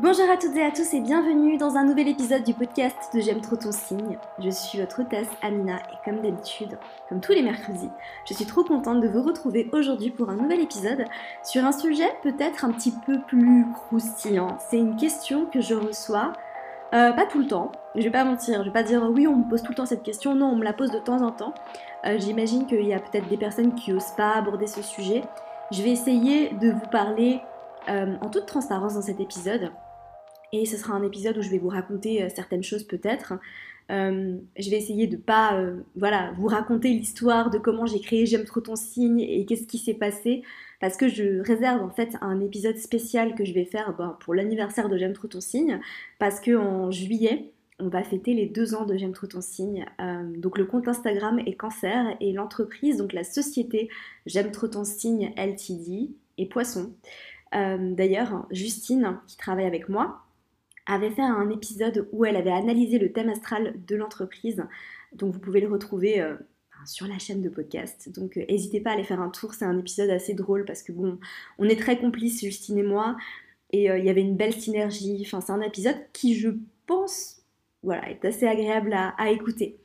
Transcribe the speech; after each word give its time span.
Bonjour 0.00 0.30
à 0.30 0.36
toutes 0.36 0.54
et 0.54 0.62
à 0.62 0.70
tous 0.70 0.94
et 0.94 1.00
bienvenue 1.00 1.56
dans 1.56 1.76
un 1.76 1.82
nouvel 1.82 2.06
épisode 2.06 2.44
du 2.44 2.54
podcast 2.54 2.96
de 3.12 3.18
J'aime 3.18 3.40
trop 3.40 3.56
ton 3.56 3.72
signe. 3.72 4.16
Je 4.38 4.48
suis 4.48 4.78
votre 4.78 5.00
hôtesse 5.00 5.26
Amina 5.42 5.78
et 5.78 5.96
comme 6.04 6.20
d'habitude, 6.20 6.78
comme 7.08 7.20
tous 7.20 7.32
les 7.32 7.42
mercredis, 7.42 7.90
je 8.24 8.32
suis 8.32 8.46
trop 8.46 8.62
contente 8.62 9.00
de 9.00 9.08
vous 9.08 9.22
retrouver 9.22 9.68
aujourd'hui 9.72 10.10
pour 10.10 10.30
un 10.30 10.36
nouvel 10.36 10.60
épisode 10.60 11.04
sur 11.42 11.64
un 11.64 11.72
sujet 11.72 12.08
peut-être 12.22 12.64
un 12.64 12.70
petit 12.70 12.94
peu 13.06 13.18
plus 13.26 13.66
croustillant. 13.72 14.56
C'est 14.70 14.78
une 14.78 14.94
question 14.94 15.46
que 15.46 15.60
je 15.60 15.74
reçois 15.74 16.32
euh, 16.94 17.12
pas 17.12 17.26
tout 17.26 17.40
le 17.40 17.48
temps, 17.48 17.72
je 17.96 18.02
vais 18.02 18.10
pas 18.10 18.22
mentir, 18.22 18.60
je 18.60 18.68
vais 18.68 18.72
pas 18.72 18.84
dire 18.84 19.02
oui 19.10 19.26
on 19.26 19.34
me 19.34 19.50
pose 19.50 19.62
tout 19.62 19.72
le 19.72 19.76
temps 19.76 19.86
cette 19.86 20.04
question, 20.04 20.36
non 20.36 20.46
on 20.46 20.56
me 20.56 20.64
la 20.64 20.74
pose 20.74 20.92
de 20.92 21.00
temps 21.00 21.22
en 21.22 21.32
temps. 21.32 21.54
Euh, 22.06 22.20
j'imagine 22.20 22.66
qu'il 22.66 22.86
y 22.86 22.94
a 22.94 23.00
peut-être 23.00 23.28
des 23.28 23.36
personnes 23.36 23.74
qui 23.74 23.92
osent 23.92 24.14
pas 24.16 24.30
aborder 24.30 24.68
ce 24.68 24.80
sujet. 24.80 25.24
Je 25.72 25.82
vais 25.82 25.90
essayer 25.90 26.50
de 26.50 26.70
vous 26.70 26.86
parler 26.88 27.42
euh, 27.88 28.16
en 28.20 28.28
toute 28.28 28.46
transparence 28.46 28.94
dans 28.94 29.02
cet 29.02 29.18
épisode 29.18 29.72
et 30.52 30.66
ce 30.66 30.76
sera 30.76 30.94
un 30.94 31.02
épisode 31.02 31.38
où 31.38 31.42
je 31.42 31.50
vais 31.50 31.58
vous 31.58 31.68
raconter 31.68 32.22
euh, 32.22 32.28
certaines 32.34 32.62
choses 32.62 32.84
peut-être. 32.84 33.34
Euh, 33.90 34.36
je 34.58 34.70
vais 34.70 34.76
essayer 34.76 35.06
de 35.06 35.16
pas 35.16 35.58
euh, 35.58 35.80
voilà, 35.96 36.32
vous 36.36 36.46
raconter 36.46 36.90
l'histoire 36.90 37.50
de 37.50 37.58
comment 37.58 37.86
j'ai 37.86 38.00
créé 38.00 38.26
J'aime 38.26 38.44
trop 38.44 38.60
ton 38.60 38.76
signe 38.76 39.20
et 39.20 39.46
qu'est-ce 39.46 39.66
qui 39.66 39.78
s'est 39.78 39.94
passé 39.94 40.42
parce 40.80 40.96
que 40.96 41.08
je 41.08 41.40
réserve 41.40 41.82
en 41.82 41.88
fait 41.88 42.10
un 42.20 42.40
épisode 42.40 42.76
spécial 42.76 43.34
que 43.34 43.44
je 43.44 43.54
vais 43.54 43.64
faire 43.64 43.96
ben, 43.96 44.16
pour 44.20 44.34
l'anniversaire 44.34 44.90
de 44.90 44.98
J'aime 44.98 45.14
trop 45.14 45.28
ton 45.28 45.40
signe 45.40 45.80
parce 46.18 46.38
que 46.38 46.54
en 46.54 46.90
juillet 46.90 47.50
on 47.80 47.88
va 47.88 48.02
fêter 48.02 48.34
les 48.34 48.46
deux 48.46 48.74
ans 48.74 48.84
de 48.84 48.96
J'aime 48.96 49.12
trop 49.12 49.26
ton 49.26 49.40
signe. 49.40 49.86
donc 50.36 50.58
le 50.58 50.66
compte 50.66 50.86
Instagram 50.86 51.38
est 51.46 51.54
Cancer 51.54 52.16
et 52.20 52.32
l'entreprise, 52.32 52.98
donc 52.98 53.12
la 53.14 53.24
société 53.24 53.88
J'aime 54.26 54.50
trop 54.50 54.68
ton 54.68 54.84
signe 54.84 55.32
LTD 55.36 56.10
et 56.36 56.46
Poisson. 56.46 56.92
D'ailleurs, 57.52 58.46
Justine, 58.50 59.20
qui 59.28 59.36
travaille 59.36 59.64
avec 59.64 59.88
moi, 59.88 60.24
avait 60.88 61.10
fait 61.10 61.22
un 61.22 61.50
épisode 61.50 62.08
où 62.12 62.24
elle 62.24 62.36
avait 62.36 62.50
analysé 62.50 62.98
le 62.98 63.12
thème 63.12 63.28
astral 63.28 63.74
de 63.86 63.94
l'entreprise. 63.94 64.64
Donc 65.12 65.34
vous 65.34 65.38
pouvez 65.38 65.60
le 65.60 65.68
retrouver 65.68 66.20
euh, 66.20 66.34
sur 66.86 67.06
la 67.06 67.18
chaîne 67.18 67.42
de 67.42 67.50
podcast. 67.50 68.10
Donc 68.14 68.36
euh, 68.36 68.44
n'hésitez 68.48 68.80
pas 68.80 68.90
à 68.90 68.92
aller 68.94 69.04
faire 69.04 69.20
un 69.20 69.28
tour, 69.28 69.54
c'est 69.54 69.66
un 69.66 69.78
épisode 69.78 70.10
assez 70.10 70.34
drôle 70.34 70.64
parce 70.64 70.82
que 70.82 70.92
bon, 70.92 71.18
on 71.58 71.68
est 71.68 71.78
très 71.78 71.98
complices, 71.98 72.40
Justine 72.40 72.78
et 72.78 72.82
moi, 72.82 73.16
et 73.70 73.90
euh, 73.90 73.98
il 73.98 74.04
y 74.04 74.10
avait 74.10 74.22
une 74.22 74.36
belle 74.36 74.54
synergie. 74.54 75.22
Enfin, 75.26 75.42
c'est 75.42 75.52
un 75.52 75.60
épisode 75.60 75.98
qui, 76.14 76.34
je 76.34 76.50
pense, 76.86 77.42
voilà, 77.82 78.10
est 78.10 78.24
assez 78.24 78.46
agréable 78.46 78.94
à 78.94 79.30
écouter. 79.30 79.78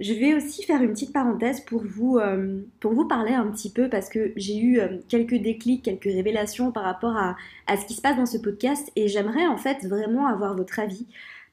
Je 0.00 0.14
vais 0.14 0.32
aussi 0.34 0.62
faire 0.62 0.82
une 0.82 0.92
petite 0.92 1.12
parenthèse 1.12 1.60
pour 1.60 1.82
vous, 1.84 2.16
euh, 2.16 2.62
pour 2.80 2.94
vous 2.94 3.06
parler 3.06 3.34
un 3.34 3.50
petit 3.50 3.70
peu 3.70 3.90
parce 3.90 4.08
que 4.08 4.32
j'ai 4.34 4.56
eu 4.56 4.80
euh, 4.80 4.96
quelques 5.08 5.34
déclics, 5.34 5.84
quelques 5.84 6.04
révélations 6.04 6.72
par 6.72 6.84
rapport 6.84 7.18
à, 7.18 7.36
ce 7.76 7.84
qui 7.84 7.92
se 7.92 8.00
passe 8.00 8.16
dans 8.16 8.24
ce 8.24 8.38
podcast 8.38 8.90
et 8.96 9.08
j'aimerais 9.08 9.46
en 9.46 9.58
fait 9.58 9.84
vraiment 9.86 10.26
avoir 10.26 10.56
votre 10.56 10.78
avis 10.78 11.06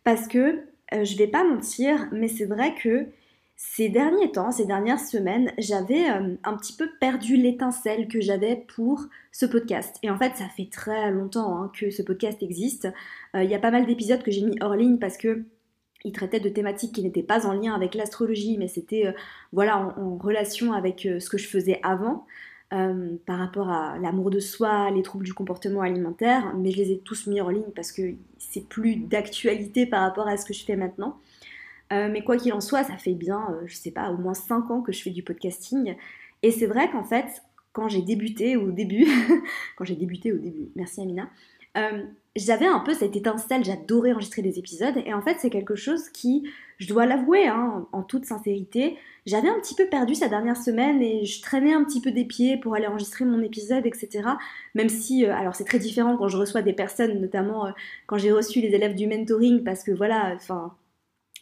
parce 0.06 0.28
que 0.28 0.62
je 0.94 0.98
euh, 0.98 1.04
je 1.04 1.18
vais 1.18 1.28
pas 1.28 1.44
mentir, 1.44 2.08
mais 2.14 2.30
c'est 2.30 2.46
vrai 2.46 2.74
que 2.74 3.08
ces 3.58 3.90
derniers 3.90 4.32
temps, 4.32 4.52
ces 4.52 4.66
dernières 4.66 5.02
semaines, 5.02 5.52
j'avais 5.58 6.06
un 6.08 6.56
petit 6.56 6.74
peu 6.74 6.88
perdu 7.02 7.36
l'étincelle 7.36 8.08
que 8.08 8.22
j'avais 8.22 8.64
pour 8.76 9.08
ce 9.32 9.46
podcast. 9.48 9.98
Et 10.04 10.12
en 10.12 10.18
fait, 10.18 10.36
ça 10.36 10.48
fait 10.48 10.70
très 10.72 11.12
longtemps 11.12 11.58
hein, 11.58 11.72
que 11.78 11.90
ce 11.90 12.04
podcast 12.04 12.42
existe. 12.44 12.88
Il 13.34 13.50
y 13.50 13.56
a 13.56 13.60
pas 13.60 13.72
mal 13.72 13.88
d'épisodes 13.88 14.22
que 14.22 14.30
j'ai 14.30 14.44
mis 14.44 14.56
hors 14.62 14.76
ligne 14.76 15.00
parce 15.00 15.18
que 15.18 15.44
il 16.04 16.12
traitait 16.12 16.40
de 16.40 16.50
thématiques 16.50 16.94
qui 16.94 17.04
n'étaient 17.04 17.24
pas 17.24 17.48
en 17.48 17.54
lien 17.54 17.74
avec 17.74 17.96
l'astrologie, 17.96 18.58
mais 18.58 18.68
c'était 18.68 19.08
euh, 19.08 19.12
voilà 19.52 19.78
en, 19.98 20.18
relation 20.18 20.74
avec 20.74 21.06
euh, 21.06 21.20
ce 21.20 21.30
que 21.30 21.38
je 21.38 21.48
faisais 21.48 21.80
avant, 21.84 22.26
euh, 22.74 23.16
par 23.26 23.40
rapport 23.40 23.70
à 23.70 23.98
l'amour 23.98 24.30
de 24.30 24.40
soi, 24.40 24.92
les 24.92 25.02
troubles 25.02 25.26
du 25.26 25.34
comportement 25.34 25.82
alimentaire. 25.82 26.54
Mais 26.58 26.72
je 26.72 26.78
les 26.78 26.92
ai 26.92 27.00
tous 27.00 27.28
mis 27.28 27.42
en 27.42 27.50
ligne 27.50 27.72
parce 27.76 27.92
que 27.92 28.14
c'est 28.38 28.68
plus 28.68 28.98
d'actualité 28.98 29.86
par 29.86 30.02
rapport 30.02 30.28
à 30.28 30.38
ce 30.38 30.46
que 30.46 30.54
je 30.54 30.64
fais 30.64 30.76
maintenant. 30.76 31.18
mais 31.92 32.22
quoi 32.24 32.36
qu'il 32.38 32.54
en 32.54 32.60
soit, 32.60 32.84
ça 32.84 32.98
fait 32.98 33.14
bien, 33.14 33.58
je 33.66 33.76
sais 33.76 33.92
pas, 33.92 34.12
au 34.12 34.18
moins 34.18 34.34
5 34.34 34.70
ans 34.72 34.82
que 34.82 34.92
je 34.92 35.02
fais 35.02 35.10
du 35.10 35.24
podcasting. 35.24 35.96
Et 36.44 36.52
c'est 36.52 36.66
vrai 36.68 36.92
qu'en 36.92 37.04
fait, 37.04 37.42
quand 37.72 37.88
j'ai 37.88 38.02
débuté 38.02 38.58
au 38.58 38.72
début, 38.72 39.08
quand 39.78 39.86
j'ai 39.86 39.96
débuté 39.96 40.34
au 40.34 40.38
début, 40.38 40.68
merci 40.76 41.02
Amina, 41.02 41.30
j'avais 42.38 42.66
un 42.66 42.80
peu 42.80 42.94
cette 42.94 43.16
étincelle, 43.16 43.64
j'adorais 43.64 44.14
enregistrer 44.14 44.42
des 44.42 44.60
épisodes, 44.60 44.96
et 45.06 45.14
en 45.14 45.22
fait 45.22 45.38
c'est 45.40 45.50
quelque 45.50 45.76
chose 45.76 46.10
qui, 46.10 46.50
je 46.78 46.88
dois 46.88 47.06
l'avouer 47.06 47.48
hein, 47.48 47.88
en 47.92 48.04
toute 48.04 48.26
sincérité, 48.26 48.98
j'avais 49.26 49.50
un 49.50 49.60
petit 49.60 49.76
peu 49.76 49.88
perdu 49.88 50.16
cette 50.16 50.30
dernière 50.30 50.56
semaine 50.56 51.02
et 51.02 51.26
je 51.26 51.42
traînais 51.42 51.74
un 51.74 51.84
petit 51.84 52.00
peu 52.00 52.12
des 52.12 52.24
pieds 52.24 52.56
pour 52.56 52.76
aller 52.76 52.88
enregistrer 52.88 53.26
mon 53.26 53.42
épisode, 53.42 53.86
etc. 53.86 54.30
Même 54.74 54.88
si, 54.88 55.26
euh, 55.26 55.36
alors 55.36 55.54
c'est 55.54 55.66
très 55.66 55.80
différent 55.80 56.16
quand 56.16 56.30
je 56.30 56.38
reçois 56.38 56.62
des 56.62 56.72
personnes, 56.72 57.20
notamment 57.20 57.66
euh, 57.68 57.72
quand 58.06 58.18
j'ai 58.18 58.32
reçu 58.32 58.62
les 58.62 58.70
élèves 58.70 58.96
du 58.96 59.06
mentoring, 59.06 59.66
parce 59.66 59.84
que 59.84 59.92
voilà, 59.92 60.32
enfin 60.34 60.74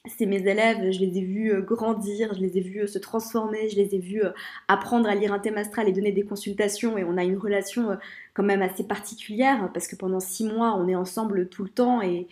c'est 0.07 0.25
mes 0.25 0.47
élèves, 0.47 0.91
je 0.91 0.99
les 0.99 1.17
ai 1.17 1.21
vus 1.21 1.51
euh, 1.51 1.61
grandir, 1.61 2.33
je 2.33 2.39
les 2.39 2.57
ai 2.57 2.61
vus 2.61 2.81
euh, 2.81 2.87
se 2.87 2.99
transformer, 2.99 3.69
je 3.69 3.75
les 3.75 3.95
ai 3.95 3.99
vus 3.99 4.23
euh, 4.23 4.31
apprendre 4.67 5.07
à 5.09 5.15
lire 5.15 5.33
un 5.33 5.39
thème 5.39 5.57
astral 5.57 5.87
et 5.87 5.91
donner 5.91 6.11
des 6.11 6.23
consultations. 6.23 6.97
Et 6.97 7.03
on 7.03 7.17
a 7.17 7.23
une 7.23 7.37
relation 7.37 7.97
quand 8.33 8.43
même 8.43 8.61
assez 8.61 8.83
particulière 8.83 9.69
parce 9.73 9.87
que 9.87 9.95
pendant 9.95 10.19
six 10.19 10.45
mois 10.45 10.75
on 10.75 10.87
est 10.87 10.95
ensemble 10.95 11.47
tout 11.49 11.63
le 11.63 11.69
temps. 11.69 12.01
Et, 12.01 12.27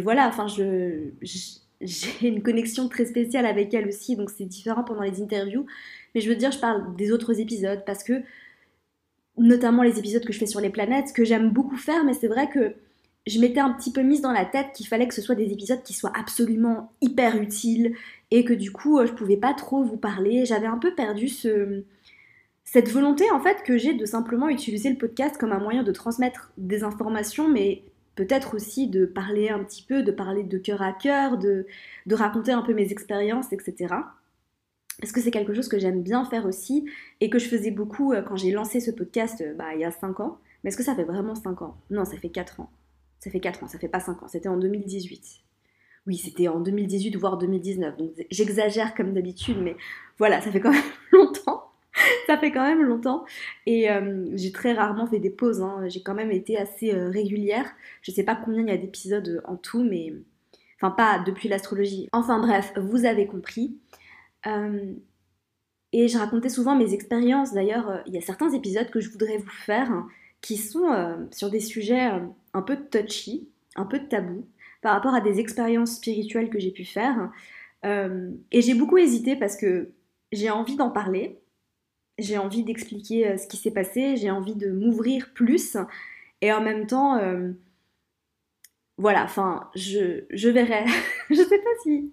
voilà, 0.00 0.28
enfin 0.28 0.46
je, 0.46 1.10
j'ai 1.80 2.28
une 2.28 2.42
connexion 2.42 2.88
très 2.88 3.06
spéciale 3.06 3.46
avec 3.46 3.72
elle 3.74 3.88
aussi 3.88 4.16
donc 4.16 4.30
c'est 4.30 4.44
différent 4.44 4.84
pendant 4.84 5.02
les 5.02 5.22
interviews. 5.22 5.66
Mais 6.14 6.20
je 6.20 6.28
veux 6.28 6.36
dire 6.36 6.52
je 6.52 6.58
parle 6.58 6.94
des 6.96 7.12
autres 7.12 7.40
épisodes 7.40 7.82
parce 7.86 8.04
que 8.04 8.22
notamment 9.36 9.82
les 9.82 9.98
épisodes 9.98 10.24
que 10.24 10.32
je 10.32 10.38
fais 10.38 10.46
sur 10.46 10.60
les 10.60 10.70
planètes 10.70 11.12
que 11.12 11.24
j'aime 11.24 11.50
beaucoup 11.50 11.76
faire 11.76 12.04
mais 12.04 12.12
c'est 12.12 12.26
vrai 12.26 12.48
que 12.50 12.74
je 13.28 13.40
m'étais 13.40 13.60
un 13.60 13.72
petit 13.72 13.92
peu 13.92 14.02
mise 14.02 14.20
dans 14.20 14.32
la 14.32 14.44
tête 14.44 14.72
qu'il 14.74 14.86
fallait 14.86 15.08
que 15.08 15.14
ce 15.14 15.22
soit 15.22 15.34
des 15.34 15.52
épisodes 15.52 15.82
qui 15.82 15.94
soient 15.94 16.12
absolument 16.18 16.92
hyper 17.00 17.36
utiles 17.36 17.94
et 18.30 18.44
que 18.44 18.52
du 18.52 18.72
coup 18.72 18.98
euh, 18.98 19.06
je 19.06 19.12
pouvais 19.12 19.36
pas 19.36 19.54
trop 19.54 19.82
vous 19.82 19.96
parler. 19.96 20.44
J'avais 20.46 20.66
un 20.66 20.78
peu 20.78 20.94
perdu 20.94 21.28
ce, 21.28 21.82
cette 22.64 22.90
volonté 22.90 23.30
en 23.30 23.40
fait 23.40 23.62
que 23.64 23.78
j'ai 23.78 23.94
de 23.94 24.04
simplement 24.04 24.48
utiliser 24.48 24.90
le 24.90 24.96
podcast 24.96 25.36
comme 25.38 25.52
un 25.52 25.60
moyen 25.60 25.82
de 25.82 25.92
transmettre 25.92 26.52
des 26.58 26.84
informations, 26.84 27.48
mais 27.48 27.82
peut-être 28.14 28.54
aussi 28.54 28.88
de 28.88 29.06
parler 29.06 29.48
un 29.48 29.62
petit 29.64 29.82
peu, 29.82 30.02
de 30.02 30.12
parler 30.12 30.42
de 30.42 30.58
cœur 30.58 30.82
à 30.82 30.92
cœur, 30.92 31.38
de, 31.38 31.66
de 32.06 32.14
raconter 32.14 32.52
un 32.52 32.62
peu 32.62 32.74
mes 32.74 32.90
expériences, 32.90 33.52
etc. 33.52 33.94
Parce 35.00 35.12
que 35.12 35.20
c'est 35.20 35.30
quelque 35.30 35.54
chose 35.54 35.68
que 35.68 35.78
j'aime 35.78 36.02
bien 36.02 36.24
faire 36.24 36.44
aussi 36.44 36.84
et 37.20 37.30
que 37.30 37.38
je 37.38 37.48
faisais 37.48 37.70
beaucoup 37.70 38.12
euh, 38.12 38.22
quand 38.22 38.36
j'ai 38.36 38.50
lancé 38.50 38.80
ce 38.80 38.90
podcast 38.90 39.40
euh, 39.40 39.54
bah, 39.54 39.74
il 39.74 39.80
y 39.80 39.84
a 39.84 39.90
5 39.90 40.20
ans. 40.20 40.38
Mais 40.62 40.68
est-ce 40.68 40.76
que 40.76 40.82
ça 40.82 40.94
fait 40.94 41.04
vraiment 41.04 41.34
5 41.34 41.62
ans? 41.62 41.76
Non, 41.90 42.04
ça 42.04 42.16
fait 42.16 42.30
4 42.30 42.60
ans. 42.60 42.70
Ça 43.20 43.30
fait 43.30 43.40
4 43.40 43.64
ans, 43.64 43.68
ça 43.68 43.78
fait 43.78 43.88
pas 43.88 44.00
5 44.00 44.22
ans, 44.22 44.28
c'était 44.28 44.48
en 44.48 44.56
2018. 44.56 45.24
Oui, 46.06 46.16
c'était 46.16 46.48
en 46.48 46.60
2018, 46.60 47.16
voire 47.16 47.36
2019. 47.36 47.96
Donc 47.96 48.12
j'exagère 48.30 48.94
comme 48.94 49.12
d'habitude, 49.12 49.58
mais 49.60 49.76
voilà, 50.18 50.40
ça 50.40 50.50
fait 50.50 50.60
quand 50.60 50.70
même 50.70 50.82
longtemps. 51.12 51.64
ça 52.26 52.38
fait 52.38 52.52
quand 52.52 52.62
même 52.62 52.82
longtemps. 52.82 53.24
Et 53.66 53.90
euh, 53.90 54.26
j'ai 54.34 54.52
très 54.52 54.72
rarement 54.72 55.06
fait 55.06 55.18
des 55.18 55.30
pauses. 55.30 55.60
Hein. 55.60 55.84
J'ai 55.88 56.02
quand 56.02 56.14
même 56.14 56.30
été 56.30 56.56
assez 56.56 56.94
euh, 56.94 57.08
régulière. 57.10 57.66
Je 58.02 58.10
sais 58.10 58.22
pas 58.22 58.36
combien 58.36 58.62
il 58.62 58.68
y 58.68 58.72
a 58.72 58.76
d'épisodes 58.76 59.42
en 59.44 59.56
tout, 59.56 59.82
mais. 59.82 60.12
Enfin, 60.80 60.92
pas 60.92 61.18
depuis 61.18 61.48
l'astrologie. 61.48 62.08
Enfin 62.12 62.38
bref, 62.38 62.72
vous 62.76 63.04
avez 63.04 63.26
compris. 63.26 63.76
Euh, 64.46 64.94
et 65.92 66.06
je 66.06 66.18
racontais 66.18 66.50
souvent 66.50 66.76
mes 66.76 66.94
expériences. 66.94 67.52
D'ailleurs, 67.52 68.02
il 68.06 68.14
y 68.14 68.18
a 68.18 68.20
certains 68.20 68.52
épisodes 68.52 68.88
que 68.90 69.00
je 69.00 69.10
voudrais 69.10 69.38
vous 69.38 69.50
faire 69.50 69.90
qui 70.40 70.56
sont 70.56 70.90
euh, 70.92 71.16
sur 71.30 71.50
des 71.50 71.60
sujets 71.60 72.12
euh, 72.12 72.20
un 72.54 72.62
peu 72.62 72.76
touchy, 72.76 73.48
un 73.76 73.84
peu 73.84 74.00
tabou, 74.08 74.46
par 74.82 74.94
rapport 74.94 75.14
à 75.14 75.20
des 75.20 75.40
expériences 75.40 75.96
spirituelles 75.96 76.50
que 76.50 76.58
j'ai 76.58 76.70
pu 76.70 76.84
faire. 76.84 77.30
Euh, 77.84 78.30
et 78.52 78.62
j'ai 78.62 78.74
beaucoup 78.74 78.98
hésité 78.98 79.36
parce 79.36 79.56
que 79.56 79.90
j'ai 80.32 80.50
envie 80.50 80.76
d'en 80.76 80.90
parler, 80.90 81.38
j'ai 82.18 82.38
envie 82.38 82.64
d'expliquer 82.64 83.36
ce 83.38 83.46
qui 83.46 83.56
s'est 83.56 83.70
passé, 83.70 84.16
j'ai 84.16 84.30
envie 84.30 84.56
de 84.56 84.70
m'ouvrir 84.70 85.32
plus, 85.34 85.76
et 86.40 86.52
en 86.52 86.60
même 86.60 86.86
temps, 86.86 87.18
voilà, 88.98 89.22
enfin, 89.22 89.70
je, 89.76 90.48
verrai. 90.48 90.84
je 91.30 91.36
sais 91.36 91.58
pas 91.58 91.70
si, 91.84 92.12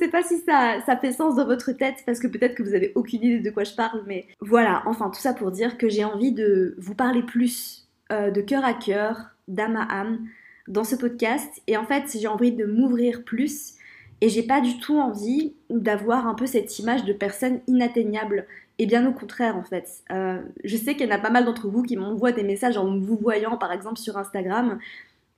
sais 0.00 0.08
pas 0.08 0.22
si 0.24 0.38
ça, 0.40 0.96
fait 1.00 1.12
sens 1.12 1.36
dans 1.36 1.46
votre 1.46 1.70
tête 1.70 2.02
parce 2.04 2.18
que 2.18 2.26
peut-être 2.26 2.56
que 2.56 2.64
vous 2.64 2.74
avez 2.74 2.90
aucune 2.96 3.22
idée 3.22 3.38
de 3.38 3.50
quoi 3.50 3.62
je 3.62 3.74
parle, 3.74 4.02
mais 4.06 4.26
voilà. 4.40 4.82
Enfin, 4.86 5.08
tout 5.10 5.20
ça 5.20 5.32
pour 5.32 5.52
dire 5.52 5.78
que 5.78 5.88
j'ai 5.88 6.02
envie 6.02 6.32
de 6.32 6.74
vous 6.78 6.96
parler 6.96 7.22
plus 7.22 7.88
euh, 8.10 8.32
de 8.32 8.40
cœur 8.40 8.64
à 8.64 8.74
cœur, 8.74 9.36
d'âme 9.54 9.76
à 9.76 9.84
âme 9.84 10.26
dans 10.68 10.84
ce 10.84 10.96
podcast. 10.96 11.62
Et 11.66 11.76
en 11.76 11.84
fait, 11.84 12.16
j'ai 12.18 12.28
envie 12.28 12.52
de 12.52 12.64
m'ouvrir 12.64 13.24
plus 13.24 13.74
et 14.20 14.28
j'ai 14.28 14.42
pas 14.42 14.60
du 14.60 14.78
tout 14.78 14.98
envie 14.98 15.54
d'avoir 15.70 16.26
un 16.26 16.34
peu 16.34 16.46
cette 16.46 16.78
image 16.78 17.04
de 17.04 17.12
personne 17.12 17.60
inatteignable. 17.66 18.46
Et 18.78 18.86
bien 18.86 19.06
au 19.06 19.12
contraire, 19.12 19.56
en 19.56 19.62
fait. 19.62 20.02
Euh, 20.10 20.40
je 20.64 20.76
sais 20.76 20.94
qu'il 20.94 21.06
y 21.06 21.12
en 21.12 21.14
a 21.14 21.18
pas 21.18 21.30
mal 21.30 21.44
d'entre 21.44 21.68
vous 21.68 21.82
qui 21.82 21.96
m'envoient 21.96 22.32
des 22.32 22.42
messages 22.42 22.78
en 22.78 22.98
vous 22.98 23.16
voyant, 23.16 23.56
par 23.56 23.72
exemple, 23.72 23.98
sur 23.98 24.16
Instagram 24.16 24.78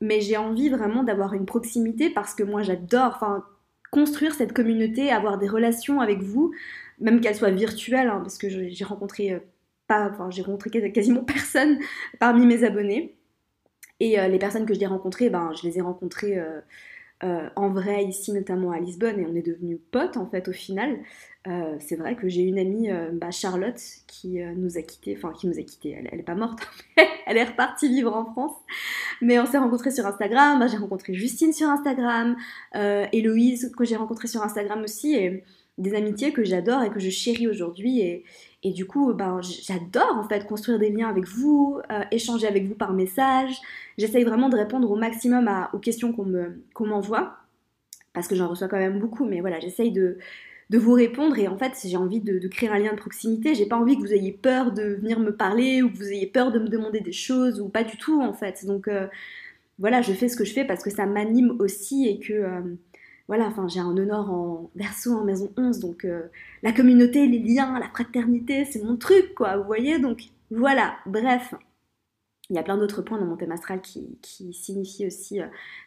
mais 0.03 0.21
j'ai 0.21 0.37
envie 0.37 0.69
vraiment 0.69 1.05
d'avoir 1.05 1.33
une 1.33 1.47
proximité 1.47 2.11
parce 2.11 2.35
que 2.35 2.43
moi 2.43 2.63
j'adore 2.63 3.25
construire 3.91 4.35
cette 4.35 4.53
communauté, 4.53 5.11
avoir 5.11 5.39
des 5.39 5.49
relations 5.49 6.01
avec 6.01 6.23
vous, 6.23 6.53
même 6.99 7.21
qu'elles 7.21 7.37
soient 7.37 7.51
virtuelles, 7.51 8.09
hein, 8.09 8.19
parce 8.21 8.37
que 8.37 8.49
j'ai 8.49 8.85
rencontré 8.85 9.33
euh, 9.33 9.39
pas, 9.87 10.11
enfin 10.11 10.29
j'ai 10.31 10.43
rencontré 10.43 10.93
quasiment 10.93 11.25
personne 11.25 11.79
parmi 12.19 12.47
mes 12.47 12.65
abonnés. 12.65 13.15
Et 14.05 14.17
les 14.29 14.39
personnes 14.39 14.67
que 14.67 14.75
je 14.75 14.81
l'ai 14.81 14.87
rencontrées, 14.87 15.31
ben, 15.31 15.53
je 15.55 15.65
les 15.69 15.79
ai 15.79 15.81
rencontrées 15.81 16.37
en 17.23 17.71
vrai 17.71 18.05
ici, 18.05 18.33
notamment 18.33 18.73
à 18.73 18.81
Lisbonne, 18.81 19.21
et 19.21 19.27
on 19.27 19.37
est 19.37 19.47
devenus 19.47 19.79
potes 19.93 20.17
en 20.17 20.27
fait 20.27 20.49
au 20.49 20.53
final. 20.53 20.99
Euh, 21.49 21.77
c'est 21.81 21.97
vrai 21.97 22.15
que 22.15 22.29
j'ai 22.29 22.43
une 22.43 22.59
amie, 22.59 22.89
euh, 22.89 23.11
bah, 23.13 23.33
Charlotte, 23.33 23.81
qui 24.07 24.41
euh, 24.41 24.53
nous 24.57 24.79
a 24.79 24.83
quittés, 24.83 25.17
enfin 25.17 25.33
qui 25.33 25.49
nous 25.49 25.59
a 25.59 25.63
quittés, 25.63 25.91
elle, 25.91 26.17
n'est 26.17 26.23
pas 26.23 26.37
morte, 26.37 26.61
elle 27.27 27.37
est 27.37 27.45
repartie 27.45 27.89
vivre 27.89 28.15
en 28.15 28.25
France, 28.27 28.53
mais 29.21 29.41
on 29.41 29.47
s'est 29.47 29.59
rencontrés 29.59 29.91
sur 29.91 30.07
Instagram, 30.07 30.65
j'ai 30.71 30.77
rencontré 30.77 31.15
Justine 31.15 31.53
sur 31.53 31.69
Instagram, 31.69 32.37
Héloïse 32.75 33.73
que 33.77 33.85
j'ai 33.85 33.97
rencontrée 33.97 34.29
sur 34.29 34.43
Instagram 34.43 34.83
aussi, 34.83 35.17
et 35.17 35.43
des 35.79 35.95
amitiés 35.95 36.33
que 36.33 36.45
j'adore 36.45 36.85
et 36.85 36.91
que 36.91 37.01
je 37.01 37.11
chéris 37.11 37.49
aujourd'hui, 37.49 38.01
et, 38.01 38.25
et, 38.63 38.71
du 38.71 38.87
coup 38.87 39.13
bah, 39.13 39.41
j'adore 39.43 40.17
en 40.17 40.29
fait 40.29 40.47
construire 40.47 40.79
des 40.79 40.91
liens 40.91 41.09
avec 41.09 41.27
vous, 41.27 41.81
échanger 42.13 42.47
avec 42.47 42.69
vous 42.69 42.77
par 42.77 42.93
message, 42.93 43.57
j'essaye 43.99 44.23
vraiment 44.23 44.49
de 44.49 44.57
répondre 44.57 44.89
au 44.89 44.97
maximum 44.97 45.51
aux 45.73 45.79
questions 45.79 46.13
qu'on 46.13 46.87
m'envoie, 46.87 47.39
parce 48.13 48.29
que 48.29 48.37
j'en 48.37 48.47
reçois 48.47 48.69
quand 48.69 48.79
même 48.79 49.01
beaucoup, 49.01 49.25
mais 49.25 49.41
voilà, 49.41 49.59
j'essaye 49.59 49.91
de 49.91 50.19
de 50.73 50.79
vous 50.79 50.95
répondre 50.95 51.39
et 51.39 51.49
en 51.49 51.59
fait 51.59 51.79
j'ai 51.85 51.99
envie 51.99 52.21
de, 52.21 52.49
créer 52.49 52.71
un 52.71 52.79
lien 52.79 52.93
de 52.93 52.99
proximité. 52.99 53.55
J'ai 53.55 53.67
pas 53.67 53.77
envie 53.77 53.95
que 53.97 54.01
vous 54.01 54.13
ayez 54.15 54.33
peur 54.33 54.73
de 54.73 54.95
venir 54.95 55.21
me 55.21 55.37
parler 55.37 55.83
ou 55.83 55.91
que 55.91 55.99
vous 55.99 56.11
ayez 56.11 56.27
peur 56.27 56.51
de 56.51 56.59
me 56.59 56.69
demander 56.69 57.01
des 57.01 57.13
choses 57.13 57.61
ou 57.61 57.69
pas 57.69 57.85
du 57.85 57.99
tout 57.99 58.23
en 58.23 58.33
fait. 58.33 58.65
Donc 58.65 58.89
euh, 58.89 59.07
voilà, 59.79 60.01
je 60.01 60.15
fais 60.15 60.29
ce 60.29 60.37
que 60.37 60.47
je 60.47 60.55
fais 60.55 60.65
parce 60.65 60.83
que 60.83 60.89
ça 60.89 61.05
m'anime 61.05 61.57
aussi 61.61 62.09
et 62.09 62.19
que 62.19 62.33
euh, 62.33 62.61
voilà, 63.29 63.45
enfin 63.49 63.69
j'ai 63.69 63.81
un 63.81 63.95
honneur 63.95 64.31
en 64.31 64.71
verso 64.75 65.13
en 65.13 65.25
maison 65.25 65.53
11 65.59 65.79
donc 65.79 66.07
euh, 66.07 66.23
la 66.63 66.73
communauté, 66.73 67.27
les 67.27 67.39
liens, 67.39 67.79
la 67.79 67.91
fraternité, 67.91 68.65
c'est 68.65 68.83
mon 68.83 68.97
truc 68.97 69.35
quoi, 69.35 69.59
vous 69.59 69.65
voyez? 69.65 69.99
Donc 69.99 70.23
voilà, 70.51 70.97
bref. 71.05 71.55
Il 72.51 72.57
y 72.57 72.59
a 72.59 72.63
plein 72.63 72.77
d'autres 72.77 73.03
points 73.03 73.19
dans 73.19 73.25
mon 73.25 73.37
thème 73.37 73.53
astral 73.53 73.81
qui, 73.81 74.19
signifient 74.53 75.07
aussi 75.07 75.41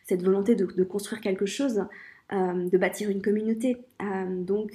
cette 0.04 0.24
volonté 0.24 0.56
de 0.56 0.84
construire 0.84 1.22
quelque 1.22 1.46
chose. 1.46 1.86
Euh, 2.34 2.68
de 2.72 2.78
bâtir 2.80 3.12
une 3.12 3.22
communauté. 3.22 3.78
Euh, 4.02 4.44
donc 4.44 4.72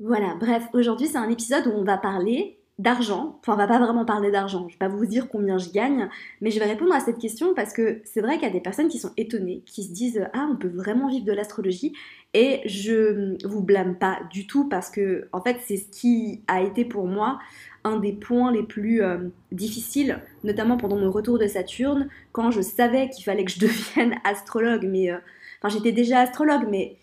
voilà, 0.00 0.36
bref, 0.40 0.66
aujourd'hui 0.72 1.06
c'est 1.06 1.18
un 1.18 1.28
épisode 1.28 1.66
où 1.66 1.72
on 1.72 1.84
va 1.84 1.98
parler 1.98 2.58
d'argent. 2.78 3.38
Enfin, 3.40 3.52
on 3.52 3.56
va 3.56 3.66
pas 3.66 3.78
vraiment 3.78 4.06
parler 4.06 4.30
d'argent. 4.30 4.66
Je 4.68 4.74
vais 4.74 4.78
pas 4.78 4.88
vous 4.88 5.04
dire 5.04 5.28
combien 5.28 5.58
je 5.58 5.68
gagne, 5.68 6.08
mais 6.40 6.50
je 6.50 6.58
vais 6.58 6.64
répondre 6.64 6.94
à 6.94 7.00
cette 7.00 7.18
question 7.18 7.52
parce 7.52 7.74
que 7.74 8.00
c'est 8.04 8.22
vrai 8.22 8.36
qu'il 8.36 8.44
y 8.44 8.50
a 8.50 8.54
des 8.54 8.62
personnes 8.62 8.88
qui 8.88 8.98
sont 8.98 9.12
étonnées, 9.18 9.62
qui 9.66 9.84
se 9.84 9.92
disent 9.92 10.26
ah 10.32 10.48
on 10.50 10.56
peut 10.56 10.68
vraiment 10.68 11.08
vivre 11.10 11.26
de 11.26 11.32
l'astrologie. 11.32 11.92
Et 12.32 12.62
je 12.64 13.36
vous 13.46 13.62
blâme 13.62 13.98
pas 13.98 14.20
du 14.32 14.46
tout 14.46 14.66
parce 14.66 14.88
que 14.88 15.28
en 15.32 15.42
fait 15.42 15.58
c'est 15.60 15.76
ce 15.76 15.90
qui 15.90 16.40
a 16.48 16.62
été 16.62 16.86
pour 16.86 17.06
moi 17.06 17.38
un 17.84 17.98
des 17.98 18.14
points 18.14 18.50
les 18.50 18.62
plus 18.62 19.02
euh, 19.02 19.28
difficiles, 19.52 20.22
notamment 20.42 20.78
pendant 20.78 20.96
mon 20.96 21.10
retour 21.10 21.38
de 21.38 21.46
Saturne, 21.46 22.08
quand 22.32 22.50
je 22.50 22.62
savais 22.62 23.10
qu'il 23.10 23.24
fallait 23.24 23.44
que 23.44 23.52
je 23.52 23.60
devienne 23.66 24.14
astrologue, 24.24 24.88
mais 24.90 25.10
J'étais 25.68 25.92
déjà 25.92 26.20
astrologue, 26.20 26.66
mais 26.70 26.96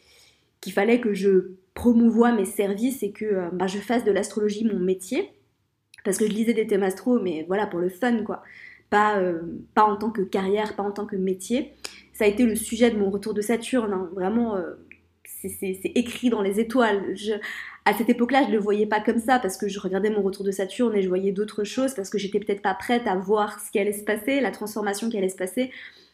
qu'il 0.60 0.74
fallait 0.74 1.02
que 1.02 1.14
je 1.14 1.52
promouvoie 1.74 2.32
mes 2.32 2.46
services 2.46 3.04
et 3.04 3.12
que 3.12 3.26
euh, 3.26 3.50
bah, 3.52 3.68
je 3.68 3.80
fasse 3.80 4.04
de 4.04 4.12
l'astrologie 4.12 4.66
mon 4.66 4.80
métier. 4.80 5.32
Parce 6.04 6.18
que 6.18 6.26
je 6.26 6.32
lisais 6.32 6.54
des 6.54 6.66
thèmes 6.66 6.84
astro, 6.84 7.20
mais 7.20 7.46
voilà, 7.48 7.68
pour 7.68 7.80
le 7.80 7.90
fun, 7.90 8.24
quoi. 8.24 8.44
Pas, 8.90 9.20
euh, 9.20 9.42
pas 9.74 9.84
en 9.84 9.96
tant 9.96 10.10
que 10.10 10.22
carrière, 10.22 10.76
pas 10.76 10.84
en 10.84 10.92
tant 10.92 11.06
que 11.06 11.16
métier. 11.16 11.74
Ça 12.14 12.26
a 12.26 12.28
été 12.28 12.44
le 12.44 12.56
sujet 12.56 12.92
de 12.92 12.98
mon 12.98 13.10
retour 13.10 13.34
de 13.34 13.42
Saturne. 13.42 13.94
Hein. 13.94 14.10
Vraiment, 14.14 14.56
euh, 14.56 14.74
c'est 15.24 15.92
écrit 15.96 16.30
dans 16.30 16.42
les 16.42 16.60
étoiles. 16.60 17.16
à 17.86 17.94
cette 17.94 18.10
époque-là, 18.10 18.44
je 18.44 18.48
ne 18.48 18.54
le 18.54 18.60
voyais 18.60 18.86
pas 18.86 19.00
comme 19.00 19.20
ça 19.20 19.40
parce 19.40 19.58
que 19.58 19.68
je 19.68 19.80
regardais 19.80 20.10
mon 20.10 20.22
retour 20.22 20.46
de 20.46 20.52
Saturne 20.52 20.96
et 20.96 21.02
je 21.02 21.08
voyais 21.08 21.32
d'autres 21.32 21.64
choses 21.64 21.94
parce 21.94 22.10
que 22.10 22.18
j'étais 22.18 22.40
peut-être 22.40 22.62
pas 22.62 22.74
prête 22.74 23.08
à 23.08 23.16
voir 23.16 23.60
ce 23.60 23.72
qui 23.72 23.80
allait 23.80 23.94
se 23.94 24.04
passer, 24.04 24.40
la 24.40 24.52
transformation 24.52 25.10
qui 25.10 25.18
allait 25.18 25.30
se 25.30 25.38
passer. 25.38 25.72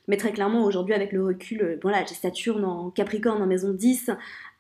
Mais 0.08 0.16
très 0.16 0.32
clairement, 0.32 0.64
aujourd'hui, 0.64 0.94
avec 0.94 1.12
le 1.12 1.24
recul, 1.24 1.62
euh, 1.62 1.78
voilà, 1.82 2.06
j'ai 2.06 2.16
Saturne 2.16 2.64
en 2.64 2.90
Capricorne 2.92 3.42
en 3.42 3.46
maison 3.46 3.74
10, 3.74 4.12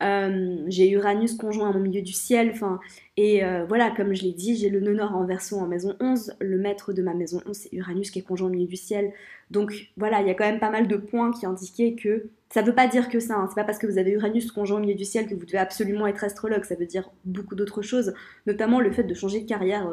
euh, 0.04 0.58
j'ai 0.68 0.90
Uranus 0.90 1.36
conjoint 1.36 1.70
à 1.70 1.74
mon 1.74 1.80
milieu 1.80 2.02
du 2.02 2.12
ciel, 2.12 2.52
enfin, 2.54 2.82
et 3.16 3.46
euh, 3.46 3.64
voilà, 3.66 3.92
comme 3.92 4.14
je 4.14 4.24
l'ai 4.24 4.34
dit, 4.34 4.58
j'ai 4.58 4.70
le 4.70 4.82
nœud 4.82 4.94
nord 4.94 5.16
en 5.16 5.26
verso 5.26 5.58
en 5.58 5.66
maison 5.66 5.96
11, 6.02 6.36
le 6.42 6.58
maître 6.58 6.92
de 6.92 7.02
ma 7.02 7.14
maison 7.14 7.42
11, 7.46 7.56
c'est 7.56 7.74
Uranus 7.74 8.12
qui 8.12 8.20
est 8.20 8.24
conjoint 8.24 8.50
au 8.50 8.52
milieu 8.52 8.68
du 8.68 8.76
ciel. 8.76 9.14
Donc 9.50 9.74
voilà, 9.96 10.20
il 10.20 10.28
y 10.28 10.30
a 10.30 10.34
quand 10.34 10.44
même 10.44 10.60
pas 10.60 10.70
mal 10.70 10.90
de 10.90 10.98
points 10.98 11.32
qui 11.32 11.46
indiquaient 11.46 11.96
que 11.96 12.30
ça 12.50 12.62
veut 12.62 12.76
pas 12.76 12.88
dire 12.88 13.08
que 13.08 13.22
ça, 13.22 13.36
hein. 13.36 13.46
c'est 13.48 13.56
pas 13.56 13.64
parce 13.64 13.78
que 13.78 13.88
vous 13.88 13.98
avez 13.98 14.12
Uranus 14.12 14.52
conjoint 14.52 14.78
au 14.78 14.82
milieu 14.82 14.96
du 14.96 15.06
ciel 15.06 15.28
que 15.28 15.36
vous 15.36 15.46
devez 15.46 15.60
absolument 15.60 16.08
être 16.08 16.26
astrologue, 16.26 16.66
ça 16.66 16.76
veut 16.76 16.86
dire 16.86 17.10
beaucoup 17.24 17.56
d'autres 17.56 17.82
choses, 17.82 18.14
notamment 18.48 18.82
le 18.82 18.92
fait 18.92 19.04
de 19.04 19.14
changer 19.14 19.40
de 19.42 19.48
carrière. 19.48 19.90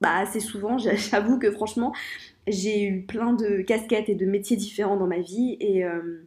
bah, 0.00 0.16
assez 0.16 0.40
souvent, 0.40 0.78
j'avoue 0.78 1.38
que 1.38 1.50
franchement, 1.50 1.92
j'ai 2.46 2.84
eu 2.84 3.02
plein 3.02 3.32
de 3.32 3.62
casquettes 3.62 4.08
et 4.08 4.14
de 4.14 4.26
métiers 4.26 4.56
différents 4.56 4.96
dans 4.96 5.06
ma 5.06 5.18
vie 5.18 5.56
et 5.60 5.84
euh, 5.84 6.26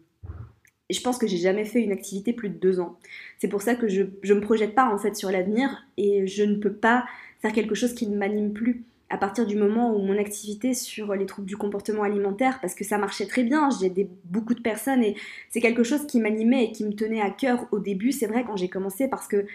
je 0.90 1.00
pense 1.02 1.18
que 1.18 1.28
j'ai 1.28 1.38
jamais 1.38 1.66
fait 1.66 1.82
une 1.82 1.92
activité 1.92 2.34
plus 2.34 2.50
de 2.50 2.58
deux 2.58 2.80
ans. 2.80 2.98
C'est 3.40 3.48
pour 3.48 3.62
ça 3.62 3.76
que 3.76 3.88
je 3.88 4.04
ne 4.04 4.34
me 4.34 4.42
projette 4.42 4.74
pas 4.74 4.92
en 4.92 4.98
fait 4.98 5.16
sur 5.16 5.30
l'avenir 5.30 5.86
et 5.98 6.28
je 6.28 6.44
ne 6.44 6.56
peux 6.56 6.74
pas 6.74 7.06
faire 7.42 7.52
quelque 7.52 7.76
chose 7.76 7.94
qui 7.94 8.08
ne 8.08 8.18
m'anime 8.18 8.54
plus 8.54 8.84
à 9.10 9.18
partir 9.18 9.46
du 9.46 9.56
moment 9.56 9.96
où 9.96 10.00
mon 10.00 10.18
activité 10.18 10.74
sur 10.74 11.16
les 11.16 11.26
troubles 11.26 11.48
du 11.48 11.56
comportement 11.56 12.04
alimentaire, 12.04 12.60
parce 12.62 12.76
que 12.76 12.84
ça 12.84 12.98
marchait 12.98 13.26
très 13.26 13.44
bien, 13.44 13.70
j'ai 13.80 13.92
beaucoup 14.26 14.54
de 14.54 14.62
personnes 14.62 15.02
et 15.02 15.16
c'est 15.50 15.62
quelque 15.62 15.84
chose 15.84 16.06
qui 16.08 16.20
m'animait 16.20 16.66
et 16.66 16.72
qui 16.72 16.84
me 16.84 16.94
tenait 16.94 17.22
à 17.22 17.30
cœur 17.30 17.68
au 17.72 17.80
début, 17.80 18.12
c'est 18.12 18.28
vrai 18.28 18.44
quand 18.46 18.58
j'ai 18.58 18.68
commencé 18.68 19.08
parce 19.08 19.28
que 19.28 19.46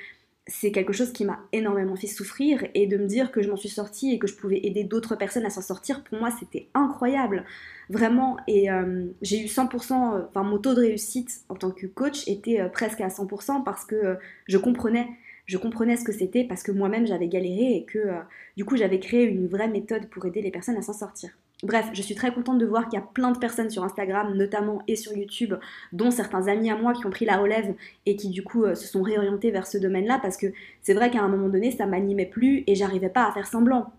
c'est 0.48 0.72
quelque 0.72 0.92
chose 0.92 1.12
qui 1.12 1.24
m'a 1.24 1.38
énormément 1.52 1.94
fait 1.94 2.08
souffrir 2.08 2.66
et 2.74 2.86
de 2.86 2.96
me 2.96 3.06
dire 3.06 3.30
que 3.30 3.42
je 3.42 3.48
m'en 3.48 3.56
suis 3.56 3.68
sortie 3.68 4.12
et 4.12 4.18
que 4.18 4.26
je 4.26 4.34
pouvais 4.34 4.60
aider 4.64 4.82
d'autres 4.82 5.14
personnes 5.14 5.46
à 5.46 5.50
s'en 5.50 5.62
sortir, 5.62 6.02
pour 6.02 6.18
moi 6.18 6.30
c'était 6.38 6.68
incroyable, 6.74 7.44
vraiment. 7.88 8.38
Et 8.48 8.70
euh, 8.70 9.06
j'ai 9.22 9.40
eu 9.40 9.46
100%, 9.46 9.92
euh, 9.92 10.22
enfin 10.28 10.42
mon 10.42 10.58
taux 10.58 10.74
de 10.74 10.80
réussite 10.80 11.42
en 11.48 11.54
tant 11.54 11.70
que 11.70 11.86
coach 11.86 12.26
était 12.26 12.60
euh, 12.60 12.68
presque 12.68 13.00
à 13.00 13.08
100% 13.08 13.62
parce 13.62 13.84
que 13.84 14.18
je 14.48 14.58
comprenais, 14.58 15.08
je 15.46 15.58
comprenais 15.58 15.96
ce 15.96 16.04
que 16.04 16.12
c'était 16.12 16.44
parce 16.44 16.64
que 16.64 16.72
moi-même 16.72 17.06
j'avais 17.06 17.28
galéré 17.28 17.76
et 17.76 17.84
que 17.84 18.08
du 18.56 18.64
coup 18.64 18.76
j'avais 18.76 18.98
créé 18.98 19.24
une 19.24 19.46
vraie 19.46 19.68
méthode 19.68 20.08
pour 20.08 20.26
aider 20.26 20.42
les 20.42 20.50
personnes 20.50 20.76
à 20.76 20.82
s'en 20.82 20.92
sortir. 20.92 21.30
Bref, 21.62 21.90
je 21.92 22.02
suis 22.02 22.16
très 22.16 22.34
contente 22.34 22.58
de 22.58 22.66
voir 22.66 22.88
qu'il 22.88 22.98
y 22.98 23.02
a 23.02 23.06
plein 23.06 23.30
de 23.30 23.38
personnes 23.38 23.70
sur 23.70 23.84
Instagram, 23.84 24.34
notamment 24.34 24.82
et 24.88 24.96
sur 24.96 25.12
YouTube, 25.12 25.54
dont 25.92 26.10
certains 26.10 26.48
amis 26.48 26.72
à 26.72 26.76
moi 26.76 26.92
qui 26.92 27.06
ont 27.06 27.10
pris 27.10 27.24
la 27.24 27.36
relève 27.36 27.76
et 28.04 28.16
qui 28.16 28.30
du 28.30 28.42
coup 28.42 28.64
euh, 28.64 28.74
se 28.74 28.88
sont 28.88 29.00
réorientés 29.00 29.52
vers 29.52 29.68
ce 29.68 29.78
domaine-là 29.78 30.18
parce 30.20 30.36
que 30.36 30.48
c'est 30.80 30.92
vrai 30.92 31.08
qu'à 31.12 31.22
un 31.22 31.28
moment 31.28 31.48
donné, 31.48 31.70
ça 31.70 31.86
m'animait 31.86 32.26
plus 32.26 32.64
et 32.66 32.74
j'arrivais 32.74 33.10
pas 33.10 33.28
à 33.28 33.32
faire 33.32 33.46
semblant. 33.46 33.92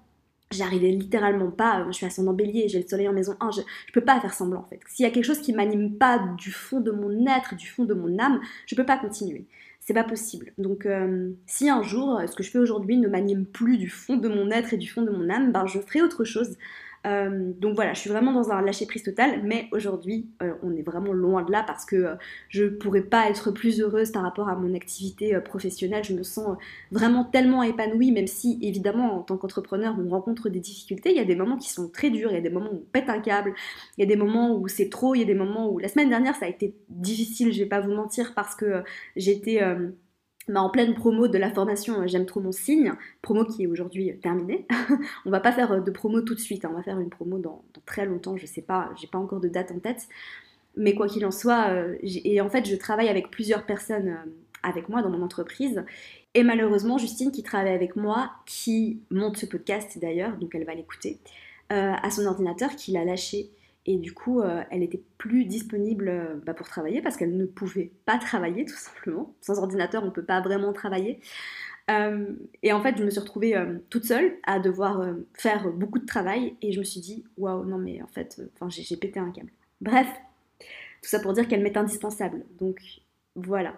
J'arrivais 0.51 0.89
littéralement 0.89 1.51
pas, 1.51 1.79
euh, 1.79 1.85
je 1.87 1.93
suis 1.93 2.11
son 2.11 2.31
bélier, 2.33 2.67
j'ai 2.67 2.81
le 2.81 2.87
soleil 2.87 3.07
en 3.07 3.13
maison 3.13 3.37
1, 3.39 3.51
je, 3.51 3.61
je 3.87 3.93
peux 3.93 4.03
pas 4.03 4.19
faire 4.19 4.33
semblant 4.33 4.59
en 4.59 4.65
fait. 4.65 4.81
S'il 4.89 5.05
y 5.05 5.07
a 5.07 5.11
quelque 5.11 5.23
chose 5.23 5.39
qui 5.39 5.53
m'anime 5.53 5.95
pas 5.95 6.19
du 6.37 6.51
fond 6.51 6.81
de 6.81 6.91
mon 6.91 7.25
être, 7.27 7.55
du 7.55 7.69
fond 7.69 7.85
de 7.85 7.93
mon 7.93 8.19
âme, 8.19 8.41
je 8.67 8.75
peux 8.75 8.85
pas 8.85 8.97
continuer 8.97 9.45
c'est 9.85 9.93
pas 9.93 10.05
possible. 10.05 10.53
Donc 10.57 10.85
euh, 10.85 11.31
si 11.45 11.69
un 11.69 11.83
jour 11.83 12.21
ce 12.25 12.35
que 12.35 12.43
je 12.43 12.49
fais 12.49 12.59
aujourd'hui 12.59 12.97
ne 12.97 13.09
m'anime 13.09 13.45
plus 13.45 13.77
du 13.77 13.89
fond 13.89 14.15
de 14.15 14.29
mon 14.29 14.49
être 14.49 14.73
et 14.73 14.77
du 14.77 14.89
fond 14.89 15.01
de 15.01 15.11
mon 15.11 15.29
âme, 15.29 15.51
ben 15.51 15.65
je 15.65 15.79
ferai 15.79 16.01
autre 16.01 16.23
chose. 16.23 16.55
Euh, 17.05 17.51
donc 17.59 17.75
voilà, 17.75 17.93
je 17.93 17.99
suis 17.99 18.09
vraiment 18.09 18.31
dans 18.31 18.51
un 18.51 18.61
lâcher 18.61 18.85
prise 18.85 19.03
total, 19.03 19.41
mais 19.43 19.67
aujourd'hui, 19.71 20.29
euh, 20.41 20.53
on 20.63 20.73
est 20.75 20.83
vraiment 20.83 21.11
loin 21.11 21.43
de 21.43 21.51
là 21.51 21.63
parce 21.65 21.85
que 21.85 21.95
euh, 21.95 22.15
je 22.49 22.65
pourrais 22.65 23.01
pas 23.01 23.29
être 23.29 23.51
plus 23.51 23.81
heureuse 23.81 24.11
par 24.11 24.23
rapport 24.23 24.47
à 24.47 24.55
mon 24.55 24.73
activité 24.73 25.37
professionnelle. 25.41 26.03
Je 26.03 26.13
me 26.13 26.23
sens 26.23 26.57
vraiment 26.91 27.25
tellement 27.25 27.63
épanouie, 27.63 28.11
même 28.11 28.27
si 28.27 28.57
évidemment, 28.61 29.17
en 29.17 29.21
tant 29.21 29.37
qu'entrepreneur, 29.37 29.95
on 29.99 30.09
rencontre 30.09 30.49
des 30.49 30.59
difficultés. 30.59 31.11
Il 31.11 31.17
y 31.17 31.21
a 31.21 31.25
des 31.25 31.35
moments 31.35 31.57
qui 31.57 31.69
sont 31.69 31.89
très 31.89 32.09
durs, 32.09 32.31
il 32.31 32.35
y 32.35 32.37
a 32.37 32.41
des 32.41 32.49
moments 32.49 32.71
où 32.71 32.77
on 32.77 32.91
pète 32.91 33.09
un 33.09 33.19
câble, 33.19 33.53
il 33.97 34.01
y 34.01 34.03
a 34.03 34.07
des 34.07 34.15
moments 34.15 34.55
où 34.55 34.67
c'est 34.67 34.89
trop, 34.89 35.15
il 35.15 35.19
y 35.19 35.23
a 35.23 35.25
des 35.25 35.33
moments 35.33 35.69
où 35.69 35.79
la 35.79 35.87
semaine 35.87 36.09
dernière 36.09 36.35
ça 36.35 36.45
a 36.45 36.49
été 36.49 36.73
difficile, 36.89 37.51
je 37.53 37.59
vais 37.59 37.69
pas 37.69 37.81
vous 37.81 37.93
mentir, 37.93 38.33
parce 38.33 38.55
que 38.55 38.83
j'étais 39.15 39.61
en 40.53 40.69
pleine 40.69 40.93
promo 40.93 41.27
de 41.27 41.37
la 41.37 41.51
formation 41.51 42.01
euh, 42.01 42.07
J'aime 42.07 42.25
trop 42.25 42.39
mon 42.39 42.51
signe, 42.51 42.93
promo 43.21 43.45
qui 43.45 43.63
est 43.63 43.67
aujourd'hui 43.67 44.11
euh, 44.11 44.15
terminée. 44.21 44.65
on 45.25 45.29
va 45.29 45.39
pas 45.39 45.51
faire 45.51 45.71
euh, 45.71 45.79
de 45.79 45.91
promo 45.91 46.21
tout 46.21 46.35
de 46.35 46.39
suite, 46.39 46.65
hein. 46.65 46.69
on 46.71 46.77
va 46.77 46.83
faire 46.83 46.99
une 46.99 47.09
promo 47.09 47.37
dans, 47.37 47.63
très 47.85 48.05
longtemps, 48.05 48.37
je 48.37 48.45
sais 48.45 48.61
pas, 48.61 48.91
j'ai 48.99 49.07
pas 49.07 49.17
encore 49.17 49.39
de 49.39 49.47
date 49.47 49.71
en 49.71 49.79
tête. 49.79 50.07
Mais 50.75 50.95
quoi 50.95 51.07
qu'il 51.07 51.25
en 51.25 51.31
soit, 51.31 51.67
et 52.01 52.41
en 52.41 52.49
fait 52.49 52.67
je 52.67 52.75
travaille 52.75 53.07
avec 53.07 53.29
plusieurs 53.29 53.63
personnes 53.63 54.17
avec 54.63 54.89
moi 54.89 55.03
dans 55.03 55.11
mon 55.11 55.21
entreprise. 55.21 55.85
Et 56.33 56.41
malheureusement, 56.41 56.97
Justine 56.97 57.31
qui 57.31 57.43
travaille 57.43 57.75
avec 57.75 57.95
moi, 57.95 58.31
qui 58.47 58.99
monte 59.11 59.37
ce 59.37 59.45
podcast 59.45 59.99
d'ailleurs, 59.99 60.35
donc 60.37 60.55
elle 60.55 60.65
va 60.65 60.73
l'écouter, 60.73 61.19
à 61.69 62.09
son 62.09 62.25
ordinateur 62.25 62.75
qui 62.75 62.91
l'a 62.91 63.05
lâché 63.05 63.51
et 63.85 63.97
du 63.97 64.13
coup, 64.13 64.41
euh, 64.41 64.63
elle 64.71 64.81
était 64.81 65.01
plus 65.17 65.45
disponible 65.45 66.07
euh, 66.07 66.35
bah, 66.45 66.53
pour 66.53 66.67
travailler 66.67 67.01
parce 67.01 67.17
qu'elle 67.17 67.35
ne 67.35 67.45
pouvait 67.45 67.91
pas 68.05 68.17
travailler 68.17 68.65
tout 68.65 68.75
simplement. 68.75 69.33
Sans 69.41 69.59
ordinateur, 69.59 70.03
on 70.03 70.07
ne 70.07 70.11
peut 70.11 70.23
pas 70.23 70.41
vraiment 70.41 70.71
travailler. 70.71 71.19
Euh, 71.91 72.33
et 72.61 72.71
en 72.71 72.81
fait, 72.81 72.97
je 72.97 73.03
me 73.03 73.09
suis 73.09 73.19
retrouvée 73.19 73.61
toute 73.89 74.05
seule 74.05 74.37
à 74.43 74.59
devoir 74.59 75.05
faire 75.33 75.69
beaucoup 75.69 75.99
de 75.99 76.05
travail 76.05 76.55
et 76.61 76.71
je 76.71 76.79
me 76.79 76.85
suis 76.85 77.01
dit, 77.01 77.25
waouh, 77.37 77.65
non 77.65 77.77
mais 77.77 78.01
en 78.01 78.07
fait, 78.07 78.41
j'ai 78.69 78.95
pété 78.95 79.19
un 79.19 79.31
câble. 79.31 79.51
Bref, 79.81 80.07
tout 80.59 81.09
ça 81.09 81.19
pour 81.19 81.33
dire 81.33 81.45
qu'elle 81.49 81.61
m'est 81.61 81.75
indispensable. 81.75 82.45
Donc 82.57 82.79
voilà. 83.35 83.73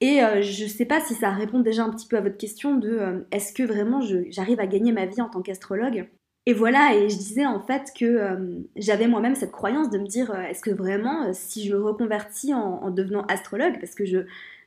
Et 0.00 0.20
je 0.40 0.64
ne 0.64 0.68
sais 0.68 0.84
pas 0.84 1.00
si 1.00 1.14
ça 1.14 1.30
répond 1.30 1.58
déjà 1.58 1.82
un 1.82 1.90
petit 1.90 2.06
peu 2.06 2.16
à 2.16 2.20
votre 2.20 2.36
question 2.36 2.76
de 2.76 3.26
est-ce 3.32 3.52
que 3.52 3.64
vraiment 3.64 4.00
j'arrive 4.28 4.60
à 4.60 4.68
gagner 4.68 4.92
ma 4.92 5.06
vie 5.06 5.20
en 5.20 5.28
tant 5.28 5.42
qu'astrologue? 5.42 6.06
Et 6.48 6.54
voilà, 6.54 6.94
et 6.94 7.08
je 7.10 7.16
disais 7.16 7.44
en 7.44 7.58
fait 7.60 7.92
que 7.98 8.04
euh, 8.04 8.60
j'avais 8.76 9.08
moi-même 9.08 9.34
cette 9.34 9.50
croyance 9.50 9.90
de 9.90 9.98
me 9.98 10.06
dire 10.06 10.30
euh, 10.30 10.42
est-ce 10.42 10.62
que 10.62 10.70
vraiment, 10.70 11.24
euh, 11.24 11.30
si 11.32 11.66
je 11.66 11.74
me 11.74 11.82
reconvertis 11.82 12.54
en, 12.54 12.88
devenant 12.92 13.22
astrologue, 13.22 13.80
parce 13.80 13.96
que 13.96 14.04
je, 14.04 14.18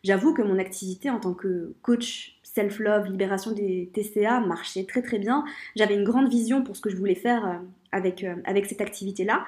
j'avoue 0.03 0.33
que 0.33 0.41
mon 0.41 0.59
activité 0.59 1.09
en 1.09 1.21
tant 1.21 1.33
que 1.33 1.73
coach 1.81 2.37
self-love, 2.43 3.05
libération 3.05 3.51
des 3.51 3.89
TCA 3.93 4.41
marchait 4.41 4.83
très 4.83 5.01
très 5.01 5.19
bien. 5.19 5.45
J'avais 5.77 5.95
une 5.95 6.03
grande 6.03 6.29
vision 6.29 6.63
pour 6.63 6.75
ce 6.75 6.81
que 6.81 6.89
je 6.89 6.97
voulais 6.97 7.15
faire 7.15 7.61
avec, 7.93 8.25
avec 8.43 8.65
cette 8.65 8.81
activité-là. 8.81 9.45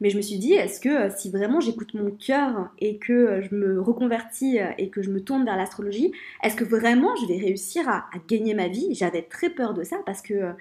Mais 0.00 0.08
je 0.08 0.16
me 0.16 0.22
suis 0.22 0.38
dit, 0.38 0.52
est-ce 0.52 0.80
que 0.80 1.10
si 1.16 1.30
vraiment 1.30 1.60
j'écoute 1.60 1.94
mon 1.94 2.12
cœur 2.12 2.70
et 2.78 2.98
que 2.98 3.42
je 3.42 3.54
me 3.54 3.80
reconvertis 3.80 4.58
et 4.78 4.88
que 4.88 5.02
je 5.02 5.10
me 5.10 5.20
tourne 5.20 5.44
vers 5.44 5.56
l'astrologie, 5.56 6.12
est-ce 6.42 6.54
que 6.54 6.64
vraiment 6.64 7.14
je 7.16 7.26
vais 7.26 7.38
réussir 7.38 7.88
à, 7.88 8.06
à 8.12 8.18
gagner 8.28 8.54
ma 8.54 8.68
vie? 8.68 8.94
J'avais 8.94 9.22
très 9.22 9.50
peur 9.50 9.74
de 9.74 9.82
ça 9.82 9.96
parce 10.06 10.22
que 10.22 10.54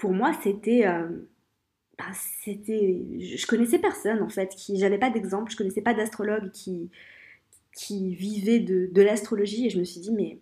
pour 0.00 0.12
moi, 0.12 0.32
c'était. 0.42 0.86
Euh, 0.86 1.08
bah, 1.98 2.06
c'était 2.42 3.04
je 3.20 3.46
connaissais 3.46 3.78
personne 3.78 4.22
en 4.22 4.30
fait, 4.30 4.48
qui 4.56 4.78
j'avais 4.78 4.98
pas 4.98 5.10
d'exemple, 5.10 5.52
je 5.52 5.56
connaissais 5.56 5.82
pas 5.82 5.92
d'astrologue 5.92 6.50
qui, 6.50 6.90
qui 7.76 8.14
vivait 8.14 8.60
de, 8.60 9.02
l'astrologie 9.02 9.66
et 9.66 9.70
je 9.70 9.78
me 9.78 9.84
suis 9.84 10.00
dit, 10.00 10.12
mais 10.12 10.38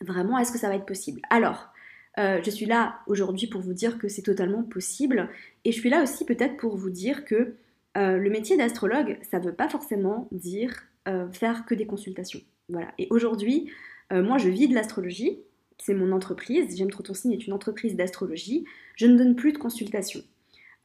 vraiment, 0.00 0.38
est-ce 0.38 0.52
que 0.52 0.58
ça 0.58 0.68
va 0.68 0.76
être 0.76 0.86
possible? 0.86 1.20
Alors, 1.30 1.70
euh, 2.18 2.40
je 2.44 2.50
suis 2.50 2.66
là 2.66 3.00
aujourd'hui 3.08 3.48
pour 3.48 3.60
vous 3.60 3.72
dire 3.72 3.98
que 3.98 4.06
c'est 4.06 4.22
totalement 4.22 4.62
possible 4.62 5.28
et 5.64 5.72
je 5.72 5.80
suis 5.80 5.90
là 5.90 6.00
aussi 6.00 6.24
peut-être 6.24 6.56
pour 6.56 6.76
vous 6.76 6.90
dire 6.90 7.24
que 7.24 7.56
euh, 7.96 8.16
le 8.16 8.30
métier 8.30 8.56
d'astrologue, 8.56 9.18
ça 9.28 9.40
ne 9.40 9.46
veut 9.46 9.54
pas 9.54 9.68
forcément 9.68 10.28
dire 10.30 10.84
faire 11.32 11.64
que 11.64 11.74
des 11.74 11.86
consultations. 11.86 12.42
Voilà. 12.68 12.92
Et 12.98 13.06
aujourd'hui, 13.08 13.72
moi, 14.10 14.36
je 14.36 14.50
vis 14.50 14.68
de 14.68 14.74
l'astrologie, 14.74 15.38
c'est 15.78 15.94
mon 15.94 16.12
entreprise. 16.12 16.76
J'aime 16.76 16.90
trop 16.90 17.02
ton 17.02 17.14
signe 17.14 17.32
est 17.32 17.46
une 17.46 17.52
entreprise 17.52 17.96
d'astrologie. 17.96 18.64
Je 18.96 19.06
ne 19.06 19.16
donne 19.16 19.36
plus 19.36 19.52
de 19.52 19.58
consultations. 19.58 20.22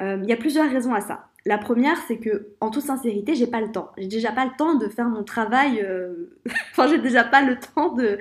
Euh, 0.01 0.19
il 0.23 0.29
y 0.29 0.33
a 0.33 0.37
plusieurs 0.37 0.69
raisons 0.69 0.93
à 0.93 1.01
ça. 1.01 1.27
La 1.45 1.57
première, 1.57 1.97
c'est 2.07 2.17
que, 2.17 2.47
en 2.61 2.69
toute 2.69 2.83
sincérité, 2.83 3.35
j'ai 3.35 3.47
pas 3.47 3.59
le 3.59 3.71
temps. 3.71 3.91
J'ai 3.97 4.07
déjà 4.07 4.31
pas 4.31 4.45
le 4.45 4.51
temps 4.57 4.75
de 4.75 4.87
faire 4.87 5.09
mon 5.09 5.23
travail. 5.23 5.81
Euh, 5.81 6.37
enfin, 6.71 6.87
j'ai 6.87 6.99
déjà 6.99 7.23
pas 7.23 7.41
le 7.41 7.57
temps 7.59 7.93
de, 7.93 8.17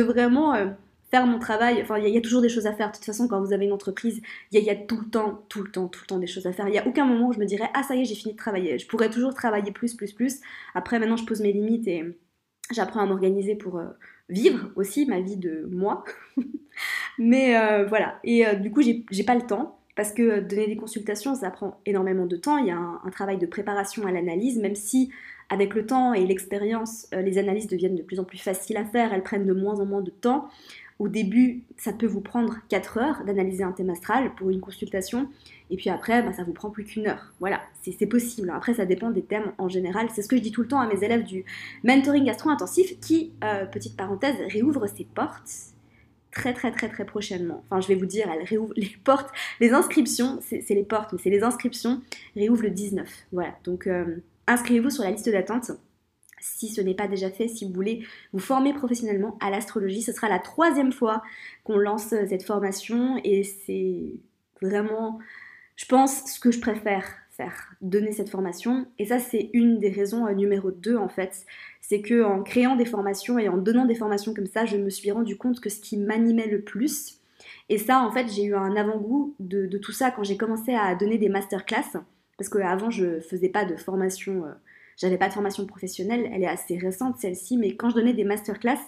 vraiment 0.00 0.54
euh, 0.54 0.66
faire 1.10 1.26
mon 1.26 1.38
travail. 1.38 1.80
Enfin, 1.82 1.98
il 1.98 2.08
y, 2.08 2.16
a 2.16 2.20
toujours 2.20 2.42
des 2.42 2.48
choses 2.48 2.66
à 2.66 2.72
faire. 2.72 2.90
De 2.90 2.96
toute 2.96 3.04
façon, 3.04 3.28
quand 3.28 3.40
vous 3.40 3.52
avez 3.52 3.66
une 3.66 3.72
entreprise, 3.72 4.20
il 4.50 4.60
y, 4.60 4.70
a 4.70 4.74
tout 4.74 4.98
le 4.98 5.08
temps, 5.08 5.44
tout 5.48 5.62
le 5.62 5.70
temps, 5.70 5.86
tout 5.86 6.00
le 6.02 6.06
temps 6.06 6.18
des 6.18 6.26
choses 6.26 6.46
à 6.46 6.52
faire. 6.52 6.66
Il 6.66 6.72
n'y 6.72 6.78
a 6.78 6.86
aucun 6.86 7.04
moment 7.04 7.28
où 7.28 7.32
je 7.32 7.38
me 7.38 7.46
dirais 7.46 7.70
ah 7.74 7.82
ça 7.84 7.94
y 7.94 8.02
est, 8.02 8.04
j'ai 8.04 8.16
fini 8.16 8.34
de 8.34 8.38
travailler. 8.38 8.78
Je 8.78 8.86
pourrais 8.88 9.10
toujours 9.10 9.34
travailler 9.34 9.70
plus, 9.70 9.94
plus, 9.94 10.12
plus. 10.12 10.40
Après, 10.74 10.98
maintenant, 10.98 11.16
je 11.16 11.24
pose 11.24 11.40
mes 11.40 11.52
limites 11.52 11.86
et 11.86 12.04
j'apprends 12.72 13.00
à 13.00 13.06
m'organiser 13.06 13.54
pour 13.54 13.80
vivre 14.28 14.70
aussi 14.76 15.06
ma 15.06 15.20
vie 15.20 15.36
de 15.36 15.68
moi. 15.70 16.04
Mais 17.18 17.56
euh, 17.56 17.84
voilà, 17.86 18.18
et 18.24 18.46
euh, 18.46 18.54
du 18.54 18.70
coup, 18.70 18.82
j'ai 18.82 19.24
pas 19.24 19.34
le 19.34 19.46
temps 19.46 19.78
parce 19.96 20.12
que 20.12 20.40
donner 20.40 20.66
des 20.66 20.76
consultations, 20.76 21.34
ça 21.34 21.50
prend 21.50 21.80
énormément 21.86 22.26
de 22.26 22.36
temps. 22.36 22.58
Il 22.58 22.66
y 22.66 22.70
a 22.70 22.76
un, 22.76 23.10
travail 23.10 23.38
de 23.38 23.46
préparation 23.46 24.06
à 24.06 24.10
l'analyse, 24.10 24.58
même 24.58 24.74
si 24.74 25.10
avec 25.50 25.74
le 25.74 25.86
temps 25.86 26.14
et 26.14 26.26
l'expérience, 26.26 27.06
euh, 27.14 27.22
les 27.22 27.38
analyses 27.38 27.68
deviennent 27.68 27.94
de 27.94 28.02
plus 28.02 28.18
en 28.18 28.24
plus 28.24 28.38
faciles 28.38 28.76
à 28.76 28.84
faire, 28.84 29.12
elles 29.12 29.22
prennent 29.22 29.46
de 29.46 29.52
moins 29.52 29.78
en 29.78 29.86
moins 29.86 30.02
de 30.02 30.10
temps. 30.10 30.48
Au 30.98 31.08
début, 31.08 31.64
ça 31.76 31.92
peut 31.92 32.06
vous 32.06 32.20
prendre 32.20 32.56
4 32.68 32.98
heures 32.98 33.24
d'analyser 33.24 33.62
un 33.62 33.72
thème 33.72 33.90
astral 33.90 34.34
pour 34.34 34.50
une 34.50 34.60
consultation, 34.60 35.28
et 35.70 35.76
puis 35.76 35.90
après, 35.90 36.22
bah, 36.22 36.32
ça 36.32 36.44
vous 36.44 36.52
prend 36.52 36.70
plus 36.70 36.84
qu'une 36.84 37.06
heure. 37.06 37.32
Voilà, 37.40 37.60
c'est 37.82 38.06
possible. 38.06 38.52
Après, 38.54 38.74
ça 38.74 38.84
dépend 38.84 39.10
des 39.10 39.22
thèmes 39.22 39.52
en 39.58 39.68
général. 39.68 40.08
C'est 40.14 40.22
ce 40.22 40.28
que 40.28 40.36
je 40.36 40.42
dis 40.42 40.52
tout 40.52 40.62
le 40.62 40.68
temps 40.68 40.80
à 40.80 40.86
mes 40.86 41.02
élèves 41.02 41.24
du 41.24 41.44
mentoring 41.84 42.24
gastro-intensif 42.24 42.98
qui, 43.00 43.32
euh, 43.42 43.64
petite 43.66 43.96
parenthèse, 43.96 44.36
réouvre 44.50 44.86
ses 44.86 45.04
portes 45.04 45.50
très 46.30 46.52
très 46.52 46.72
très 46.72 46.88
très 46.88 47.04
prochainement. 47.04 47.64
Enfin, 47.70 47.80
je 47.80 47.88
vais 47.88 47.94
vous 47.94 48.06
dire, 48.06 48.28
elle 48.28 48.44
réouvre 48.44 48.74
les 48.76 48.90
portes, 49.04 49.30
les 49.60 49.72
inscriptions, 49.72 50.40
c'est 50.42 50.68
les 50.68 50.82
portes, 50.82 51.12
mais 51.12 51.18
c'est 51.22 51.30
les 51.30 51.42
inscriptions, 51.42 52.02
réouvrent 52.36 52.64
le 52.64 52.70
19. 52.70 53.08
Voilà, 53.32 53.54
donc 53.64 53.86
euh, 53.86 54.16
inscrivez-vous 54.46 54.90
sur 54.90 55.04
la 55.04 55.12
liste 55.12 55.28
d'attente 55.28 55.70
si 56.40 56.68
ce 56.68 56.82
n'est 56.82 56.94
pas 56.94 57.08
déjà 57.08 57.30
fait, 57.30 57.48
si 57.48 57.64
vous 57.64 57.72
voulez 57.72 58.04
vous 58.34 58.38
former 58.38 58.74
professionnellement 58.74 59.38
à 59.40 59.48
l'astrologie. 59.48 60.02
Ce 60.02 60.12
sera 60.12 60.28
la 60.28 60.38
troisième 60.38 60.92
fois 60.92 61.22
qu'on 61.64 61.78
lance 61.78 62.12
euh, 62.12 62.26
cette 62.28 62.42
formation 62.42 63.18
et 63.24 63.44
c'est 63.44 64.12
vraiment, 64.60 65.18
je 65.76 65.86
pense, 65.86 66.32
ce 66.32 66.40
que 66.40 66.50
je 66.50 66.60
préfère 66.60 67.04
faire, 67.30 67.74
donner 67.80 68.12
cette 68.12 68.28
formation. 68.28 68.86
Et 68.98 69.06
ça, 69.06 69.18
c'est 69.18 69.50
une 69.52 69.78
des 69.78 69.90
raisons 69.90 70.26
euh, 70.26 70.34
numéro 70.34 70.70
2 70.70 70.96
en 70.96 71.08
fait. 71.08 71.44
C'est 71.80 72.00
que 72.00 72.22
en 72.22 72.42
créant 72.42 72.76
des 72.76 72.84
formations 72.84 73.38
et 73.38 73.48
en 73.48 73.56
donnant 73.56 73.84
des 73.84 73.94
formations 73.94 74.34
comme 74.34 74.46
ça, 74.46 74.66
je 74.66 74.76
me 74.76 74.90
suis 74.90 75.10
rendu 75.10 75.36
compte 75.36 75.60
que 75.60 75.68
ce 75.68 75.80
qui 75.80 75.96
m'animait 75.96 76.48
le 76.48 76.62
plus, 76.62 77.20
et 77.68 77.78
ça, 77.78 78.00
en 78.00 78.10
fait, 78.10 78.28
j'ai 78.30 78.44
eu 78.44 78.54
un 78.54 78.76
avant-goût 78.76 79.34
de, 79.40 79.66
tout 79.78 79.92
ça 79.92 80.10
quand 80.10 80.22
j'ai 80.22 80.36
commencé 80.36 80.74
à 80.74 80.94
donner 80.94 81.18
des 81.18 81.28
masterclass. 81.28 81.98
Parce 82.36 82.50
qu'avant, 82.50 82.90
je 82.90 83.20
faisais 83.20 83.48
pas 83.48 83.64
de 83.64 83.76
formation 83.76 84.44
euh, 84.44 84.52
j'avais 84.96 85.18
pas 85.18 85.28
de 85.28 85.32
formation 85.32 85.66
professionnelle, 85.66 86.28
elle 86.32 86.42
est 86.42 86.48
assez 86.48 86.78
récente 86.78 87.18
celle-ci, 87.18 87.56
mais 87.56 87.74
quand 87.76 87.90
je 87.90 87.96
donnais 87.96 88.12
des 88.12 88.24
masterclass, 88.24 88.78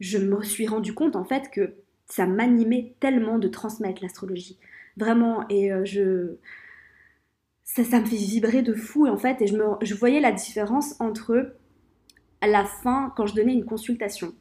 je 0.00 0.18
me 0.18 0.42
suis 0.42 0.66
rendu 0.66 0.94
compte 0.94 1.16
en 1.16 1.24
fait 1.24 1.50
que 1.50 1.74
ça 2.06 2.26
m'animait 2.26 2.94
tellement 3.00 3.38
de 3.38 3.48
transmettre 3.48 4.02
l'astrologie. 4.02 4.58
Vraiment, 4.96 5.48
et 5.48 5.72
euh, 5.72 5.84
je. 5.84 6.36
Ça, 7.64 7.84
ça 7.84 8.00
me 8.00 8.04
fait 8.04 8.16
vibrer 8.16 8.62
de 8.62 8.74
fou 8.74 9.06
en 9.06 9.16
fait, 9.16 9.40
et 9.40 9.46
je, 9.46 9.56
me, 9.56 9.64
je 9.80 9.94
voyais 9.94 10.20
la 10.20 10.32
différence 10.32 11.00
entre 11.00 11.54
à 12.42 12.48
la 12.48 12.64
fin, 12.64 13.12
quand 13.16 13.26
je 13.26 13.34
donnais 13.34 13.54
une 13.54 13.64
consultation, 13.64 14.34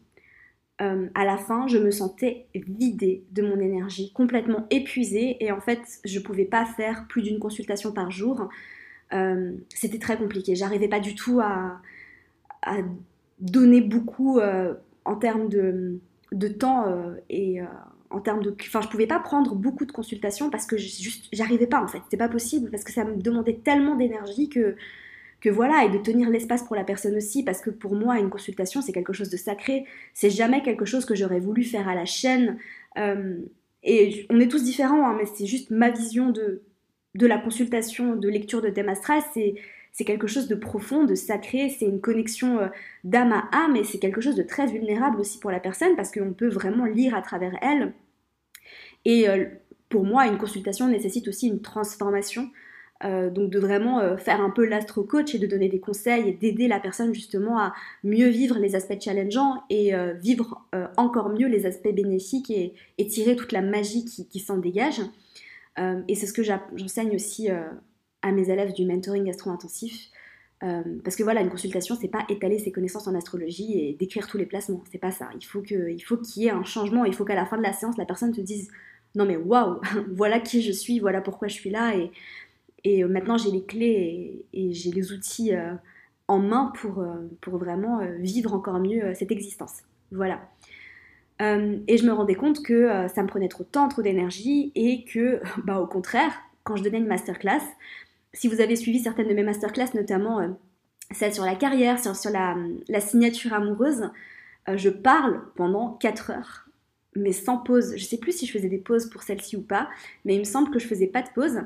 euh, 0.81 1.07
à 1.13 1.25
la 1.25 1.37
fin, 1.37 1.67
je 1.67 1.77
me 1.77 1.91
sentais 1.91 2.47
vidée 2.55 3.23
de 3.31 3.43
mon 3.43 3.59
énergie, 3.59 4.11
complètement 4.13 4.65
épuisée, 4.71 5.37
et 5.39 5.51
en 5.51 5.61
fait, 5.61 5.79
je 6.03 6.17
ne 6.17 6.23
pouvais 6.23 6.45
pas 6.45 6.65
faire 6.65 7.05
plus 7.07 7.21
d'une 7.21 7.39
consultation 7.39 7.91
par 7.91 8.09
jour. 8.09 8.49
Euh, 9.13 9.51
c'était 9.69 9.99
très 9.99 10.17
compliqué. 10.17 10.55
J'arrivais 10.55 10.87
pas 10.87 10.99
du 10.99 11.13
tout 11.13 11.39
à, 11.39 11.79
donner 13.39 13.81
beaucoup 13.81 14.39
en 15.05 15.15
termes 15.15 15.49
de, 15.49 16.47
temps 16.47 16.87
euh, 16.87 17.15
et 17.29 17.59
en 18.11 18.19
termes 18.21 18.43
de. 18.43 18.55
Enfin, 18.61 18.81
je 18.81 18.87
pouvais 18.87 19.07
pas 19.07 19.19
prendre 19.19 19.55
beaucoup 19.55 19.85
de 19.85 19.91
consultations 19.91 20.49
parce 20.49 20.65
que 20.65 20.77
juste, 20.77 21.27
j'arrivais 21.33 21.67
pas 21.67 21.81
en 21.81 21.87
fait. 21.87 21.99
C'était 22.05 22.17
pas 22.17 22.29
possible 22.29 22.69
parce 22.69 22.83
que 22.83 22.91
ça 22.91 23.03
me 23.03 23.15
demandait 23.21 23.59
tellement 23.63 23.95
d'énergie 23.95 24.49
que 24.49 24.75
que 25.41 25.49
voilà, 25.49 25.85
et 25.85 25.89
de 25.89 25.97
tenir 25.97 26.29
l'espace 26.29 26.61
pour 26.61 26.75
la 26.75 26.83
personne 26.83 27.15
aussi, 27.15 27.43
parce 27.43 27.61
que 27.61 27.71
pour 27.71 27.95
moi, 27.95 28.19
une 28.19 28.29
consultation, 28.29 28.79
c'est 28.81 28.91
quelque 28.91 29.11
chose 29.11 29.29
de 29.31 29.37
sacré, 29.37 29.85
c'est 30.13 30.29
jamais 30.29 30.61
quelque 30.61 30.85
chose 30.85 31.03
que 31.03 31.15
j'aurais 31.15 31.39
voulu 31.39 31.63
faire 31.63 31.89
à 31.89 31.95
la 31.95 32.05
chaîne. 32.05 32.59
et 33.83 34.27
on 34.29 34.39
est 34.39 34.47
tous 34.47 34.63
différents, 34.63 35.09
hein, 35.09 35.15
mais 35.17 35.25
c'est 35.25 35.47
juste 35.47 35.71
ma 35.71 35.89
vision 35.89 36.29
de, 36.29 36.61
de 37.15 37.27
la 37.27 37.37
consultation 37.37 38.15
de 38.15 38.29
lecture 38.29 38.61
de 38.61 38.69
thème 38.69 38.89
astral, 38.89 39.21
c'est 39.33 39.55
c'est 39.91 40.05
quelque 40.05 40.27
chose 40.27 40.47
de 40.47 40.55
profond, 40.55 41.03
de 41.03 41.15
sacré, 41.15 41.69
c'est 41.69 41.85
une 41.85 41.99
connexion 41.99 42.59
euh, 42.59 42.67
d'âme 43.03 43.33
à 43.33 43.49
âme 43.51 43.75
et 43.75 43.83
c'est 43.83 43.99
quelque 43.99 44.21
chose 44.21 44.35
de 44.35 44.43
très 44.43 44.67
vulnérable 44.67 45.19
aussi 45.19 45.37
pour 45.39 45.51
la 45.51 45.59
personne 45.59 45.95
parce 45.95 46.11
qu'on 46.11 46.33
peut 46.33 46.47
vraiment 46.47 46.85
lire 46.85 47.13
à 47.13 47.21
travers 47.21 47.53
elle. 47.61 47.93
Et 49.03 49.27
euh, 49.27 49.45
pour 49.89 50.05
moi, 50.05 50.27
une 50.27 50.37
consultation 50.37 50.87
nécessite 50.87 51.27
aussi 51.27 51.47
une 51.47 51.61
transformation, 51.61 52.49
euh, 53.03 53.29
donc 53.29 53.49
de 53.49 53.59
vraiment 53.59 54.15
faire 54.17 54.39
un 54.39 54.49
peu 54.49 54.65
l'astro-coach 54.65 55.35
et 55.35 55.39
de 55.39 55.47
donner 55.47 55.67
des 55.67 55.81
conseils 55.81 56.29
et 56.29 56.33
d'aider 56.33 56.69
la 56.69 56.79
personne 56.79 57.13
justement 57.13 57.59
à 57.59 57.73
mieux 58.05 58.29
vivre 58.29 58.57
les 58.59 58.75
aspects 58.75 59.01
challengeants 59.01 59.61
et 59.69 59.91
vivre 60.21 60.65
encore 60.95 61.29
mieux 61.29 61.47
les 61.47 61.65
aspects 61.65 61.93
bénéfiques 61.93 62.51
et, 62.51 62.73
tirer 63.07 63.35
toute 63.35 63.51
la 63.51 63.61
magie 63.61 64.05
qui 64.05 64.39
s'en 64.39 64.59
dégage. 64.59 65.01
Et 66.07 66.15
c'est 66.15 66.27
ce 66.27 66.33
que 66.33 66.43
j'enseigne 66.43 67.15
aussi 67.15 67.49
à 68.21 68.31
mes 68.31 68.49
élèves 68.49 68.73
du 68.73 68.85
mentoring 68.85 69.25
gastro-intensif. 69.25 70.09
Euh, 70.63 70.83
parce 71.03 71.15
que 71.15 71.23
voilà, 71.23 71.41
une 71.41 71.49
consultation, 71.49 71.97
c'est 71.99 72.07
pas 72.07 72.23
étaler 72.29 72.59
ses 72.59 72.71
connaissances 72.71 73.07
en 73.07 73.15
astrologie 73.15 73.79
et 73.79 73.93
décrire 73.93 74.27
tous 74.27 74.37
les 74.37 74.45
placements. 74.45 74.83
C'est 74.91 74.99
pas 74.99 75.11
ça. 75.11 75.29
Il 75.35 75.45
faut 75.45 75.61
qu'il 75.61 75.97
y 76.37 76.47
ait 76.47 76.51
un 76.51 76.63
changement. 76.63 77.05
Il 77.05 77.13
faut 77.13 77.25
qu'à 77.25 77.35
la 77.35 77.45
fin 77.45 77.57
de 77.57 77.63
la 77.63 77.73
séance, 77.73 77.97
la 77.97 78.05
personne 78.05 78.31
te 78.31 78.41
dise 78.41 78.69
Non, 79.15 79.25
mais 79.25 79.37
waouh, 79.37 79.79
voilà 80.15 80.39
qui 80.39 80.61
je 80.61 80.71
suis, 80.71 80.99
voilà 80.99 81.21
pourquoi 81.21 81.47
je 81.47 81.55
suis 81.55 81.71
là. 81.71 81.95
Et, 81.95 82.11
et 82.83 83.03
maintenant, 83.05 83.37
j'ai 83.37 83.51
les 83.51 83.63
clés 83.63 84.45
et, 84.53 84.73
j'ai 84.73 84.91
les 84.91 85.11
outils 85.11 85.51
en 86.27 86.39
main 86.39 86.71
pour, 86.75 87.05
pour 87.41 87.57
vraiment 87.57 88.01
vivre 88.19 88.53
encore 88.53 88.79
mieux 88.79 89.13
cette 89.13 89.31
existence. 89.31 89.81
Voilà. 90.11 90.41
Euh, 91.41 91.77
et 91.87 91.97
je 91.97 92.05
me 92.05 92.13
rendais 92.13 92.35
compte 92.35 92.61
que 92.63 92.73
euh, 92.73 93.07
ça 93.07 93.23
me 93.23 93.27
prenait 93.27 93.47
trop 93.47 93.63
de 93.63 93.69
temps, 93.69 93.87
trop 93.87 94.01
d'énergie, 94.01 94.71
et 94.75 95.03
que, 95.05 95.41
bah, 95.65 95.79
au 95.79 95.87
contraire, 95.87 96.31
quand 96.63 96.75
je 96.75 96.83
donnais 96.83 96.99
une 96.99 97.07
masterclass, 97.07 97.63
si 98.33 98.47
vous 98.47 98.61
avez 98.61 98.75
suivi 98.75 98.99
certaines 98.99 99.27
de 99.27 99.33
mes 99.33 99.43
masterclass, 99.43 99.89
notamment 99.93 100.39
euh, 100.39 100.47
celle 101.11 101.33
sur 101.33 101.43
la 101.43 101.55
carrière, 101.55 101.99
sur, 102.01 102.15
sur 102.15 102.31
la, 102.31 102.55
signature 102.99 103.53
amoureuse, 103.53 104.09
je 104.73 104.89
parle 104.89 105.41
pendant 105.55 105.93
4 105.93 106.31
heures, 106.31 106.65
mais 107.15 107.31
sans 107.31 107.57
pause. 107.57 107.95
Je 107.97 108.03
sais 108.03 108.17
plus 108.17 108.31
si 108.31 108.45
je 108.45 108.51
faisais 108.51 108.69
des 108.69 108.77
pauses 108.77 109.09
pour 109.09 109.23
celle-ci 109.23 109.57
ou 109.57 109.61
pas, 109.61 109.89
mais 110.23 110.35
il 110.35 110.39
me 110.39 110.45
semble 110.45 110.71
que 110.71 110.79
je 110.79 110.87
faisais 110.87 111.07
pas 111.07 111.21
de 111.21 111.29
pause. 111.29 111.61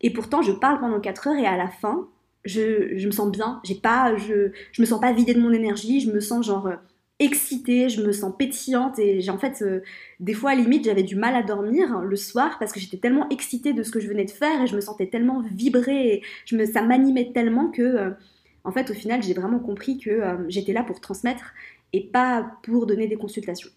Et 0.00 0.12
pourtant, 0.12 0.42
je 0.42 0.52
parle 0.52 0.80
pendant 0.80 0.98
4 0.98 1.28
heures 1.28 1.36
et 1.36 1.46
à 1.46 1.56
la 1.56 1.68
fin, 1.68 2.08
je, 2.44 3.06
me 3.06 3.10
sens 3.10 3.30
bien. 3.30 3.60
Pas, 3.82 4.16
je, 4.16 4.50
je 4.72 4.82
me 4.82 4.86
sens 4.86 5.00
pas 5.00 5.12
vidée 5.12 5.34
de 5.34 5.40
mon 5.40 5.52
énergie. 5.52 6.00
Je 6.00 6.10
me 6.10 6.20
sens 6.20 6.46
genre 6.46 6.70
excitée, 7.20 7.88
je 7.88 8.02
me 8.02 8.12
sens 8.12 8.32
pétillante 8.36 8.98
et 8.98 9.20
j'ai 9.20 9.30
en 9.30 9.38
fait 9.38 9.62
euh, 9.62 9.80
des 10.20 10.34
fois 10.34 10.50
à 10.50 10.54
limite 10.54 10.84
j'avais 10.84 11.02
du 11.02 11.16
mal 11.16 11.34
à 11.34 11.42
dormir 11.42 12.00
le 12.00 12.16
soir 12.16 12.58
parce 12.60 12.72
que 12.72 12.78
j'étais 12.78 12.96
tellement 12.96 13.28
excitée 13.30 13.72
de 13.72 13.82
ce 13.82 13.90
que 13.90 13.98
je 13.98 14.06
venais 14.06 14.24
de 14.24 14.30
faire 14.30 14.62
et 14.62 14.66
je 14.68 14.76
me 14.76 14.80
sentais 14.80 15.08
tellement 15.08 15.42
vibrer 15.52 16.22
et 16.48 16.66
ça 16.66 16.82
m'animait 16.82 17.32
tellement 17.32 17.70
que 17.70 17.82
euh, 17.82 18.10
en 18.62 18.70
fait 18.70 18.90
au 18.90 18.94
final 18.94 19.22
j'ai 19.22 19.34
vraiment 19.34 19.58
compris 19.58 19.98
que 19.98 20.10
euh, 20.10 20.36
j'étais 20.48 20.72
là 20.72 20.84
pour 20.84 21.00
transmettre 21.00 21.54
et 21.92 22.04
pas 22.06 22.52
pour 22.62 22.86
donner 22.86 23.08
des 23.08 23.16
consultations. 23.16 23.70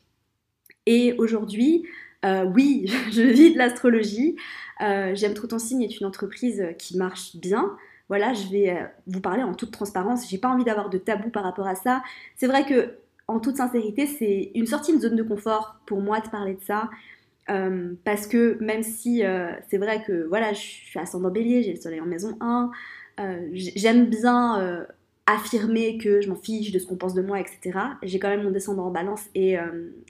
Et 0.86 1.14
aujourd'hui, 1.18 1.86
oui, 2.24 2.92
je 3.12 3.22
vis 3.22 3.54
de 3.54 3.58
l'astrologie. 3.58 4.36
J'aime 4.80 5.34
trop 5.34 5.48
ton 5.48 5.60
signe 5.60 5.84
est 5.84 6.00
une 6.00 6.06
entreprise 6.06 6.66
qui 6.78 6.98
marche 6.98 7.38
bien. 7.38 7.78
Voilà, 8.10 8.34
je 8.34 8.48
vais 8.50 8.76
vous 9.08 9.22
parler 9.22 9.44
en 9.44 9.54
toute 9.54 9.72
transparence. 9.72 10.30
J'ai 10.30 10.40
pas 10.40 10.50
envie 10.50 10.66
d'avoir 10.66 10.90
de 10.90 10.98
tabou 10.98 11.30
par 11.30 11.44
rapport 11.44 11.68
à 11.68 11.76
ça. 11.76 12.04
C'est 12.36 12.48
vrai 12.48 12.66
que 12.66 12.98
en 13.28 13.40
toute 13.40 13.58
sincérité, 13.58 14.08
c'est 14.08 14.52
une 14.56 14.66
sortie 14.66 14.96
de 14.96 15.00
zone 15.00 15.16
de 15.16 15.24
confort 15.24 15.80
pour 15.86 16.02
moi 16.02 16.20
de 16.20 16.30
parler 16.30 16.56
de 16.56 16.64
ça. 16.64 16.90
Euh, 17.50 17.94
parce 18.04 18.28
que 18.28 18.58
même 18.62 18.84
si 18.84 19.26
euh, 19.26 19.52
c'est 19.70 19.78
vrai 19.78 20.04
que 20.06 20.28
voilà, 20.28 20.54
je 20.54 20.60
suis 20.60 21.00
ascendant 21.00 21.32
bélier, 21.32 21.64
j'ai 21.64 21.74
le 21.74 21.80
soleil 21.80 22.00
en 22.00 22.06
maison 22.06 22.38
1, 22.40 22.72
euh, 23.20 23.50
j'aime 23.54 24.08
bien 24.08 24.86
affirmer 25.26 25.98
que 25.98 26.22
je 26.22 26.30
m'en 26.30 26.36
fiche 26.36 26.72
de 26.72 26.80
ce 26.80 26.86
qu'on 26.86 26.98
pense 26.98 27.14
de 27.14 27.22
moi, 27.22 27.40
etc. 27.40 27.78
J'ai 28.04 28.20
quand 28.20 28.30
même 28.30 28.44
mon 28.44 28.52
descendant 28.52 28.86
en 28.88 28.92
balance 28.92 29.24
et 29.36 29.56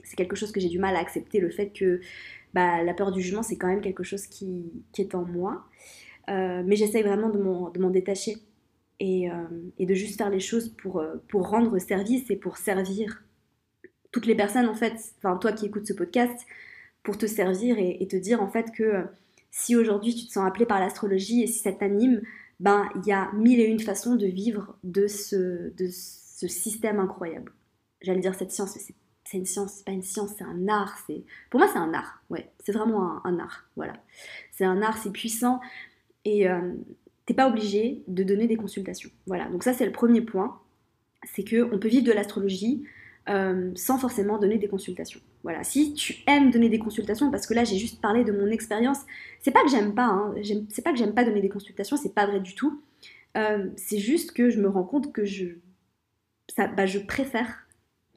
c'est 0.04 0.16
quelque 0.16 0.36
chose 0.36 0.52
que 0.52 0.60
j'ai 0.60 0.68
du 0.68 0.78
mal 0.78 0.96
à 0.96 0.98
accepter, 0.98 1.38
le 1.38 1.50
fait 1.50 1.68
que 1.68 2.00
bah, 2.54 2.82
la 2.82 2.94
peur 2.94 3.12
du 3.12 3.20
jugement, 3.20 3.42
c'est 3.42 3.56
quand 3.56 3.68
même 3.68 3.82
quelque 3.82 4.02
chose 4.02 4.26
qui, 4.26 4.64
est 4.98 5.14
en 5.14 5.24
moi. 5.24 5.64
mais 6.28 6.76
j'essaye 6.76 7.02
vraiment 7.02 7.28
de 7.28 7.38
m'en 7.78 7.90
détacher 7.90 8.36
euh, 9.00 9.48
et, 9.78 9.86
de 9.86 9.94
juste 9.94 10.18
faire 10.18 10.30
les 10.30 10.40
choses 10.40 10.68
pour, 10.68 11.00
euh, 11.00 11.16
pour 11.28 11.48
rendre 11.48 11.78
service 11.78 12.30
et 12.30 12.36
pour 12.36 12.56
servir 12.56 13.24
toutes 14.12 14.26
les 14.26 14.34
personnes, 14.34 14.68
en 14.68 14.74
fait, 14.74 14.94
enfin 15.18 15.36
toi 15.38 15.52
qui 15.52 15.66
écoutes 15.66 15.86
ce 15.86 15.92
podcast, 15.92 16.46
pour 17.02 17.18
te 17.18 17.26
servir 17.26 17.76
et, 17.78 18.06
te 18.06 18.16
dire 18.16 18.40
en 18.40 18.48
fait 18.48 18.70
que 18.70 18.82
euh, 18.82 19.02
si 19.50 19.74
aujourd'hui 19.74 20.14
tu 20.14 20.26
te 20.26 20.32
sens 20.32 20.46
appelé 20.46 20.66
par 20.66 20.78
l'astrologie 20.78 21.42
et 21.42 21.46
si 21.46 21.58
ça 21.58 21.72
t'anime, 21.72 22.22
ben 22.60 22.88
il 22.96 23.08
y 23.08 23.12
a 23.12 23.32
mille 23.32 23.58
et 23.58 23.64
une 23.64 23.80
façons 23.80 24.14
de 24.14 24.26
vivre 24.26 24.76
de 24.84 25.08
ce, 25.08 25.74
de 25.74 25.88
ce 25.90 26.46
système 26.46 27.00
incroyable. 27.00 27.52
J'allais 28.02 28.20
dire 28.20 28.36
cette 28.36 28.52
science, 28.52 28.76
mais 28.76 28.94
c'est 29.24 29.38
une 29.38 29.46
science, 29.46 29.72
c'est 29.78 29.84
pas 29.84 29.92
une 29.92 30.02
science, 30.02 30.30
c'est 30.38 30.44
un 30.44 30.68
art. 30.68 30.96
C'est 31.06 31.24
pour 31.50 31.58
moi 31.58 31.68
c'est 31.72 31.78
un 31.78 31.92
art, 31.92 32.22
ouais, 32.30 32.52
c'est 32.60 32.72
vraiment 32.72 33.24
un, 33.26 33.38
art, 33.40 33.64
voilà. 33.74 33.94
C'est 34.52 34.64
un 34.64 34.80
art, 34.80 34.98
c'est 34.98 35.10
puissant 35.10 35.60
et 36.24 36.46
t'es 37.26 37.34
pas 37.34 37.48
obligé 37.48 38.02
de 38.08 38.22
donner 38.22 38.46
des 38.46 38.56
consultations. 38.56 39.10
Voilà, 39.26 39.48
donc 39.48 39.62
ça 39.62 39.72
c'est 39.72 39.86
le 39.86 39.92
premier 39.92 40.20
point, 40.20 40.60
c'est 41.24 41.44
que 41.44 41.62
on 41.72 41.78
peut 41.78 41.88
vivre 41.88 42.04
de 42.04 42.12
l'astrologie 42.12 42.84
euh, 43.28 43.70
sans 43.76 43.98
forcément 43.98 44.38
donner 44.38 44.58
des 44.58 44.68
consultations. 44.68 45.20
Voilà, 45.42 45.62
si 45.64 45.94
tu 45.94 46.16
aimes 46.26 46.50
donner 46.50 46.68
des 46.68 46.78
consultations, 46.78 47.30
parce 47.30 47.46
que 47.46 47.54
là 47.54 47.64
j'ai 47.64 47.78
juste 47.78 48.00
parlé 48.00 48.24
de 48.24 48.32
mon 48.32 48.48
expérience, 48.48 48.98
c'est 49.40 49.52
pas 49.52 49.62
que 49.62 49.70
j'aime 49.70 49.94
pas, 49.94 50.06
hein, 50.06 50.34
c'est 50.68 50.82
pas 50.82 50.92
que 50.92 50.98
j'aime 50.98 51.14
pas 51.14 51.24
donner 51.24 51.40
des 51.40 51.48
consultations, 51.48 51.96
c'est 51.96 52.14
pas 52.14 52.26
vrai 52.26 52.40
du 52.40 52.54
tout. 52.54 52.82
Euh, 53.36 53.70
c'est 53.76 53.98
juste 53.98 54.32
que 54.32 54.50
je 54.50 54.60
me 54.60 54.68
rends 54.68 54.84
compte 54.84 55.12
que 55.12 55.24
je, 55.24 55.46
ça, 56.48 56.66
bah, 56.66 56.86
je 56.86 56.98
préfère 56.98 57.61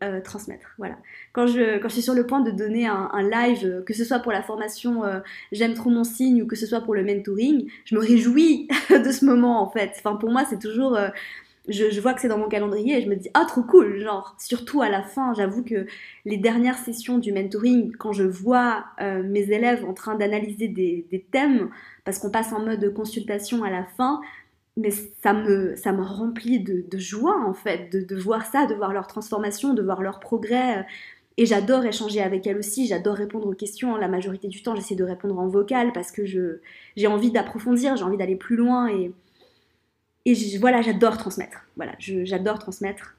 euh, 0.05 0.21
transmettre. 0.21 0.73
Voilà. 0.77 0.97
Quand 1.33 1.47
je, 1.47 1.77
quand 1.79 1.89
je 1.89 1.93
suis 1.93 2.01
sur 2.01 2.13
le 2.13 2.25
point 2.25 2.41
de 2.41 2.51
donner 2.51 2.87
un, 2.87 3.09
live, 3.21 3.65
euh, 3.65 3.81
que 3.81 3.93
ce 3.93 4.03
soit 4.03 4.19
pour 4.19 4.31
la 4.31 4.41
formation 4.41 5.03
euh, 5.03 5.19
J'aime 5.51 5.73
trop 5.73 5.89
mon 5.89 6.03
signe 6.03 6.43
ou 6.43 6.47
que 6.47 6.55
ce 6.55 6.65
soit 6.65 6.81
pour 6.81 6.93
le 6.93 7.03
mentoring, 7.03 7.69
je 7.85 7.95
me 7.95 7.99
réjouis 7.99 8.67
de 8.89 9.11
ce 9.11 9.25
moment 9.25 9.61
en 9.61 9.69
fait. 9.69 9.91
Enfin, 9.97 10.15
pour 10.15 10.29
moi, 10.29 10.45
c'est 10.49 10.59
toujours. 10.59 10.97
Je, 11.67 11.99
vois 11.99 12.13
que 12.13 12.21
c'est 12.21 12.27
dans 12.27 12.37
mon 12.37 12.47
calendrier 12.47 12.99
et 12.99 13.01
je 13.01 13.09
me 13.09 13.15
dis 13.15 13.29
ah 13.33 13.43
trop 13.47 13.63
cool 13.63 13.99
genre 13.99 14.35
surtout 14.37 14.83
à 14.83 14.89
la 14.89 15.01
fin 15.01 15.33
j'avoue 15.33 15.63
que 15.63 15.87
les 16.23 16.37
dernières 16.37 16.77
sessions 16.77 17.17
du 17.17 17.33
mentoring 17.33 17.91
quand 17.97 18.13
je 18.13 18.21
vois 18.21 18.85
mes 18.99 19.51
élèves 19.51 19.83
en 19.83 19.95
train 19.95 20.13
d'analyser 20.13 20.67
des, 20.67 21.07
des, 21.09 21.21
thèmes 21.21 21.71
parce 22.03 22.19
qu'on 22.19 22.29
passe 22.29 22.53
en 22.53 22.59
mode 22.59 22.93
consultation 22.93 23.63
à 23.63 23.71
la 23.71 23.83
fin 23.83 24.21
mais 24.77 24.91
ça 24.91 25.33
me, 25.33 25.75
ça 25.75 25.91
remplit 25.91 26.59
de, 26.59 26.97
joie 26.97 27.41
en 27.45 27.53
fait, 27.53 27.89
de, 27.89 28.15
voir 28.15 28.45
ça, 28.45 28.65
de 28.65 28.73
voir 28.73 28.93
leur 28.93 29.07
transformation, 29.07 29.73
de 29.73 29.81
voir 29.81 30.01
leur 30.01 30.19
progrès. 30.19 30.85
Et 31.37 31.45
j'adore 31.45 31.85
échanger 31.85 32.21
avec 32.21 32.47
elles 32.47 32.57
aussi, 32.57 32.87
j'adore 32.87 33.15
répondre 33.15 33.47
aux 33.47 33.53
questions. 33.53 33.95
La 33.95 34.07
majorité 34.07 34.47
du 34.47 34.63
temps, 34.63 34.75
j'essaie 34.75 34.95
de 34.95 35.03
répondre 35.03 35.37
en 35.39 35.47
vocal 35.47 35.91
parce 35.93 36.11
que 36.11 36.25
j'ai 36.25 37.07
envie 37.07 37.31
d'approfondir, 37.31 37.95
j'ai 37.95 38.03
envie 38.03 38.17
d'aller 38.17 38.35
plus 38.35 38.55
loin. 38.55 38.89
Et, 38.89 39.11
et 40.25 40.57
voilà, 40.57 40.81
j'adore 40.81 41.17
transmettre. 41.17 41.65
Voilà, 41.75 41.93
j'adore 41.99 42.59
transmettre. 42.59 43.17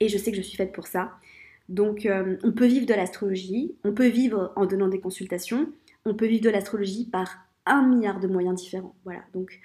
Et 0.00 0.08
je 0.08 0.16
sais 0.16 0.30
que 0.30 0.36
je 0.36 0.42
suis 0.42 0.56
faite 0.56 0.72
pour 0.72 0.86
ça. 0.86 1.12
Donc, 1.68 2.04
euh, 2.04 2.36
on 2.42 2.52
peut 2.52 2.66
vivre 2.66 2.86
de 2.86 2.94
l'astrologie, 2.94 3.74
on 3.84 3.92
peut 3.92 4.08
vivre 4.08 4.52
en 4.56 4.66
donnant 4.66 4.88
des 4.88 4.98
consultations, 4.98 5.70
on 6.04 6.14
peut 6.14 6.26
vivre 6.26 6.42
de 6.42 6.50
l'astrologie 6.50 7.04
par 7.04 7.46
un 7.64 7.86
milliard 7.86 8.18
de 8.18 8.26
moyens 8.26 8.60
différents. 8.60 8.94
Voilà, 9.04 9.20
donc 9.34 9.60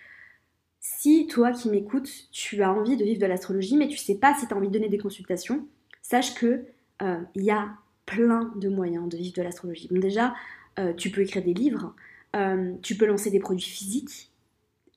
si 0.87 1.25
toi 1.25 1.51
qui 1.51 1.69
m'écoutes, 1.69 2.11
tu 2.31 2.61
as 2.61 2.71
envie 2.71 2.95
de 2.95 3.03
vivre 3.03 3.19
de 3.19 3.25
l'astrologie, 3.25 3.75
mais 3.75 3.87
tu 3.87 3.97
sais 3.97 4.15
pas 4.15 4.35
si 4.35 4.47
tu 4.47 4.53
as 4.53 4.57
envie 4.57 4.67
de 4.67 4.73
donner 4.73 4.87
des 4.87 4.99
consultations, 4.99 5.67
sache 6.03 6.35
que 6.35 6.63
euh, 7.01 7.19
il 7.33 7.43
y 7.43 7.49
a 7.49 7.69
plein 8.05 8.53
de 8.55 8.69
moyens 8.69 9.09
de 9.09 9.17
vivre 9.17 9.35
de 9.35 9.41
l'astrologie. 9.41 9.87
Bon, 9.89 9.99
déjà, 9.99 10.35
euh, 10.77 10.93
tu 10.93 11.09
peux 11.09 11.21
écrire 11.21 11.43
des 11.43 11.55
livres, 11.55 11.95
euh, 12.35 12.73
tu 12.83 12.95
peux 12.95 13.07
lancer 13.07 13.31
des 13.31 13.39
produits 13.39 13.67
physiques, 13.67 14.31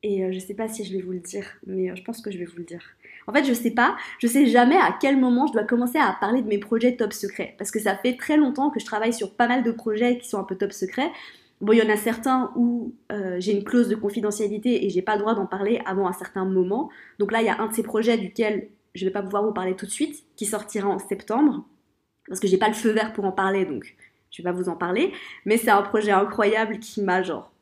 et 0.03 0.31
je 0.31 0.39
sais 0.39 0.55
pas 0.55 0.69
si 0.69 0.85
je 0.85 0.93
vais 0.93 1.01
vous 1.01 1.13
le 1.13 1.21
dire, 1.21 1.47
mais 1.67 1.97
je 1.97 2.05
pense 2.05 2.21
que 2.21 2.31
je 2.31 2.39
vais 2.39 2.45
vous 2.45 2.59
le 2.59 2.65
dire. 2.65 2.83
En 3.27 3.33
fait, 3.33 3.45
je 3.45 3.55
sais 3.55 3.73
pas, 3.73 3.97
je 4.19 4.27
sais 4.27 4.47
jamais 4.47 4.77
à 4.77 4.97
quel 5.01 5.19
moment 5.19 5.47
je 5.47 5.55
dois 5.55 5.65
commencer 5.65 5.99
à 5.99 6.15
parler 6.21 6.43
de 6.43 6.49
mes 6.49 6.59
projets 6.59 6.97
top 6.97 7.15
secrets, 7.15 7.55
parce 7.57 7.71
que 7.71 7.81
ça 7.81 7.97
fait 7.97 8.17
très 8.17 8.37
longtemps 8.37 8.69
que 8.69 8.79
je 8.79 8.85
travaille 8.85 9.15
sur 9.15 9.35
pas 9.35 9.49
mal 9.49 9.63
de 9.63 9.73
projets 9.73 10.19
qui 10.19 10.29
sont 10.29 10.39
un 10.39 10.45
peu 10.45 10.55
top 10.55 10.73
secrets, 10.73 11.11
Bon, 11.61 11.73
il 11.73 11.79
y 11.79 11.83
en 11.83 11.91
a 11.91 11.97
certains 11.97 12.53
où 12.55 12.95
euh, 13.11 13.37
j'ai 13.41 13.53
une 13.53 13.65
clause 13.65 13.89
de 13.89 13.97
confidentialité 13.97 14.87
et 14.87 14.91
j'ai 14.91 15.03
pas 15.03 15.15
le 15.15 15.21
droit 15.21 15.35
d'en 15.35 15.47
parler 15.47 15.81
avant 15.87 16.07
un 16.07 16.13
certain 16.13 16.45
moment. 16.45 16.89
Donc 17.19 17.33
là, 17.33 17.41
il 17.41 17.47
y 17.47 17.51
a 17.51 17.61
un 17.61 17.67
de 17.67 17.75
ces 17.75 17.83
projets 17.83 18.17
duquel 18.17 18.69
je 18.95 19.05
vais 19.05 19.11
pas 19.11 19.23
pouvoir 19.23 19.45
vous 19.45 19.53
parler 19.53 19.75
tout 19.77 19.87
de 19.87 19.91
suite, 19.91 20.25
qui 20.37 20.47
sortira 20.47 20.89
en 20.89 20.99
septembre, 20.99 21.65
parce 22.27 22.41
que 22.41 22.49
j'ai 22.49 22.59
pas 22.59 22.69
le 22.69 22.75
feu 22.75 22.91
vert 22.91 23.13
pour 23.13 23.25
en 23.25 23.33
parler, 23.33 23.65
donc 23.65 23.97
je 24.31 24.43
vais 24.43 24.49
pas 24.49 24.53
vous 24.53 24.69
en 24.69 24.77
parler. 24.77 25.13
Mais 25.45 25.57
c'est 25.57 25.71
un 25.71 25.83
projet 25.83 26.11
incroyable 26.11 26.79
qui 26.79 27.03
m'a 27.03 27.23
genre, 27.23 27.53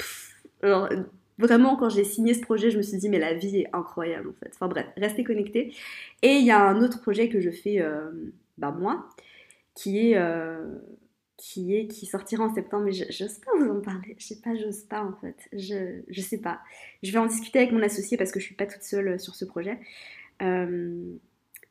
vraiment 1.39 1.77
quand 1.77 1.89
j'ai 1.89 2.05
signé 2.05 2.35
ce 2.35 2.41
projet, 2.41 2.71
je 2.71 2.79
me 2.79 2.83
suis 2.83 2.99
dit 2.99 3.09
mais 3.09 3.19
la 3.19 3.35
vie 3.35 3.59
est 3.61 3.69
incroyable 3.73 4.29
en 4.29 4.33
fait. 4.33 4.51
Enfin 4.55 4.69
bref, 4.69 4.87
restez 4.97 5.25
connectés. 5.25 5.75
Et 6.23 6.37
il 6.37 6.45
y 6.45 6.51
a 6.51 6.61
un 6.61 6.83
autre 6.83 7.01
projet 7.01 7.29
que 7.29 7.41
je 7.41 7.51
fais, 7.51 7.81
euh, 7.81 8.11
bah 8.59 8.71
moi, 8.71 9.09
qui 9.75 10.11
est 10.11 10.17
euh, 10.17 10.65
qui 11.37 11.75
est 11.75 11.87
qui 11.87 12.07
sortira 12.07 12.45
en 12.45 12.55
septembre, 12.55 12.85
mais 12.85 12.93
j'ose 12.93 13.39
pas 13.39 13.51
vous 13.59 13.71
en 13.71 13.81
parler. 13.81 14.17
Je 14.19 14.25
sais 14.25 14.41
pas, 14.41 14.55
j'ose 14.55 14.85
pas 14.85 15.03
en 15.03 15.13
fait. 15.21 15.37
Je, 15.53 16.01
je 16.09 16.21
sais 16.21 16.39
pas. 16.39 16.61
Je 17.03 17.13
vais 17.13 17.19
en 17.19 17.27
discuter 17.27 17.59
avec 17.59 17.73
mon 17.73 17.83
associé 17.83 18.17
parce 18.17 18.33
que 18.33 18.41
je 18.41 18.47
suis 18.47 18.55
pas 18.55 18.67
toute 18.67 18.83
seule 18.83 19.09
euh, 19.09 19.19
sur 19.19 19.35
ce 19.35 19.45
projet. 19.45 19.79
Euh, 20.43 21.15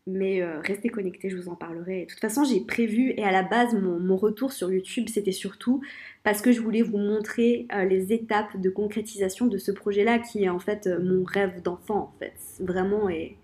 mais 0.07 0.43
euh, 0.43 0.59
restez 0.59 0.89
connectés, 0.89 1.31
je 1.31 1.37
vous 1.37 1.49
en 1.49 1.55
parlerai. 1.55 2.05
De 2.05 2.09
toute 2.11 2.19
façon, 2.19 2.43
j'ai 2.43 2.59
prévu, 2.61 3.13
et 3.17 3.23
à 3.23 3.31
la 3.31 3.41
base, 3.41 3.73
mon, 3.73 3.99
mon 3.99 4.17
retour 4.17 4.51
sur 4.51 4.71
YouTube, 4.71 5.09
c'était 5.09 5.31
surtout 5.31 5.81
parce 6.23 6.41
que 6.41 6.51
je 6.51 6.61
voulais 6.61 6.83
vous 6.83 6.99
montrer 6.99 7.67
les 7.89 8.13
étapes 8.13 8.55
de 8.61 8.69
concrétisation 8.69 9.47
de 9.47 9.57
ce 9.57 9.71
projet-là, 9.71 10.19
qui 10.19 10.43
est 10.43 10.49
en 10.49 10.59
fait 10.59 10.87
mon 11.01 11.23
rêve 11.23 11.63
d'enfant, 11.63 12.13
en 12.13 12.19
fait. 12.19 12.35
Vraiment, 12.59 13.09
et 13.09 13.35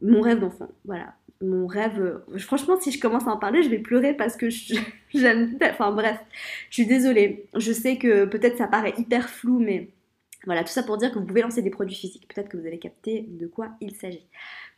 mon 0.00 0.22
rêve 0.22 0.40
d'enfant, 0.40 0.70
voilà 0.86 1.14
mon 1.44 1.66
rêve. 1.66 2.00
Euh, 2.00 2.38
franchement, 2.38 2.78
si 2.80 2.90
je 2.90 3.00
commence 3.00 3.26
à 3.26 3.30
en 3.30 3.36
parler, 3.36 3.62
je 3.62 3.68
vais 3.68 3.78
pleurer 3.78 4.14
parce 4.14 4.36
que 4.36 4.48
j'aime. 5.14 5.58
Enfin 5.62 5.92
bref, 5.92 6.18
je 6.70 6.74
suis 6.74 6.86
désolée. 6.86 7.46
Je 7.56 7.72
sais 7.72 7.96
que 7.96 8.24
peut-être 8.24 8.58
ça 8.58 8.66
paraît 8.66 8.94
hyper 8.98 9.28
flou, 9.28 9.58
mais 9.58 9.90
voilà, 10.46 10.62
tout 10.62 10.72
ça 10.72 10.82
pour 10.82 10.98
dire 10.98 11.12
que 11.12 11.18
vous 11.18 11.24
pouvez 11.24 11.42
lancer 11.42 11.62
des 11.62 11.70
produits 11.70 11.96
physiques. 11.96 12.28
Peut-être 12.32 12.48
que 12.48 12.56
vous 12.56 12.66
allez 12.66 12.78
capter 12.78 13.26
de 13.28 13.46
quoi 13.46 13.68
il 13.80 13.94
s'agit. 13.94 14.26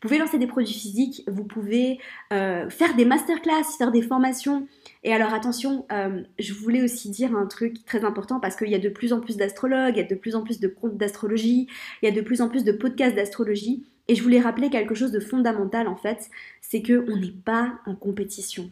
Vous 0.02 0.08
pouvez 0.08 0.18
lancer 0.18 0.38
des 0.38 0.46
produits 0.46 0.74
physiques, 0.74 1.22
vous 1.26 1.44
pouvez 1.44 1.98
euh, 2.32 2.68
faire 2.68 2.94
des 2.96 3.04
masterclass, 3.04 3.64
faire 3.78 3.90
des 3.90 4.02
formations. 4.02 4.68
Et 5.02 5.12
alors 5.12 5.32
attention, 5.32 5.86
euh, 5.90 6.22
je 6.38 6.52
voulais 6.52 6.82
aussi 6.82 7.10
dire 7.10 7.34
un 7.34 7.46
truc 7.46 7.84
très 7.84 8.04
important 8.04 8.38
parce 8.38 8.56
qu'il 8.56 8.68
y 8.68 8.74
a 8.74 8.78
de 8.78 8.88
plus 8.88 9.12
en 9.12 9.20
plus 9.20 9.36
d'astrologues, 9.36 9.96
il 9.96 10.00
y 10.00 10.04
a 10.04 10.06
de 10.06 10.14
plus 10.14 10.34
en 10.36 10.42
plus 10.42 10.60
de 10.60 10.68
comptes 10.68 10.96
d'astrologie, 10.96 11.66
il 12.02 12.08
y 12.08 12.12
a 12.12 12.14
de 12.14 12.20
plus 12.20 12.40
en 12.42 12.48
plus 12.48 12.62
de 12.62 12.72
podcasts 12.72 13.16
d'astrologie. 13.16 13.84
Et 14.08 14.14
je 14.14 14.22
voulais 14.22 14.40
rappeler 14.40 14.70
quelque 14.70 14.94
chose 14.94 15.12
de 15.12 15.20
fondamental 15.20 15.88
en 15.88 15.96
fait, 15.96 16.30
c'est 16.60 16.82
que 16.82 17.04
on 17.10 17.16
n'est 17.16 17.32
pas 17.44 17.74
en 17.86 17.94
compétition. 17.94 18.70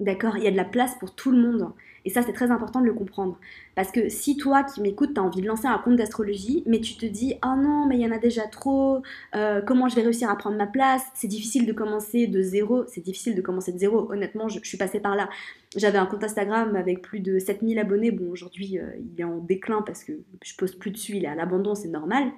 D'accord? 0.00 0.38
Il 0.38 0.44
y 0.44 0.48
a 0.48 0.50
de 0.50 0.56
la 0.56 0.64
place 0.64 0.94
pour 0.98 1.14
tout 1.14 1.30
le 1.30 1.38
monde. 1.38 1.72
Et 2.06 2.10
ça, 2.10 2.22
c'est 2.22 2.32
très 2.32 2.50
important 2.50 2.80
de 2.80 2.86
le 2.86 2.94
comprendre. 2.94 3.38
Parce 3.74 3.90
que 3.90 4.08
si 4.08 4.38
toi 4.38 4.64
qui 4.64 4.80
m'écoutes, 4.80 5.12
tu 5.12 5.20
as 5.20 5.22
envie 5.22 5.42
de 5.42 5.46
lancer 5.46 5.66
un 5.66 5.76
compte 5.76 5.96
d'astrologie, 5.96 6.62
mais 6.66 6.80
tu 6.80 6.96
te 6.96 7.04
dis 7.04 7.34
Oh 7.44 7.54
non, 7.56 7.86
mais 7.86 7.96
il 7.96 8.00
y 8.00 8.06
en 8.06 8.10
a 8.10 8.18
déjà 8.18 8.46
trop, 8.46 9.02
euh, 9.34 9.60
comment 9.60 9.88
je 9.88 9.96
vais 9.96 10.02
réussir 10.02 10.30
à 10.30 10.36
prendre 10.36 10.56
ma 10.56 10.66
place? 10.66 11.02
C'est 11.14 11.28
difficile 11.28 11.66
de 11.66 11.72
commencer 11.74 12.26
de 12.26 12.40
zéro. 12.40 12.84
C'est 12.86 13.02
difficile 13.02 13.34
de 13.34 13.42
commencer 13.42 13.72
de 13.72 13.78
zéro. 13.78 14.10
Honnêtement, 14.10 14.48
je, 14.48 14.60
suis 14.62 14.78
passée 14.78 15.00
par 15.00 15.16
là. 15.16 15.28
J'avais 15.76 15.98
un 15.98 16.06
compte 16.06 16.24
Instagram 16.24 16.74
avec 16.76 17.02
plus 17.02 17.20
de 17.20 17.38
7000 17.38 17.78
abonnés. 17.78 18.10
Bon, 18.10 18.30
aujourd'hui, 18.30 18.78
euh, 18.78 18.86
il 18.98 19.20
est 19.20 19.24
en 19.24 19.36
déclin 19.36 19.82
parce 19.82 20.02
que 20.02 20.12
je 20.42 20.54
poste 20.56 20.78
plus 20.78 20.90
dessus, 20.90 21.16
il 21.16 21.24
est 21.24 21.28
à 21.28 21.34
l'abandon, 21.34 21.74
c'est 21.74 21.88
normal. 21.88 22.32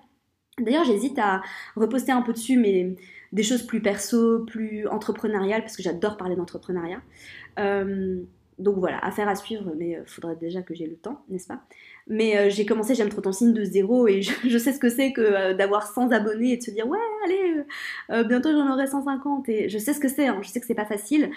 D'ailleurs, 0.59 0.85
j'hésite 0.85 1.19
à 1.19 1.43
reposter 1.77 2.13
un 2.13 2.23
peu 2.23 2.33
dessus, 2.33 2.59
mais 2.59 2.95
des 3.33 3.43
choses 3.43 3.63
plus 3.63 3.81
perso, 3.81 4.41
plus 4.41 4.87
entrepreneuriales, 4.87 5.63
parce 5.63 5.77
que 5.77 5.83
j'adore 5.83 6.17
parler 6.17 6.37
d'entrepreneuriat. 6.37 7.01
donc 8.59 8.77
voilà, 8.77 8.99
affaire 8.99 9.29
à 9.29 9.35
suivre, 9.35 9.73
mais 9.77 9.99
il 10.01 10.07
faudrait 10.07 10.37
déjà 10.37 10.63
que 10.63 10.75
j'ai 10.75 10.87
le 10.87 10.97
temps, 10.97 11.25
n'est-ce 11.31 11.49
pas? 11.49 11.63
Mais 12.07 12.51
j'ai 12.51 12.67
commencé 12.67 12.95
J'aime 12.95 13.09
trop 13.09 13.23
ton 13.23 13.33
signe 13.33 13.55
de 13.55 13.65
zéro 13.65 14.07
et 14.07 14.21
je, 14.23 14.59
sais 14.59 14.73
ce 14.73 14.79
que 14.79 14.91
c'est 14.91 15.13
que 15.13 15.55
d'avoir 15.55 15.87
100 15.87 16.13
abonnés 16.13 16.53
et 16.53 16.57
de 16.59 16.63
se 16.63 16.71
dire 16.71 16.87
ouais, 16.87 16.99
allez, 17.25 18.25
bientôt 18.25 18.53
j'en 18.53 18.71
aurai 18.71 18.87
150 18.87 19.49
et 19.49 19.69
je 19.71 19.79
sais 19.79 19.95
ce 19.95 20.01
que 20.01 20.09
c'est, 20.09 20.27
hein, 20.27 20.39
je 20.43 20.49
sais 20.49 20.61
que 20.61 20.67
c'est 20.67 20.75
pas 20.75 20.85
facile. 20.85 21.31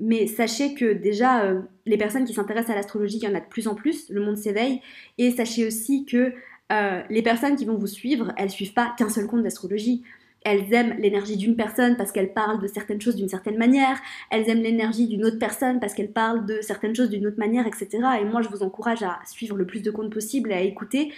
Mais 0.00 0.26
sachez 0.28 0.74
que 0.74 0.92
déjà, 0.92 1.44
euh, 1.44 1.60
les 1.84 1.96
personnes 1.96 2.24
qui 2.24 2.32
s'intéressent 2.32 2.70
à 2.70 2.76
l'astrologie, 2.76 3.18
il 3.18 3.24
y 3.24 3.28
en 3.28 3.34
a 3.34 3.40
de 3.40 3.46
plus 3.46 3.66
en 3.66 3.74
plus, 3.74 4.08
le 4.10 4.20
monde 4.20 4.36
s'éveille. 4.36 4.80
Et 5.18 5.32
sachez 5.32 5.66
aussi 5.66 6.04
que 6.04 6.32
euh, 6.70 7.02
les 7.08 7.22
personnes 7.22 7.56
qui 7.56 7.64
vont 7.64 7.76
vous 7.76 7.86
suivre, 7.86 8.32
elles 8.36 8.50
suivent 8.50 8.74
pas 8.74 8.94
qu'un 8.98 9.08
seul 9.08 9.26
compte 9.26 9.42
d'astrologie. 9.42 10.02
Elles 10.44 10.72
aiment 10.72 10.96
l'énergie 10.98 11.36
d'une 11.36 11.56
personne 11.56 11.96
parce 11.96 12.12
qu'elle 12.12 12.32
parle 12.32 12.60
de 12.60 12.68
certaines 12.68 13.00
choses 13.00 13.16
d'une 13.16 13.28
certaine 13.28 13.56
manière. 13.56 13.98
Elles 14.30 14.48
aiment 14.48 14.62
l'énergie 14.62 15.08
d'une 15.08 15.24
autre 15.24 15.38
personne 15.38 15.80
parce 15.80 15.94
qu'elle 15.94 16.12
parle 16.12 16.46
de 16.46 16.60
certaines 16.60 16.94
choses 16.94 17.10
d'une 17.10 17.26
autre 17.26 17.38
manière, 17.38 17.66
etc. 17.66 17.88
Et 18.20 18.24
moi, 18.24 18.42
je 18.42 18.48
vous 18.48 18.62
encourage 18.62 19.02
à 19.02 19.18
suivre 19.26 19.56
le 19.56 19.66
plus 19.66 19.82
de 19.82 19.90
comptes 19.90 20.12
possible 20.12 20.52
et 20.52 20.54
à 20.54 20.60
écouter 20.60 21.12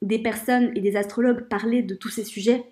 des 0.00 0.18
personnes 0.18 0.72
et 0.74 0.80
des 0.80 0.96
astrologues 0.96 1.48
parler 1.48 1.82
de 1.82 1.94
tous 1.94 2.08
ces 2.08 2.24
sujets. 2.24 2.64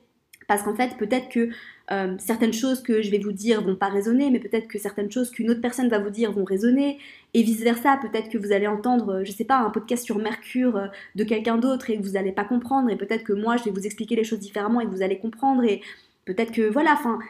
Parce 0.50 0.64
qu'en 0.64 0.74
fait, 0.74 0.96
peut-être 0.96 1.28
que 1.28 1.50
euh, 1.92 2.16
certaines 2.18 2.52
choses 2.52 2.82
que 2.82 3.02
je 3.02 3.10
vais 3.12 3.20
vous 3.20 3.30
dire 3.30 3.62
vont 3.62 3.76
pas 3.76 3.86
résonner, 3.86 4.30
mais 4.30 4.40
peut-être 4.40 4.66
que 4.66 4.80
certaines 4.80 5.08
choses 5.08 5.30
qu'une 5.30 5.48
autre 5.48 5.60
personne 5.60 5.88
va 5.88 6.00
vous 6.00 6.10
dire 6.10 6.32
vont 6.32 6.42
résonner, 6.42 6.98
et 7.34 7.44
vice 7.44 7.60
versa. 7.60 8.00
Peut-être 8.02 8.28
que 8.28 8.36
vous 8.36 8.50
allez 8.50 8.66
entendre, 8.66 9.20
euh, 9.20 9.24
je 9.24 9.30
sais 9.30 9.44
pas, 9.44 9.58
un 9.60 9.70
podcast 9.70 10.04
sur 10.04 10.18
Mercure 10.18 10.76
euh, 10.76 10.86
de 11.14 11.22
quelqu'un 11.22 11.56
d'autre 11.56 11.88
et 11.90 11.96
que 11.96 12.02
vous 12.02 12.14
n'allez 12.14 12.32
pas 12.32 12.42
comprendre, 12.42 12.90
et 12.90 12.96
peut-être 12.96 13.22
que 13.22 13.32
moi 13.32 13.58
je 13.58 13.62
vais 13.62 13.70
vous 13.70 13.86
expliquer 13.86 14.16
les 14.16 14.24
choses 14.24 14.40
différemment 14.40 14.80
et 14.80 14.86
que 14.86 14.90
vous 14.90 15.02
allez 15.02 15.20
comprendre, 15.20 15.62
et 15.62 15.82
peut-être 16.24 16.50
que 16.50 16.62
voilà, 16.62 16.94
enfin. 16.94 17.20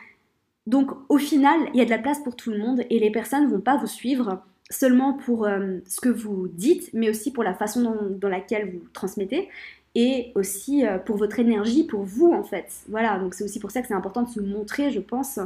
Donc 0.66 0.90
au 1.10 1.18
final, 1.18 1.60
il 1.74 1.78
y 1.78 1.82
a 1.82 1.84
de 1.84 1.90
la 1.90 1.98
place 1.98 2.20
pour 2.20 2.36
tout 2.36 2.50
le 2.50 2.56
monde, 2.58 2.84
et 2.88 2.98
les 3.00 3.10
personnes 3.10 3.50
vont 3.50 3.60
pas 3.60 3.76
vous 3.76 3.86
suivre 3.86 4.42
seulement 4.70 5.12
pour 5.12 5.46
ce 5.84 6.00
que 6.00 6.08
vous 6.08 6.48
dites, 6.48 6.90
mais 6.94 7.10
aussi 7.10 7.32
pour 7.32 7.42
la 7.42 7.54
façon 7.54 7.96
dans 8.18 8.28
laquelle 8.28 8.70
vous 8.70 8.82
transmettez 8.94 9.48
et 9.94 10.32
aussi 10.34 10.86
euh, 10.86 10.98
pour 10.98 11.16
votre 11.16 11.38
énergie, 11.38 11.84
pour 11.84 12.02
vous 12.02 12.32
en 12.32 12.44
fait. 12.44 12.84
Voilà, 12.88 13.18
donc 13.18 13.34
c'est 13.34 13.44
aussi 13.44 13.58
pour 13.58 13.70
ça 13.70 13.82
que 13.82 13.88
c'est 13.88 13.94
important 13.94 14.22
de 14.22 14.28
se 14.28 14.40
montrer, 14.40 14.90
je 14.90 15.00
pense, 15.00 15.38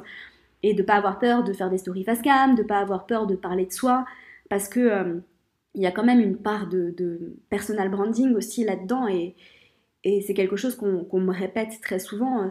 et 0.62 0.74
de 0.74 0.82
pas 0.82 0.94
avoir 0.94 1.18
peur 1.18 1.44
de 1.44 1.52
faire 1.52 1.70
des 1.70 1.78
stories 1.78 2.04
face 2.04 2.22
cam, 2.22 2.54
de 2.54 2.62
pas 2.62 2.78
avoir 2.78 3.06
peur 3.06 3.26
de 3.26 3.36
parler 3.36 3.66
de 3.66 3.72
soi, 3.72 4.04
parce 4.50 4.68
que 4.68 4.80
euh, 4.80 5.20
il 5.74 5.82
y 5.82 5.86
a 5.86 5.90
quand 5.90 6.04
même 6.04 6.20
une 6.20 6.36
part 6.36 6.68
de, 6.68 6.94
personal 7.50 7.90
branding 7.90 8.34
aussi 8.34 8.64
là-dedans, 8.64 9.08
et, 9.08 9.34
et 10.04 10.20
c'est 10.20 10.34
quelque 10.34 10.56
chose 10.56 10.76
qu'on 10.76 11.20
me 11.20 11.32
répète 11.32 11.80
très 11.82 11.98
souvent. 11.98 12.42
Hein. 12.42 12.48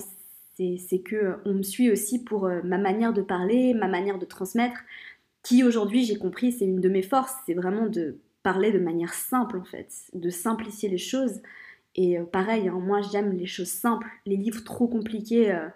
C'est 0.58 1.00
que 1.00 1.16
euh, 1.16 1.36
on 1.46 1.54
me 1.54 1.64
suit 1.64 1.92
aussi 1.92 2.24
pour 2.24 2.50
ma 2.64 2.78
manière 2.78 3.14
de 3.14 3.22
parler, 3.22 3.74
ma 3.74 3.88
manière 3.88 4.20
de 4.20 4.26
transmettre, 4.26 4.78
qui 5.44 5.64
aujourd'hui 5.64 6.06
j'ai 6.06 6.16
compris 6.16 6.52
c'est 6.52 6.66
une 6.66 6.80
de 6.80 6.90
mes 6.90 7.02
forces, 7.02 7.36
c'est 7.46 7.54
vraiment 7.54 7.88
de 7.88 8.18
parler 8.44 8.72
de 8.72 8.80
manière 8.80 9.14
simple 9.14 9.58
en 9.58 9.64
fait, 9.64 9.90
de 10.14 10.30
simplifier 10.30 10.90
les 10.90 10.98
choses 10.98 11.42
et 11.96 12.18
euh, 12.18 12.24
pareil, 12.26 12.68
hein, 12.68 12.80
moi 12.80 13.02
j'aime 13.02 13.32
les 13.34 13.46
choses 13.46 13.70
simples, 13.70 14.08
les 14.26 14.38
livres 14.38 14.64
trop 14.64 14.88
compliqués 14.88 15.52
euh, 15.52 15.68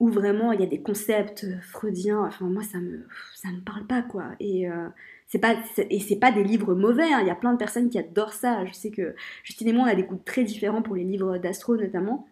où 0.00 0.08
vraiment 0.08 0.52
il 0.52 0.60
y 0.60 0.62
a 0.62 0.66
des 0.66 0.80
concepts 0.80 1.44
euh, 1.44 1.60
freudiens. 1.60 2.24
Enfin 2.24 2.46
moi 2.46 2.62
ça 2.62 2.78
me 2.78 3.06
ça 3.34 3.48
me 3.50 3.60
parle 3.60 3.86
pas 3.86 4.02
quoi. 4.02 4.30
Et 4.40 4.66
c'est 5.26 5.38
pas 5.38 5.56
pas 6.20 6.32
des 6.32 6.44
livres 6.44 6.74
mauvais. 6.74 7.12
Hein. 7.12 7.20
Il 7.20 7.26
y 7.26 7.30
a 7.30 7.34
plein 7.34 7.52
de 7.52 7.58
personnes 7.58 7.90
qui 7.90 7.98
adorent 7.98 8.32
ça. 8.32 8.64
Je 8.66 8.72
sais 8.72 8.90
que 8.90 9.14
Justine 9.44 9.68
et 9.68 9.72
moi 9.72 9.84
on 9.84 9.90
a 9.90 9.94
des 9.94 10.04
goûts 10.04 10.20
très 10.24 10.44
différents 10.44 10.82
pour 10.82 10.96
les 10.96 11.04
livres 11.04 11.38
d'astro 11.38 11.76
notamment. 11.76 12.26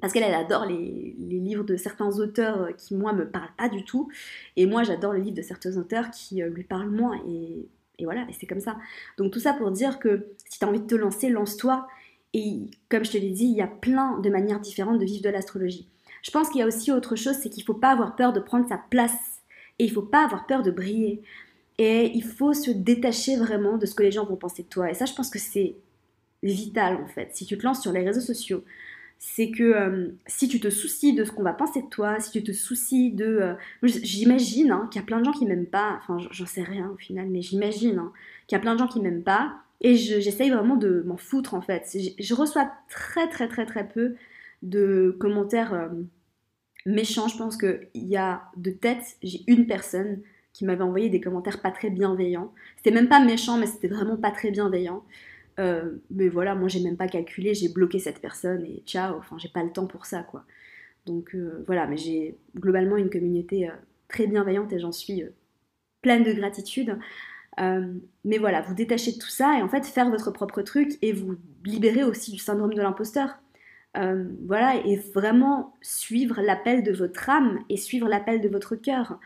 Parce 0.00 0.12
qu'elle, 0.12 0.22
elle 0.22 0.34
adore 0.34 0.64
les, 0.64 1.16
les, 1.18 1.40
livres 1.40 1.64
de 1.64 1.76
certains 1.76 2.20
auteurs 2.20 2.68
qui, 2.76 2.94
moi, 2.94 3.12
me 3.12 3.28
parlent 3.28 3.50
pas 3.58 3.68
du 3.68 3.84
tout. 3.84 4.08
Et 4.54 4.64
moi, 4.64 4.84
j'adore 4.84 5.12
les 5.12 5.20
livres 5.20 5.36
de 5.36 5.42
certains 5.42 5.76
auteurs 5.76 6.12
qui 6.12 6.40
lui 6.40 6.62
parlent 6.62 6.90
moins. 6.90 7.20
Et, 7.26 7.68
et 7.98 8.04
voilà, 8.04 8.24
et 8.28 8.32
c'est 8.32 8.46
comme 8.46 8.60
ça. 8.60 8.78
Donc, 9.16 9.32
tout 9.32 9.40
ça 9.40 9.54
pour 9.54 9.72
dire 9.72 9.98
que 9.98 10.28
si 10.48 10.60
tu 10.60 10.64
as 10.64 10.68
envie 10.68 10.78
de 10.78 10.86
te 10.86 10.94
lancer, 10.94 11.30
lance-toi. 11.30 11.88
Et 12.34 12.70
comme 12.88 13.04
je 13.04 13.12
te 13.12 13.18
l'ai 13.18 13.30
dit, 13.30 13.46
il 13.46 13.56
y 13.56 13.62
a 13.62 13.66
plein 13.66 14.18
de 14.18 14.30
manières 14.30 14.60
différentes 14.60 14.98
de 14.98 15.04
vivre 15.04 15.22
de 15.22 15.30
l'astrologie. 15.30 15.88
Je 16.22 16.30
pense 16.30 16.48
qu'il 16.48 16.60
y 16.60 16.62
a 16.62 16.66
aussi 16.66 16.92
autre 16.92 17.16
chose, 17.16 17.36
c'est 17.40 17.48
qu'il 17.48 17.62
ne 17.62 17.66
faut 17.66 17.74
pas 17.74 17.90
avoir 17.90 18.16
peur 18.16 18.32
de 18.32 18.40
prendre 18.40 18.68
sa 18.68 18.78
place. 18.90 19.42
Et 19.78 19.84
il 19.84 19.88
ne 19.88 19.94
faut 19.94 20.02
pas 20.02 20.24
avoir 20.24 20.46
peur 20.46 20.62
de 20.62 20.70
briller. 20.70 21.22
Et 21.78 22.10
il 22.14 22.24
faut 22.24 22.52
se 22.52 22.70
détacher 22.70 23.36
vraiment 23.36 23.78
de 23.78 23.86
ce 23.86 23.94
que 23.94 24.02
les 24.02 24.10
gens 24.10 24.26
vont 24.26 24.36
penser 24.36 24.64
de 24.64 24.68
toi. 24.68 24.90
Et 24.90 24.94
ça, 24.94 25.04
je 25.04 25.14
pense 25.14 25.30
que 25.30 25.38
c'est 25.38 25.76
vital 26.42 26.96
en 26.96 27.06
fait. 27.06 27.30
Si 27.34 27.46
tu 27.46 27.56
te 27.56 27.64
lances 27.64 27.82
sur 27.82 27.92
les 27.92 28.04
réseaux 28.04 28.20
sociaux, 28.20 28.64
c'est 29.18 29.50
que 29.50 29.62
euh, 29.62 30.08
si 30.26 30.48
tu 30.48 30.60
te 30.60 30.70
soucies 30.70 31.12
de 31.12 31.24
ce 31.24 31.32
qu'on 31.32 31.42
va 31.42 31.52
penser 31.52 31.82
de 31.82 31.88
toi, 31.88 32.20
si 32.20 32.30
tu 32.30 32.42
te 32.42 32.52
soucies 32.52 33.10
de... 33.10 33.24
Euh, 33.24 33.54
j'imagine 33.82 34.70
hein, 34.70 34.88
qu'il 34.90 35.00
y 35.00 35.02
a 35.02 35.06
plein 35.06 35.18
de 35.18 35.24
gens 35.24 35.32
qui 35.32 35.44
m'aiment 35.46 35.66
pas, 35.66 35.98
enfin 35.98 36.18
j'en 36.30 36.46
sais 36.46 36.62
rien 36.62 36.88
au 36.90 36.96
final, 36.96 37.28
mais 37.28 37.42
j'imagine 37.42 37.98
hein, 37.98 38.12
qu'il 38.46 38.56
y 38.56 38.58
a 38.58 38.62
plein 38.62 38.74
de 38.74 38.78
gens 38.78 38.86
qui 38.86 39.00
m'aiment 39.00 39.24
pas, 39.24 39.56
et 39.80 39.94
j'essaye 39.96 40.50
vraiment 40.50 40.76
de 40.76 41.02
m'en 41.06 41.16
foutre 41.16 41.54
en 41.54 41.60
fait. 41.60 41.96
Je, 42.18 42.34
reçois 42.34 42.70
très 42.88 43.28
très 43.28 43.48
très 43.48 43.64
très 43.64 43.88
peu 43.88 44.16
de 44.62 45.16
commentaires 45.20 45.72
euh, 45.74 45.88
méchants. 46.86 47.28
Je 47.28 47.36
pense 47.38 47.56
qu'il 47.56 47.88
y 47.94 48.16
a 48.16 48.42
de 48.56 48.70
tête, 48.70 49.16
j'ai 49.22 49.42
une 49.46 49.66
personne 49.66 50.20
qui 50.52 50.64
m'avait 50.64 50.82
envoyé 50.82 51.08
des 51.10 51.20
commentaires 51.20 51.62
pas 51.62 51.70
très 51.70 51.90
bienveillants. 51.90 52.52
C'était 52.76 52.90
même 52.90 53.08
pas 53.08 53.24
méchant, 53.24 53.58
mais 53.58 53.66
c'était 53.66 53.88
vraiment 53.88 54.16
pas 54.16 54.32
très 54.32 54.50
bienveillant. 54.50 55.04
Euh, 55.60 55.98
mais 56.10 56.28
voilà, 56.28 56.54
moi 56.54 56.68
j'ai 56.68 56.80
même 56.80 56.96
pas 56.96 57.08
calculé, 57.08 57.54
j'ai 57.54 57.68
bloqué 57.68 57.98
cette 57.98 58.20
personne 58.20 58.64
et 58.64 58.82
ciao, 58.86 59.16
enfin 59.18 59.38
j'ai 59.38 59.48
pas 59.48 59.64
le 59.64 59.72
temps 59.72 59.86
pour 59.86 60.06
ça 60.06 60.22
quoi. 60.22 60.44
Donc 61.06 61.34
euh, 61.34 61.64
voilà, 61.66 61.86
mais 61.86 61.96
j'ai 61.96 62.36
globalement 62.56 62.96
une 62.96 63.10
communauté 63.10 63.68
très 64.08 64.26
bienveillante 64.26 64.72
et 64.72 64.78
j'en 64.78 64.92
suis 64.92 65.24
pleine 66.02 66.22
de 66.24 66.32
gratitude. 66.32 66.98
Euh, 67.60 67.94
mais 68.24 68.38
voilà, 68.38 68.60
vous 68.60 68.74
détachez 68.74 69.12
de 69.12 69.18
tout 69.18 69.28
ça 69.28 69.58
et 69.58 69.62
en 69.62 69.68
fait 69.68 69.84
faire 69.86 70.10
votre 70.10 70.30
propre 70.30 70.62
truc 70.62 70.96
et 71.02 71.12
vous 71.12 71.36
libérer 71.64 72.04
aussi 72.04 72.30
du 72.30 72.38
syndrome 72.38 72.74
de 72.74 72.82
l'imposteur. 72.82 73.38
Euh, 73.96 74.24
voilà, 74.46 74.76
et 74.86 74.96
vraiment 75.14 75.74
suivre 75.80 76.40
l'appel 76.40 76.82
de 76.82 76.92
votre 76.92 77.28
âme 77.30 77.58
et 77.68 77.76
suivre 77.76 78.08
l'appel 78.08 78.40
de 78.40 78.48
votre 78.48 78.76
cœur. 78.76 79.18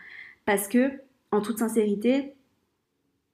Parce 0.45 0.67
que, 0.67 0.91
en 1.31 1.41
toute 1.41 1.59
sincérité, 1.59 2.33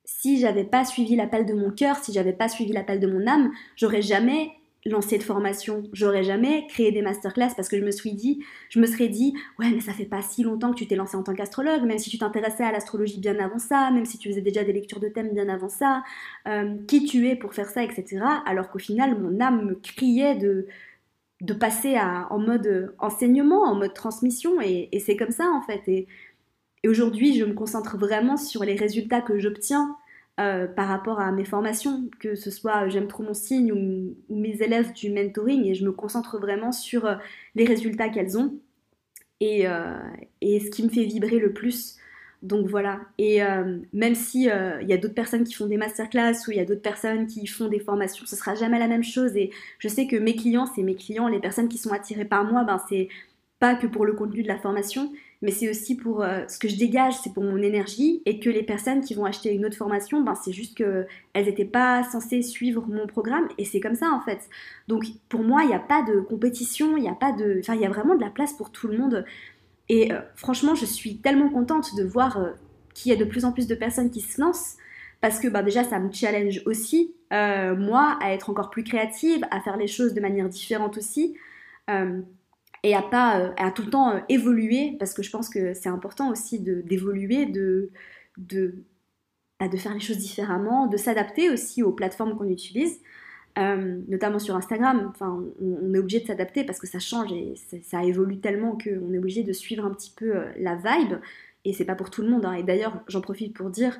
si 0.05 0.39
j'avais 0.39 0.63
pas 0.63 0.85
suivi 0.85 1.15
l'appel 1.15 1.45
de 1.45 1.53
mon 1.53 1.71
cœur, 1.71 1.97
si 1.97 2.11
j'avais 2.11 2.33
pas 2.33 2.49
suivi 2.49 2.73
l'appel 2.73 2.99
de 2.99 3.07
mon 3.07 3.27
âme, 3.27 3.51
j'aurais 3.75 4.01
jamais 4.01 4.51
lancé 4.85 5.17
de 5.17 5.23
formation, 5.23 5.83
j'aurais 5.91 6.23
jamais 6.23 6.65
créé 6.67 6.91
des 6.91 7.01
masterclass 7.01 7.49
parce 7.55 7.67
que 7.67 7.77
je 7.77 7.83
me 7.83 7.91
suis 7.91 8.13
dit, 8.13 8.43
je 8.69 8.79
me 8.79 8.85
serais 8.85 9.09
dit, 9.09 9.33
ouais, 9.59 9.69
mais 9.71 9.81
ça 9.81 9.91
fait 9.91 10.05
pas 10.05 10.21
si 10.21 10.43
longtemps 10.43 10.71
que 10.71 10.77
tu 10.77 10.87
t'es 10.87 10.95
lancé 10.95 11.17
en 11.17 11.23
tant 11.23 11.33
qu'astrologue, 11.33 11.83
même 11.83 11.97
si 11.97 12.09
tu 12.09 12.17
t'intéressais 12.17 12.63
à 12.63 12.71
l'astrologie 12.71 13.19
bien 13.19 13.37
avant 13.39 13.59
ça, 13.59 13.91
même 13.91 14.05
si 14.05 14.17
tu 14.17 14.29
faisais 14.29 14.41
déjà 14.41 14.63
des 14.63 14.73
lectures 14.73 14.99
de 14.99 15.09
thèmes 15.09 15.33
bien 15.33 15.49
avant 15.49 15.69
ça, 15.69 16.03
euh, 16.47 16.75
qui 16.87 17.03
tu 17.03 17.27
es 17.27 17.35
pour 17.35 17.53
faire 17.53 17.67
ça, 17.67 17.83
etc. 17.83 18.21
Alors 18.45 18.69
qu'au 18.69 18.79
final, 18.79 19.19
mon 19.19 19.39
âme 19.41 19.65
me 19.65 19.75
criait 19.75 20.35
de, 20.35 20.67
de 21.41 21.53
passer 21.53 21.95
à, 21.95 22.27
en 22.31 22.39
mode 22.39 22.93
enseignement, 22.99 23.63
en 23.63 23.75
mode 23.75 23.93
transmission, 23.93 24.61
et, 24.61 24.89
c'est 25.05 25.17
comme 25.17 25.31
ça 25.31 25.49
en 25.51 25.61
fait. 25.61 25.81
Et 25.87 26.07
aujourd'hui, 26.87 27.37
je 27.37 27.43
me 27.43 27.53
concentre 27.53 27.97
vraiment 27.97 28.37
sur 28.37 28.63
les 28.63 28.75
résultats 28.75 29.21
que 29.21 29.39
j'obtiens 29.39 29.97
euh, 30.39 30.67
par 30.67 30.87
rapport 30.87 31.19
à 31.19 31.33
mes 31.33 31.43
formations, 31.43 32.09
que 32.19 32.35
ce 32.35 32.49
soit 32.49 32.85
euh, 32.85 32.89
J'aime 32.89 33.07
trop 33.07 33.23
mon 33.23 33.33
signe 33.33 33.73
ou, 33.73 34.15
mes 34.33 34.61
élèves 34.61 34.93
du 34.93 35.11
mentoring, 35.11 35.65
et 35.65 35.75
je 35.75 35.83
me 35.83 35.91
concentre 35.91 36.39
vraiment 36.39 36.71
sur 36.71 37.05
euh, 37.05 37.15
les 37.55 37.65
résultats 37.65 38.07
qu'elles 38.07 38.37
ont 38.37 38.57
et, 39.41 39.65
et, 40.41 40.59
ce 40.59 40.69
qui 40.69 40.83
me 40.83 40.89
fait 40.89 41.05
vibrer 41.05 41.39
le 41.39 41.53
plus. 41.53 41.97
Donc 42.41 42.67
voilà, 42.67 42.99
et 43.17 43.39
même 43.93 44.13
si 44.13 44.43
il 44.43 44.87
y 44.87 44.93
a 44.93 44.97
d'autres 44.97 45.13
personnes 45.13 45.45
qui 45.45 45.53
font 45.53 45.65
des 45.65 45.77
masterclass 45.77 46.33
ou 46.47 46.51
il 46.51 46.57
y 46.57 46.59
a 46.59 46.65
d'autres 46.65 46.81
personnes 46.81 47.25
qui 47.25 47.47
font 47.47 47.69
des 47.69 47.79
formations, 47.79 48.25
ce 48.25 48.35
sera 48.35 48.55
jamais 48.55 48.79
la 48.79 48.89
même 48.89 49.03
chose. 49.03 49.37
Et 49.37 49.51
je 49.77 49.87
sais 49.87 50.07
que 50.07 50.17
mes 50.17 50.35
clients, 50.35 50.65
c'est 50.65 50.83
mes 50.83 50.95
clients, 50.95 51.29
les 51.29 51.39
personnes 51.39 51.69
qui 51.69 51.77
sont 51.77 51.93
attirées 51.93 52.25
par 52.25 52.43
moi, 52.43 52.65
ben 52.65 52.81
c'est 52.89 53.07
pas 53.59 53.75
que 53.75 53.87
pour 53.87 54.05
le 54.05 54.11
contenu 54.11 54.43
de 54.43 54.49
la 54.49 54.57
formation, 54.57 55.13
mais 55.41 55.51
c'est 55.51 55.69
aussi 55.69 55.95
pour 55.95 56.21
euh, 56.21 56.45
ce 56.47 56.59
que 56.59 56.67
je 56.67 56.75
dégage, 56.75 57.13
c'est 57.23 57.33
pour 57.33 57.43
mon 57.43 57.57
énergie, 57.57 58.21
et 58.25 58.39
que 58.39 58.49
les 58.49 58.63
personnes 58.63 59.01
qui 59.01 59.13
vont 59.13 59.25
acheter 59.25 59.53
une 59.53 59.65
autre 59.65 59.77
formation, 59.77 60.21
ben, 60.21 60.35
c'est 60.35 60.51
juste 60.51 60.75
qu'elles 60.75 61.07
n'étaient 61.33 61.65
pas 61.65 62.03
censées 62.03 62.41
suivre 62.41 62.85
mon 62.87 63.07
programme, 63.07 63.47
et 63.57 63.63
c'est 63.63 63.79
comme 63.79 63.95
ça 63.95 64.11
en 64.11 64.19
fait. 64.19 64.49
Donc 64.87 65.05
pour 65.29 65.41
moi, 65.41 65.63
il 65.63 65.67
n'y 65.67 65.73
a 65.73 65.79
pas 65.79 66.03
de 66.03 66.19
compétition, 66.19 66.97
il 66.97 67.03
n'y 67.03 67.09
a 67.09 67.15
pas 67.15 67.31
de... 67.31 67.59
Enfin, 67.59 67.75
il 67.75 67.81
y 67.81 67.85
a 67.85 67.89
vraiment 67.89 68.15
de 68.15 68.21
la 68.21 68.29
place 68.29 68.53
pour 68.53 68.71
tout 68.71 68.87
le 68.87 68.97
monde. 68.97 69.25
Et 69.87 70.11
euh, 70.11 70.19
franchement, 70.35 70.75
je 70.75 70.85
suis 70.85 71.17
tellement 71.17 71.49
contente 71.49 71.95
de 71.95 72.03
voir 72.03 72.37
euh, 72.37 72.49
qu'il 72.93 73.11
y 73.11 73.15
a 73.15 73.17
de 73.17 73.25
plus 73.25 73.45
en 73.45 73.53
plus 73.53 73.67
de 73.67 73.75
personnes 73.75 74.11
qui 74.11 74.21
se 74.21 74.41
lancent, 74.41 74.75
parce 75.21 75.39
que 75.39 75.47
ben, 75.47 75.63
déjà, 75.63 75.85
ça 75.85 75.99
me 75.99 76.11
challenge 76.11 76.61
aussi, 76.65 77.13
moi, 77.31 78.17
à 78.21 78.33
être 78.33 78.49
encore 78.49 78.69
plus 78.69 78.83
créative, 78.83 79.45
à 79.51 79.61
faire 79.61 79.77
les 79.77 79.87
choses 79.87 80.13
de 80.13 80.21
manière 80.21 80.49
différente 80.49 80.97
aussi 80.97 81.35
et 82.83 82.95
à 82.95 83.01
pas 83.01 83.39
euh, 83.39 83.51
à 83.57 83.71
tout 83.71 83.83
le 83.83 83.89
temps 83.89 84.11
euh, 84.11 84.19
évoluer 84.29 84.95
parce 84.99 85.13
que 85.13 85.23
je 85.23 85.29
pense 85.31 85.49
que 85.49 85.73
c'est 85.73 85.89
important 85.89 86.31
aussi 86.31 86.59
d'évoluer 86.59 87.45
de, 87.45 87.91
de, 88.37 88.83
bah, 89.59 89.67
de, 89.67 89.77
faire 89.77 89.93
les 89.93 89.99
choses 89.99 90.17
différemment 90.17 90.87
de 90.87 90.97
s'adapter 90.97 91.49
aussi 91.49 91.83
aux 91.83 91.91
plateformes 91.91 92.37
qu'on 92.37 92.49
utilise 92.49 92.99
notamment 94.07 94.39
sur 94.39 94.55
Instagram. 94.55 95.07
Enfin, 95.09 95.43
on, 95.61 95.93
est 95.93 95.97
obligé 95.97 96.21
de 96.21 96.27
s'adapter 96.27 96.63
parce 96.63 96.79
que 96.79 96.87
ça 96.87 96.99
change 96.99 97.33
et 97.33 97.55
ça 97.83 98.05
évolue 98.05 98.39
tellement 98.39 98.77
qu'on 98.77 99.11
est 99.11 99.17
obligé 99.17 99.43
de 99.43 99.51
suivre 99.51 99.85
un 99.85 99.91
petit 99.91 100.13
peu 100.15 100.33
la 100.57 100.75
vibe. 100.75 101.15
Et 101.65 101.73
c'est 101.73 101.83
pas 101.83 101.95
pour 101.95 102.09
tout 102.09 102.21
le 102.21 102.29
monde. 102.29 102.45
Hein. 102.45 102.53
Et 102.53 102.63
d'ailleurs, 102.63 103.03
j'en 103.09 103.19
profite 103.19 103.53
pour 103.53 103.69
dire, 103.69 103.99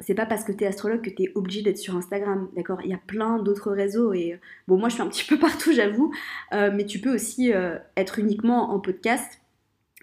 c'est 0.00 0.14
pas 0.14 0.26
parce 0.26 0.44
que 0.44 0.52
tu 0.52 0.64
es 0.64 0.66
astrologue 0.66 1.02
que 1.02 1.10
tu 1.10 1.30
obligé 1.34 1.62
d'être 1.62 1.78
sur 1.78 1.94
Instagram, 1.96 2.48
d'accord? 2.56 2.80
Il 2.82 2.90
y 2.90 2.94
a 2.94 3.00
plein 3.06 3.38
d'autres 3.38 3.70
réseaux 3.70 4.12
et 4.12 4.38
bon, 4.66 4.78
moi 4.78 4.88
je 4.88 4.94
suis 4.94 5.02
un 5.02 5.08
petit 5.08 5.26
peu 5.26 5.38
partout, 5.38 5.72
j'avoue, 5.72 6.12
euh, 6.52 6.70
mais 6.74 6.86
tu 6.86 6.98
peux 7.00 7.14
aussi 7.14 7.52
euh, 7.52 7.76
être 7.96 8.18
uniquement 8.18 8.72
en 8.72 8.80
podcast. 8.80 9.40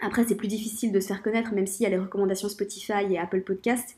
Après, 0.02 0.24
c'est 0.24 0.36
plus 0.36 0.48
difficile 0.48 0.92
de 0.92 1.00
se 1.00 1.08
faire 1.08 1.24
connaître, 1.24 1.54
même 1.54 1.66
s'il 1.66 1.84
y 1.84 1.88
a 1.88 1.90
les 1.90 1.98
recommandations 1.98 2.50
Spotify 2.50 3.12
et 3.12 3.18
Apple 3.18 3.42
Podcast. 3.42 3.96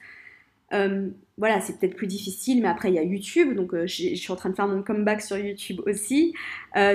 Euh, 0.71 1.09
voilà, 1.37 1.59
c'est 1.59 1.77
peut-être 1.77 1.95
plus 1.95 2.07
difficile, 2.07 2.61
mais 2.61 2.69
après 2.69 2.89
il 2.89 2.95
y 2.95 2.99
a 2.99 3.03
YouTube, 3.03 3.55
donc 3.55 3.73
je 3.73 4.15
suis 4.15 4.31
en 4.31 4.35
train 4.35 4.51
de 4.51 4.55
faire 4.55 4.67
mon 4.67 4.83
comeback 4.83 5.21
sur 5.21 5.37
YouTube 5.37 5.81
aussi. 5.87 6.35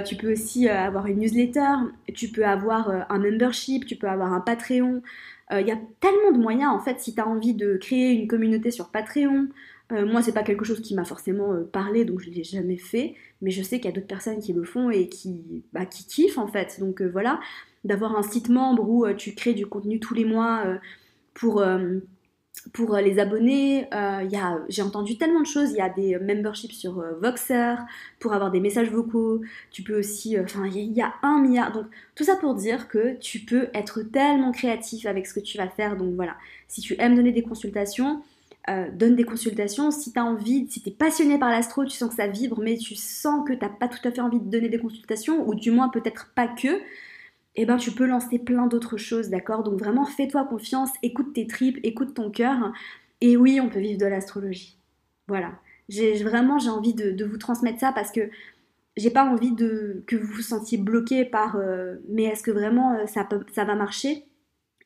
tu 0.06 0.16
peux 0.16 0.32
aussi 0.32 0.68
avoir 0.68 1.06
une 1.06 1.18
newsletter, 1.18 1.74
tu 2.14 2.28
peux 2.28 2.46
avoir 2.46 2.88
un 3.10 3.18
membership, 3.18 3.84
tu 3.84 3.96
peux 3.96 4.08
avoir 4.08 4.32
un 4.32 4.40
Patreon. 4.40 5.02
Il 5.50 5.56
euh, 5.56 5.60
y 5.60 5.70
a 5.70 5.78
tellement 6.00 6.32
de 6.32 6.38
moyens 6.38 6.72
en 6.72 6.78
fait 6.78 7.00
si 7.00 7.14
tu 7.14 7.20
as 7.20 7.28
envie 7.28 7.54
de 7.54 7.76
créer 7.76 8.12
une 8.12 8.26
communauté 8.26 8.70
sur 8.70 8.90
Patreon. 8.90 9.48
Euh, 9.92 10.06
moi, 10.06 10.22
c'est 10.22 10.32
pas 10.32 10.42
quelque 10.42 10.64
chose 10.64 10.80
qui 10.80 10.94
m'a 10.94 11.04
forcément 11.04 11.52
euh, 11.52 11.64
parlé, 11.64 12.06
donc 12.06 12.20
je 12.20 12.30
l'ai 12.30 12.42
jamais 12.42 12.78
fait. 12.78 13.14
Mais 13.42 13.50
je 13.50 13.62
sais 13.62 13.78
qu'il 13.78 13.86
y 13.86 13.92
a 13.92 13.92
d'autres 13.92 14.06
personnes 14.06 14.40
qui 14.40 14.54
le 14.54 14.64
font 14.64 14.88
et 14.88 15.08
qui, 15.08 15.62
bah, 15.72 15.84
qui 15.84 16.06
kiffent 16.06 16.38
en 16.38 16.46
fait. 16.46 16.80
Donc 16.80 17.02
voilà, 17.02 17.40
d'avoir 17.84 18.16
un 18.16 18.22
site 18.22 18.48
membre 18.48 18.88
où 18.88 19.06
tu 19.12 19.34
crées 19.34 19.52
du 19.52 19.66
contenu 19.66 20.00
tous 20.00 20.14
les 20.14 20.24
mois 20.24 20.64
pour 21.34 21.62
pour 22.72 22.94
euh, 22.94 23.00
les 23.00 23.18
abonnés, 23.18 23.86
euh, 23.92 24.26
j'ai 24.68 24.82
entendu 24.82 25.18
tellement 25.18 25.40
de 25.40 25.46
choses. 25.46 25.70
Il 25.72 25.76
y 25.76 25.80
a 25.80 25.88
des 25.88 26.18
memberships 26.18 26.72
sur 26.72 27.00
euh, 27.00 27.12
Voxer 27.20 27.74
pour 28.20 28.32
avoir 28.32 28.50
des 28.50 28.60
messages 28.60 28.90
vocaux. 28.90 29.40
Tu 29.70 29.82
peux 29.82 29.98
aussi, 29.98 30.38
enfin, 30.38 30.66
il 30.66 30.92
y, 30.92 31.02
a 31.02 31.14
un 31.22 31.40
milliard. 31.40 31.72
Donc, 31.72 31.86
tout 32.14 32.24
ça 32.24 32.36
pour 32.36 32.54
dire 32.54 32.88
que 32.88 33.16
tu 33.18 33.40
peux 33.40 33.68
être 33.74 34.02
tellement 34.02 34.52
créatif 34.52 35.06
avec 35.06 35.26
ce 35.26 35.34
que 35.34 35.40
tu 35.40 35.58
vas 35.58 35.68
faire. 35.68 35.96
Donc, 35.96 36.14
voilà. 36.14 36.36
Si 36.68 36.80
tu 36.80 36.94
aimes 36.98 37.16
donner 37.16 37.32
des 37.32 37.42
consultations, 37.42 38.22
donne 38.94 39.14
des 39.14 39.24
consultations. 39.24 39.90
Si 39.90 40.12
tu 40.12 40.18
as 40.18 40.24
envie, 40.24 40.66
si 40.70 40.80
tu 40.80 40.88
es 40.88 40.92
passionné 40.92 41.38
par 41.38 41.50
l'astro, 41.50 41.84
tu 41.84 41.90
sens 41.90 42.08
que 42.08 42.16
ça 42.16 42.28
vibre, 42.28 42.60
mais 42.62 42.78
tu 42.78 42.94
sens 42.94 43.46
que 43.46 43.52
tu 43.52 43.58
n'as 43.60 43.68
pas 43.68 43.88
tout 43.88 44.08
à 44.08 44.10
fait 44.10 44.22
envie 44.22 44.40
de 44.40 44.48
donner 44.48 44.70
des 44.70 44.78
consultations, 44.78 45.46
ou 45.46 45.54
du 45.54 45.70
moins 45.70 45.90
peut-être 45.90 46.32
pas 46.34 46.48
que, 46.48 46.80
eh 47.56 47.66
ben 47.66 47.76
tu 47.76 47.92
peux 47.92 48.06
lancer 48.06 48.38
plein 48.38 48.66
d'autres 48.66 48.96
choses, 48.96 49.30
d'accord? 49.30 49.62
Donc 49.62 49.78
vraiment 49.78 50.04
fais-toi 50.04 50.44
confiance, 50.44 50.90
écoute 51.02 51.32
tes 51.34 51.46
tripes, 51.46 51.78
écoute 51.82 52.14
ton 52.14 52.30
cœur. 52.30 52.72
Et 53.20 53.36
oui, 53.36 53.60
on 53.60 53.68
peut 53.68 53.80
vivre 53.80 53.98
de 53.98 54.06
l'astrologie. 54.06 54.78
Voilà. 55.28 55.52
J'ai 55.88 56.22
vraiment 56.24 56.58
j'ai 56.58 56.70
envie 56.70 56.94
de, 56.94 57.24
vous 57.24 57.38
transmettre 57.38 57.80
ça 57.80 57.92
parce 57.92 58.10
que 58.10 58.30
j'ai 58.96 59.10
pas 59.10 59.24
envie 59.24 59.52
de 59.52 60.04
que 60.06 60.16
vous 60.16 60.32
vous 60.34 60.42
sentiez 60.42 60.78
bloqué 60.78 61.24
par 61.24 61.56
euh, 61.56 61.96
mais 62.08 62.24
est-ce 62.24 62.42
que 62.42 62.50
vraiment 62.50 62.94
euh, 62.94 63.06
ça, 63.06 63.28
ça 63.54 63.64
va 63.64 63.74
marcher? 63.74 64.24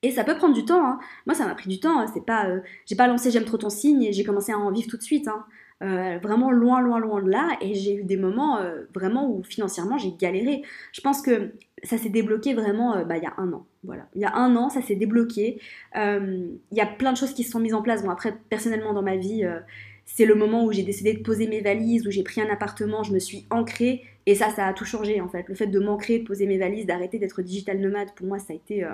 Et 0.02 0.12
ça 0.12 0.24
peut 0.24 0.36
prendre 0.36 0.54
du 0.54 0.64
temps. 0.64 0.84
Hein. 0.86 1.00
Moi, 1.26 1.34
ça 1.34 1.46
m'a 1.46 1.54
pris 1.54 1.68
du 1.68 1.80
temps. 1.80 1.98
Hein. 1.98 2.06
C'est 2.12 2.24
pas, 2.24 2.48
euh, 2.48 2.60
j'ai 2.86 2.96
pas 2.96 3.08
lancé 3.08 3.30
j'aime 3.30 3.44
trop 3.44 3.58
ton 3.58 3.70
signe 3.70 4.02
et 4.04 4.12
j'ai 4.12 4.24
commencé 4.24 4.52
à 4.52 4.58
en 4.58 4.70
vivre 4.70 4.88
tout 4.88 4.96
de 4.96 5.02
suite. 5.02 5.28
Hein. 5.28 5.44
Vraiment 5.80 6.50
loin, 6.50 6.80
loin, 6.80 6.98
loin 6.98 7.22
de 7.22 7.30
là. 7.30 7.56
Et 7.60 7.74
j'ai 7.74 7.96
eu 7.96 8.04
des 8.04 8.16
moments 8.16 8.58
vraiment 8.94 9.30
où 9.30 9.42
financièrement 9.42 9.98
j'ai 9.98 10.12
galéré. 10.12 10.62
Je 10.92 11.00
pense 11.00 11.22
que 11.22 11.52
ça 11.84 11.98
s'est 11.98 12.08
débloqué 12.08 12.54
vraiment 12.54 12.96
euh, 12.96 13.04
bah, 13.04 13.16
il 13.16 13.22
y 13.22 13.26
a 13.26 13.34
un 13.36 13.52
an. 13.52 13.66
Voilà. 13.84 14.08
Il 14.14 14.22
y 14.22 14.24
a 14.24 14.34
un 14.34 14.56
an, 14.56 14.68
ça 14.68 14.82
s'est 14.82 14.94
débloqué. 14.94 15.60
Euh, 15.96 16.48
il 16.70 16.76
y 16.76 16.80
a 16.80 16.86
plein 16.86 17.12
de 17.12 17.16
choses 17.16 17.34
qui 17.34 17.44
se 17.44 17.50
sont 17.50 17.60
mises 17.60 17.74
en 17.74 17.82
place. 17.82 18.02
Bon, 18.02 18.10
après, 18.10 18.34
personnellement, 18.48 18.92
dans 18.92 19.02
ma 19.02 19.16
vie, 19.16 19.44
euh, 19.44 19.60
c'est 20.04 20.26
le 20.26 20.34
moment 20.34 20.64
où 20.64 20.72
j'ai 20.72 20.82
décidé 20.82 21.12
de 21.12 21.22
poser 21.22 21.46
mes 21.46 21.60
valises, 21.60 22.06
où 22.06 22.10
j'ai 22.10 22.22
pris 22.22 22.40
un 22.40 22.50
appartement, 22.50 23.02
je 23.02 23.12
me 23.12 23.18
suis 23.18 23.46
ancrée. 23.50 24.02
Et 24.26 24.34
ça, 24.34 24.50
ça 24.50 24.66
a 24.66 24.72
tout 24.72 24.84
changé, 24.84 25.20
en 25.20 25.28
fait. 25.28 25.44
Le 25.48 25.54
fait 25.54 25.66
de 25.66 25.78
m'ancrer, 25.78 26.18
de 26.18 26.24
poser 26.24 26.46
mes 26.46 26.58
valises, 26.58 26.86
d'arrêter 26.86 27.18
d'être 27.18 27.42
digital 27.42 27.78
nomade, 27.78 28.08
pour 28.14 28.26
moi, 28.26 28.38
ça 28.38 28.52
a 28.52 28.56
été 28.56 28.84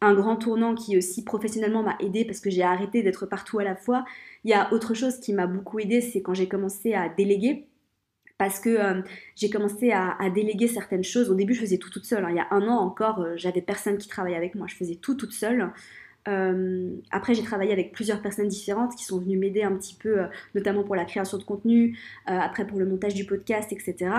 un 0.00 0.14
grand 0.14 0.36
tournant 0.36 0.74
qui 0.74 0.96
aussi 0.96 1.24
professionnellement 1.24 1.82
m'a 1.82 1.96
aidé 2.00 2.24
parce 2.24 2.40
que 2.40 2.50
j'ai 2.50 2.62
arrêté 2.62 3.02
d'être 3.02 3.26
partout 3.26 3.58
à 3.58 3.64
la 3.64 3.74
fois. 3.74 4.04
Il 4.44 4.50
y 4.50 4.54
a 4.54 4.72
autre 4.72 4.94
chose 4.94 5.18
qui 5.20 5.32
m'a 5.32 5.46
beaucoup 5.46 5.78
aidé, 5.80 6.00
c'est 6.00 6.22
quand 6.22 6.34
j'ai 6.34 6.48
commencé 6.48 6.94
à 6.94 7.08
déléguer 7.08 7.66
parce 8.38 8.60
que 8.60 8.68
euh, 8.70 9.02
j'ai 9.34 9.50
commencé 9.50 9.90
à, 9.90 10.16
déléguer 10.30 10.68
certaines 10.68 11.02
choses. 11.02 11.28
Au 11.28 11.34
début, 11.34 11.54
je 11.54 11.60
faisais 11.60 11.78
tout 11.78 11.90
toute 11.90 12.04
seule. 12.04 12.24
Hein. 12.24 12.30
Il 12.30 12.36
y 12.36 12.40
a 12.40 12.46
un 12.52 12.62
an 12.68 12.78
encore, 12.78 13.20
euh, 13.20 13.32
j'avais 13.36 13.60
personne 13.60 13.98
qui 13.98 14.06
travaillait 14.06 14.36
avec 14.36 14.54
moi. 14.54 14.68
Je 14.68 14.76
faisais 14.76 14.94
tout 14.94 15.14
toute 15.14 15.32
seule. 15.32 15.72
Euh, 16.28 16.90
après, 17.10 17.34
j'ai 17.34 17.42
travaillé 17.42 17.72
avec 17.72 17.90
plusieurs 17.92 18.22
personnes 18.22 18.46
différentes 18.46 18.94
qui 18.94 19.04
sont 19.04 19.18
venues 19.18 19.36
m'aider 19.36 19.62
un 19.62 19.74
petit 19.76 19.94
peu, 19.94 20.18
notamment 20.54 20.84
pour 20.84 20.94
la 20.94 21.04
création 21.04 21.38
de 21.38 21.42
contenu, 21.42 21.98
après 22.26 22.66
pour 22.66 22.78
le 22.78 22.86
montage 22.86 23.14
du 23.14 23.24
podcast, 23.24 23.72
etc. 23.72 24.10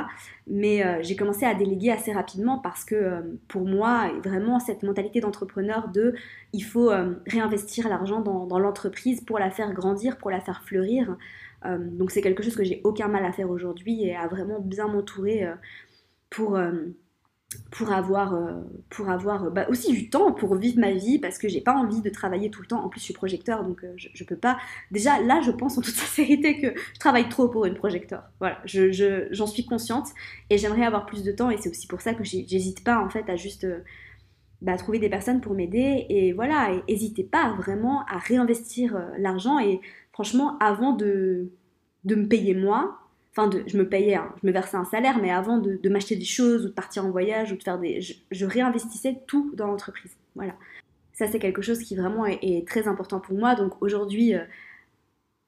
Mais 0.47 1.03
j'ai 1.03 1.15
commencé 1.15 1.45
à 1.45 1.53
déléguer 1.53 1.91
assez 1.91 2.11
rapidement 2.11 2.57
parce 2.57 2.83
que 2.83 3.37
pour 3.47 3.65
moi, 3.65 4.11
vraiment, 4.23 4.59
cette 4.59 4.83
mentalité 4.83 5.21
d'entrepreneur 5.21 5.89
de 5.89 6.15
il 6.51 6.63
faut 6.63 6.91
réinvestir 7.27 7.87
l'argent 7.87 8.21
dans 8.21 8.59
l'entreprise 8.59 9.21
pour 9.21 9.37
la 9.37 9.51
faire 9.51 9.73
grandir, 9.73 10.17
pour 10.17 10.31
la 10.31 10.41
faire 10.41 10.63
fleurir. 10.63 11.15
Euh, 11.65 11.77
donc 11.77 12.11
c'est 12.11 12.21
quelque 12.21 12.43
chose 12.43 12.55
que 12.55 12.63
j'ai 12.63 12.81
aucun 12.83 13.07
mal 13.07 13.25
à 13.25 13.31
faire 13.31 13.49
aujourd'hui 13.49 14.03
et 14.03 14.15
à 14.15 14.27
vraiment 14.27 14.59
bien 14.59 14.87
m'entourer 14.87 15.45
euh, 15.45 15.55
pour 16.29 16.55
euh, 16.55 16.71
pour 17.71 17.91
avoir, 17.91 18.37
pour 18.89 19.09
avoir 19.09 19.49
bah, 19.51 19.65
aussi 19.69 19.91
du 19.91 20.09
temps 20.09 20.31
pour 20.31 20.55
vivre 20.55 20.79
ma 20.79 20.91
vie 20.91 21.17
parce 21.17 21.37
que 21.39 21.47
j'ai 21.47 21.61
pas 21.61 21.73
envie 21.73 22.01
de 22.01 22.09
travailler 22.09 22.51
tout 22.51 22.61
le 22.61 22.67
temps. 22.67 22.83
En 22.83 22.89
plus, 22.89 22.99
je 22.99 23.05
suis 23.05 23.13
projecteur 23.13 23.63
donc 23.63 23.83
je, 23.95 24.07
je, 24.13 24.23
peux 24.23 24.35
pas. 24.35 24.57
Déjà, 24.91 25.19
là, 25.21 25.41
je 25.41 25.51
pense 25.51 25.77
en 25.77 25.81
toute 25.81 25.93
sincérité 25.95 26.59
que 26.59 26.79
je 26.93 26.99
travaille 26.99 27.27
trop 27.29 27.47
pour 27.47 27.65
une 27.65 27.73
projecteur. 27.73 28.23
Voilà, 28.39 28.59
j'en 28.65 28.91
je, 28.91 29.45
suis 29.45 29.65
consciente 29.65 30.07
et 30.49 30.57
j'aimerais 30.57 30.83
avoir 30.83 31.05
plus 31.05 31.23
de 31.23 31.31
temps 31.31 31.49
et 31.49 31.57
c'est 31.57 31.69
aussi 31.69 31.87
pour 31.87 32.01
ça 32.01 32.13
que 32.13 32.23
j'hésite 32.23 32.83
pas 32.83 32.99
en 32.99 33.09
fait 33.09 33.29
à 33.29 33.35
juste. 33.35 33.67
Bah, 34.61 34.75
trouver 34.75 34.99
des 34.99 35.07
personnes 35.07 35.39
pour 35.39 35.53
m'aider 35.53 36.05
et 36.09 36.33
voilà, 36.33 36.71
n'hésitez 36.89 37.23
pas 37.23 37.53
vraiment 37.53 38.03
à 38.07 38.17
réinvestir 38.17 39.01
l'argent 39.17 39.57
et 39.57 39.79
franchement, 40.11 40.57
avant 40.59 40.91
de, 40.91 41.49
de 42.03 42.15
me 42.15 42.27
payer 42.27 42.53
moi, 42.53 42.99
je 43.67 43.77
me 43.77 43.87
payais, 43.87 44.19
je 44.41 44.47
me 44.47 44.51
versais 44.51 44.77
un 44.77 44.85
salaire, 44.85 45.19
mais 45.21 45.31
avant 45.31 45.57
de, 45.57 45.89
m'acheter 45.89 46.15
des 46.15 46.25
choses 46.25 46.65
ou 46.65 46.69
de 46.69 46.73
partir 46.73 47.05
en 47.05 47.11
voyage 47.11 47.51
ou 47.51 47.57
de 47.57 47.63
faire 47.63 47.79
des. 47.79 48.01
Je, 48.01 48.45
réinvestissais 48.45 49.21
tout 49.27 49.51
dans 49.55 49.67
l'entreprise. 49.67 50.15
Voilà. 50.35 50.53
Ça, 51.13 51.27
c'est 51.27 51.39
quelque 51.39 51.61
chose 51.61 51.79
qui 51.79 51.95
vraiment 51.95 52.25
est, 52.25 52.67
très 52.67 52.87
important 52.87 53.19
pour 53.19 53.37
moi. 53.37 53.55
Donc 53.55 53.81
aujourd'hui, 53.81 54.35
euh, 54.35 54.43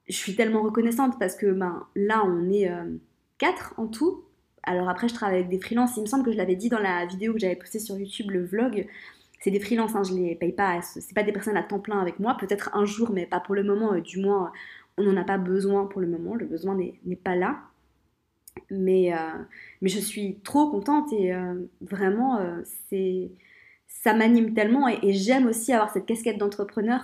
je 0.08 0.16
suis 0.16 0.36
tellement 0.36 0.62
reconnaissante 0.62 1.18
parce 1.20 1.36
que 1.36 1.48
ben, 1.48 1.86
là, 1.96 2.24
on 2.26 2.50
est 2.50 2.70
euh, 2.70 2.98
quatre 3.38 3.74
en 3.78 3.88
tout. 3.88 4.24
Alors 4.64 4.90
après, 4.90 5.08
je 5.08 5.14
travaille 5.14 5.38
avec 5.38 5.50
des 5.50 5.60
freelances. 5.60 5.98
Il 5.98 6.02
me 6.02 6.08
semble 6.08 6.24
que 6.24 6.32
je 6.32 6.38
l'avais 6.38 6.56
dit 6.56 6.70
dans 6.70 6.80
la 6.80 7.06
vidéo 7.06 7.34
que 7.34 7.40
j'avais 7.40 7.56
postée 7.56 7.80
sur 7.80 7.98
YouTube, 7.98 8.32
le 8.32 8.46
vlog 8.46 8.88
c'est 9.42 9.50
des 9.50 9.60
freelances, 9.60 9.96
hein, 9.96 10.04
je 10.04 10.14
les 10.14 10.36
paye 10.36 10.52
pas, 10.52 10.82
c'est 10.84 11.16
pas 11.16 11.24
des 11.24 11.32
personnes 11.32 11.58
à 11.58 11.64
temps 11.64 11.80
plein 11.80 12.00
avec 12.00 12.20
moi, 12.20 12.38
peut-être 12.40 12.70
un 12.76 12.86
jour, 12.86 13.10
mais 13.12 13.26
pas 13.26 13.40
pour 13.40 13.56
le 13.56 13.64
moment, 13.64 13.94
euh, 13.94 14.00
du 14.00 14.20
moins 14.20 14.52
on 14.98 15.04
n'en 15.04 15.18
a 15.20 15.24
pas 15.24 15.38
besoin 15.38 15.88
pour 15.88 16.00
le 16.00 16.08
moment, 16.08 16.36
le 16.36 16.46
besoin 16.46 16.76
n'est 16.76 17.16
pas 17.16 17.36
là. 17.36 17.60
Mais, 18.70 19.14
euh, 19.14 19.18
mais 19.82 19.90
je 19.90 20.00
suis 20.00 20.40
trop 20.44 20.70
contente 20.70 21.12
et 21.14 21.34
euh, 21.34 21.56
vraiment, 21.82 22.40
c'est 22.90 23.32
ça 23.88 24.14
m'anime 24.14 24.54
tellement 24.54 24.88
et, 24.88 25.14
j'aime 25.14 25.48
aussi 25.48 25.74
avoir 25.74 25.92
cette 25.92 26.06
casquette 26.06 26.38
d'entrepreneur. 26.38 27.02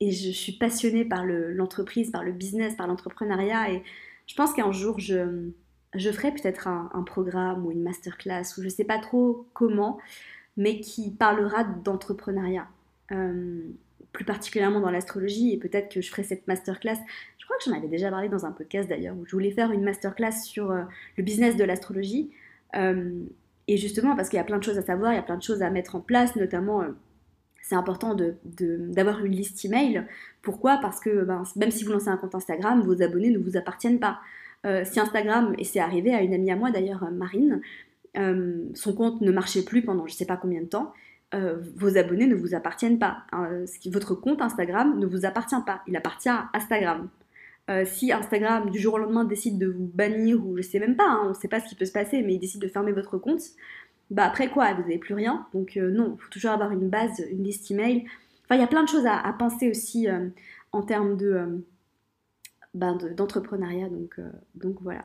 et 0.00 0.10
je 0.10 0.30
suis 0.30 0.52
passionnée 0.52 1.04
par 1.04 1.24
l'entreprise, 1.24 2.10
par 2.10 2.24
le 2.24 2.32
business, 2.32 2.74
par 2.74 2.86
l'entrepreneuriat. 2.86 3.72
Et 3.72 3.82
je 4.26 4.34
pense 4.34 4.52
qu'un 4.52 4.72
jour, 4.72 4.98
je, 4.98 5.50
je 5.94 6.10
ferai 6.10 6.32
peut-être 6.32 6.68
un, 6.68 7.02
programme 7.04 7.66
ou 7.66 7.70
une 7.72 7.82
masterclass 7.82 8.42
ou 8.58 8.62
je 8.62 8.68
sais 8.68 8.84
pas 8.84 8.98
trop 8.98 9.46
comment 9.54 9.98
mais 10.56 10.80
qui 10.80 11.10
parlera 11.10 11.64
d'entrepreneuriat, 11.64 12.68
euh, 13.12 13.62
plus 14.12 14.24
particulièrement 14.24 14.80
dans 14.80 14.90
l'astrologie, 14.90 15.52
et 15.52 15.58
peut-être 15.58 15.92
que 15.92 16.00
je 16.00 16.10
ferai 16.10 16.22
cette 16.22 16.46
masterclass. 16.46 16.98
Je 17.38 17.44
crois 17.44 17.56
que 17.56 17.64
j'en 17.64 17.76
avais 17.76 17.88
déjà 17.88 18.10
parlé 18.10 18.28
dans 18.28 18.46
un 18.46 18.52
podcast 18.52 18.88
d'ailleurs, 18.88 19.16
où 19.16 19.26
je 19.26 19.32
voulais 19.32 19.50
faire 19.50 19.70
une 19.72 19.82
masterclass 19.82 20.32
sur 20.32 20.70
euh, 20.70 20.82
le 21.16 21.22
business 21.22 21.56
de 21.56 21.64
l'astrologie. 21.64 22.30
Euh, 22.76 23.12
et 23.68 23.76
justement, 23.76 24.16
parce 24.16 24.28
qu'il 24.28 24.36
y 24.36 24.40
a 24.40 24.44
plein 24.44 24.58
de 24.58 24.64
choses 24.64 24.78
à 24.78 24.82
savoir, 24.82 25.12
il 25.12 25.16
y 25.16 25.18
a 25.18 25.22
plein 25.22 25.36
de 25.36 25.42
choses 25.42 25.62
à 25.62 25.70
mettre 25.70 25.96
en 25.96 26.00
place, 26.00 26.34
notamment 26.36 26.82
c'est 27.62 27.76
important 27.76 28.16
d'avoir 28.44 29.24
une 29.24 29.32
liste 29.32 29.64
email. 29.64 30.06
Pourquoi? 30.42 30.78
Parce 30.78 30.98
que 30.98 31.22
ben, 31.24 31.44
même 31.54 31.70
si 31.70 31.84
vous 31.84 31.92
lancez 31.92 32.08
un 32.08 32.16
compte 32.16 32.34
Instagram, 32.34 32.80
vos 32.80 33.00
abonnés 33.00 33.30
ne 33.30 33.38
vous 33.38 33.56
appartiennent 33.56 34.00
pas. 34.00 34.18
si 34.64 34.98
Instagram, 34.98 35.54
et 35.56 35.62
c'est 35.62 35.78
arrivé 35.78 36.12
à 36.12 36.22
une 36.22 36.34
amie 36.34 36.50
à 36.50 36.56
moi 36.56 36.72
d'ailleurs, 36.72 37.08
Marine, 37.12 37.60
euh, 38.16 38.64
son 38.74 38.94
compte 38.94 39.20
ne 39.20 39.30
marchait 39.30 39.62
plus 39.62 39.82
pendant 39.82 40.06
je 40.06 40.14
ne 40.14 40.16
sais 40.16 40.26
pas 40.26 40.36
combien 40.36 40.60
de 40.60 40.66
temps, 40.66 40.92
euh, 41.34 41.56
vos 41.76 41.96
abonnés 41.96 42.26
ne 42.26 42.34
vous 42.34 42.54
appartiennent 42.54 42.98
pas. 42.98 43.18
Hein, 43.32 43.64
votre 43.86 44.14
compte 44.14 44.42
Instagram 44.42 44.98
ne 44.98 45.06
vous 45.06 45.24
appartient 45.24 45.62
pas, 45.64 45.82
il 45.86 45.96
appartient 45.96 46.28
à 46.28 46.50
Instagram. 46.54 47.08
Euh, 47.68 47.84
si 47.84 48.12
Instagram 48.12 48.70
du 48.70 48.80
jour 48.80 48.94
au 48.94 48.98
lendemain 48.98 49.24
décide 49.24 49.58
de 49.58 49.68
vous 49.68 49.90
bannir 49.94 50.44
ou 50.44 50.56
je 50.56 50.62
sais 50.62 50.80
même 50.80 50.96
pas, 50.96 51.06
hein, 51.06 51.22
on 51.26 51.28
ne 51.28 51.34
sait 51.34 51.48
pas 51.48 51.60
ce 51.60 51.68
qui 51.68 51.76
peut 51.76 51.84
se 51.84 51.92
passer, 51.92 52.22
mais 52.22 52.34
il 52.34 52.40
décide 52.40 52.60
de 52.60 52.68
fermer 52.68 52.92
votre 52.92 53.16
compte, 53.16 53.42
bah 54.10 54.24
après 54.24 54.48
quoi, 54.48 54.74
vous 54.74 54.82
n'avez 54.82 54.98
plus 54.98 55.14
rien. 55.14 55.46
Donc 55.54 55.76
non, 55.76 56.16
il 56.18 56.22
faut 56.22 56.30
toujours 56.30 56.50
avoir 56.50 56.72
une 56.72 56.88
base, 56.88 57.24
une 57.30 57.44
liste 57.44 57.70
email. 57.70 58.06
Enfin, 58.44 58.56
il 58.56 58.60
y 58.60 58.64
a 58.64 58.66
plein 58.66 58.82
de 58.82 58.88
choses 58.88 59.06
à, 59.06 59.32
penser 59.38 59.70
aussi 59.70 60.08
en 60.72 60.82
termes 60.82 61.16
de 61.16 61.64
ben 62.72 62.96
d'entrepreneuriat. 63.16 63.88
donc, 63.88 64.14
euh, 64.18 64.30
donc 64.54 64.76
voilà. 64.80 65.04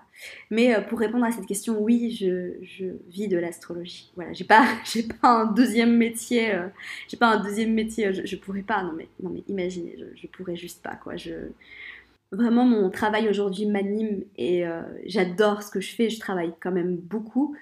Mais 0.52 0.76
euh, 0.76 0.82
pour 0.82 1.00
répondre 1.00 1.26
à 1.26 1.32
cette 1.32 1.48
question, 1.48 1.82
oui, 1.82 2.12
je, 2.12 2.54
je 2.62 2.86
vis 3.10 3.28
de 3.28 3.38
l'astrologie. 3.38 4.12
Voilà, 4.16 4.34
j'ai 4.34 4.44
pas, 4.44 4.66
pas 5.22 5.30
un 5.30 5.46
deuxième 5.46 5.98
métier. 5.98 6.54
Euh, 6.54 6.68
j'ai 7.08 7.18
pas 7.18 7.28
un 7.28 7.44
deuxième 7.44 7.74
métier. 7.74 8.14
Je, 8.14 8.26
je, 8.26 8.36
pourrais 8.36 8.62
pas. 8.62 8.84
Non 8.84 8.94
mais, 8.94 9.08
non 9.22 9.32
mais 9.32 9.44
imaginez, 9.48 9.98
je, 10.16 10.28
pourrais 10.28 10.56
juste 10.56 10.84
pas 10.84 10.96
quoi. 10.96 11.16
Je 11.16 11.34
vraiment 12.32 12.66
mon 12.66 12.90
travail 12.90 13.30
aujourd'hui 13.30 13.66
m'anime 13.66 14.24
et 14.38 14.66
j'adore 15.06 15.64
ce 15.64 15.72
que 15.72 15.80
je 15.80 15.96
fais. 15.96 16.10
Je 16.10 16.20
travaille 16.20 16.54
quand 16.60 16.72
même 16.72 16.98
beaucoup. 16.98 17.56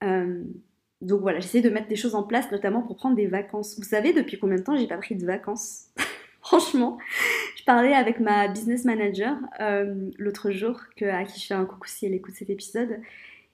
donc 0.00 1.20
voilà, 1.20 1.40
j'essaie 1.40 1.60
de 1.60 1.68
mettre 1.68 1.88
des 1.88 1.96
choses 1.96 2.14
en 2.14 2.22
place, 2.22 2.50
notamment 2.50 2.80
pour 2.82 2.96
prendre 2.96 3.16
des 3.16 3.26
vacances. 3.26 3.76
Vous 3.78 3.84
savez 3.84 4.12
depuis 4.12 4.38
combien 4.38 4.56
de 4.56 4.62
temps 4.62 4.76
j'ai 4.76 4.86
pas 4.86 4.96
pris 4.96 5.14
de 5.14 5.26
vacances? 5.26 5.88
Franchement, 6.40 6.96
parlais 7.68 7.92
avec 7.92 8.18
ma 8.18 8.48
business 8.48 8.86
manager 8.86 9.36
euh, 9.60 10.10
l'autre 10.16 10.50
jour, 10.50 10.80
que, 10.96 11.04
à 11.04 11.24
qui 11.24 11.38
je 11.38 11.48
fais 11.48 11.54
un 11.54 11.66
coucou 11.66 11.86
si 11.86 12.06
elle 12.06 12.14
écoute 12.14 12.32
cet 12.34 12.48
épisode. 12.48 12.98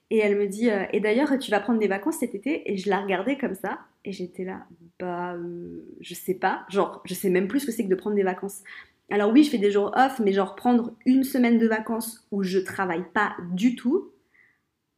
Et 0.09 0.19
elle 0.19 0.37
me 0.37 0.47
dit, 0.47 0.69
euh, 0.69 0.85
et 0.93 1.01
d'ailleurs, 1.01 1.37
tu 1.37 1.51
vas 1.51 1.59
prendre 1.59 1.79
des 1.79 1.89
vacances 1.89 2.19
cet 2.19 2.33
été? 2.33 2.71
Et 2.71 2.77
je 2.77 2.89
la 2.89 3.01
regardais 3.01 3.37
comme 3.37 3.55
ça, 3.55 3.79
et 4.05 4.13
j'étais 4.13 4.45
là, 4.45 4.67
bah, 5.01 5.33
euh, 5.33 5.81
je 5.99 6.13
sais 6.13 6.33
pas, 6.33 6.65
genre, 6.69 7.01
je 7.03 7.13
sais 7.13 7.29
même 7.29 7.49
plus 7.49 7.59
ce 7.59 7.65
que 7.65 7.73
c'est 7.73 7.83
que 7.83 7.89
de 7.89 7.95
prendre 7.95 8.15
des 8.15 8.23
vacances. 8.23 8.63
Alors 9.11 9.33
oui, 9.33 9.43
je 9.43 9.49
fais 9.49 9.57
des 9.57 9.69
jours 9.69 9.91
off, 9.97 10.21
mais 10.23 10.31
genre 10.31 10.55
prendre 10.55 10.93
une 11.05 11.25
semaine 11.25 11.57
de 11.57 11.67
vacances 11.67 12.25
où 12.31 12.41
je 12.41 12.59
travaille 12.59 13.03
pas 13.13 13.35
du 13.51 13.75
tout, 13.75 14.11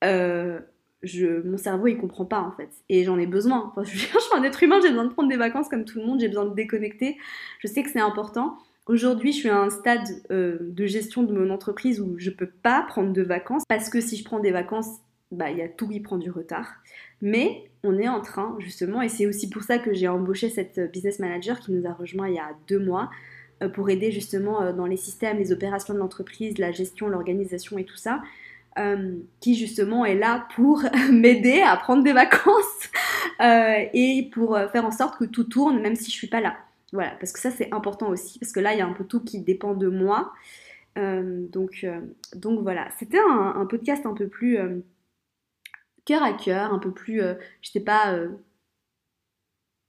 mon 0.03 1.57
cerveau 1.57 1.87
il 1.87 1.97
comprend 1.97 2.25
pas 2.25 2.41
en 2.41 2.51
fait. 2.51 2.69
Et 2.89 3.03
j'en 3.03 3.17
ai 3.17 3.25
besoin. 3.25 3.73
je, 3.83 3.97
suis 3.97 4.15
un 4.35 4.43
être 4.43 4.61
humain, 4.61 4.79
j'ai 4.79 4.89
besoin 4.89 5.05
de 5.05 5.13
prendre 5.13 5.29
des 5.29 5.37
vacances 5.37 5.69
comme 5.69 5.85
tout 5.85 5.97
le 5.99 6.05
monde, 6.05 6.19
j'ai 6.19 6.27
besoin 6.27 6.45
de 6.45 6.53
déconnecter. 6.53 7.17
Je 7.59 7.67
sais 7.67 7.81
que 7.81 7.89
c'est 7.89 7.99
important. 7.99 8.59
Aujourd'hui, 8.87 9.33
je 9.33 9.37
suis 9.37 9.49
à 9.49 9.59
un 9.59 9.69
stade 9.69 10.07
euh, 10.31 10.57
de 10.61 10.85
gestion 10.85 11.23
de 11.23 11.33
mon 11.33 11.49
entreprise 11.49 11.99
où 11.99 12.15
je 12.17 12.29
peux 12.29 12.47
pas 12.47 12.85
prendre 12.87 13.11
de 13.11 13.21
vacances 13.21 13.63
parce 13.67 13.89
que 13.89 13.99
si 13.99 14.15
je 14.15 14.23
prends 14.23 14.39
des 14.39 14.51
vacances, 14.51 14.87
bah 15.29 15.51
il 15.51 15.57
y 15.57 15.61
a 15.61 15.67
tout 15.67 15.89
qui 15.89 15.99
prend 15.99 16.17
du 16.17 16.31
retard. 16.31 16.67
Mais 17.21 17.69
on 17.83 17.97
est 17.97 18.07
en 18.07 18.21
train 18.21 18.55
justement, 18.59 19.01
et 19.01 19.09
c'est 19.09 19.25
aussi 19.25 19.49
pour 19.49 19.63
ça 19.63 19.77
que 19.77 19.93
j'ai 19.93 20.07
embauché 20.07 20.49
cette 20.49 20.79
business 20.93 21.19
manager 21.19 21.59
qui 21.59 21.73
nous 21.73 21.85
a 21.85 21.91
rejoint 21.91 22.29
il 22.29 22.35
y 22.35 22.39
a 22.39 22.51
deux 22.69 22.79
mois 22.79 23.09
euh, 23.61 23.67
pour 23.67 23.89
aider 23.89 24.13
justement 24.13 24.61
euh, 24.61 24.71
dans 24.71 24.85
les 24.85 24.95
systèmes, 24.95 25.37
les 25.37 25.51
opérations 25.51 25.93
de 25.93 25.99
l'entreprise, 25.99 26.57
la 26.57 26.71
gestion, 26.71 27.09
l'organisation 27.09 27.77
et 27.77 27.83
tout 27.83 27.97
ça. 27.97 28.21
Qui 29.39 29.55
justement 29.55 30.05
est 30.05 30.13
là 30.13 30.47
pour 30.55 30.83
m'aider 31.11 31.63
à 31.65 31.75
prendre 31.77 32.03
des 32.03 32.13
vacances 32.13 32.91
et 33.39 34.29
pour 34.31 34.55
faire 34.71 34.85
en 34.85 34.91
sorte 34.91 35.17
que 35.17 35.25
tout 35.25 35.45
tourne 35.45 35.81
même 35.81 35.95
si 35.95 36.11
je 36.11 36.15
suis 36.15 36.27
pas 36.27 36.41
là. 36.41 36.57
Voilà, 36.93 37.11
parce 37.19 37.33
que 37.33 37.39
ça 37.39 37.51
c'est 37.51 37.73
important 37.73 38.09
aussi, 38.09 38.39
parce 38.39 38.51
que 38.51 38.59
là 38.59 38.73
il 38.73 38.79
y 38.79 38.81
a 38.81 38.87
un 38.87 38.93
peu 38.93 39.03
tout 39.03 39.23
qui 39.23 39.41
dépend 39.41 39.73
de 39.73 39.87
moi. 39.87 40.33
donc, 40.95 41.85
donc 42.35 42.61
voilà, 42.61 42.89
c'était 42.97 43.19
un, 43.19 43.65
podcast 43.67 44.05
un 44.05 44.13
peu 44.13 44.27
plus 44.27 44.57
cœur 46.05 46.23
à 46.23 46.33
cœur, 46.33 46.73
un 46.73 46.79
peu 46.79 46.91
plus, 46.91 47.21
je 47.61 47.69
sais 47.69 47.81
pas, 47.81 48.17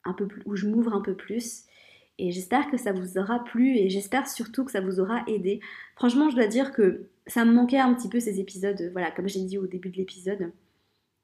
un 0.04 0.12
peu 0.12 0.26
plus, 0.26 0.42
où 0.46 0.56
je 0.56 0.66
m'ouvre 0.66 0.92
un 0.92 1.00
peu 1.00 1.14
plus. 1.14 1.64
Et 2.18 2.32
j'espère 2.32 2.68
que 2.70 2.76
ça 2.76 2.92
vous 2.92 3.16
aura 3.16 3.44
plu 3.44 3.76
et 3.76 3.88
j'espère 3.88 4.28
surtout 4.28 4.64
que 4.64 4.72
ça 4.72 4.80
vous 4.80 4.98
aura 4.98 5.22
aidé. 5.28 5.60
Franchement, 5.94 6.28
je 6.30 6.34
dois 6.34 6.48
dire 6.48 6.72
que 6.72 7.08
ça 7.28 7.44
me 7.44 7.52
manquait 7.52 7.78
un 7.78 7.94
petit 7.94 8.08
peu 8.08 8.18
ces 8.18 8.40
épisodes, 8.40 8.90
voilà, 8.92 9.12
comme 9.12 9.28
j'ai 9.28 9.42
dit 9.44 9.56
au 9.56 9.66
début 9.66 9.90
de 9.90 9.96
l'épisode, 9.96 10.52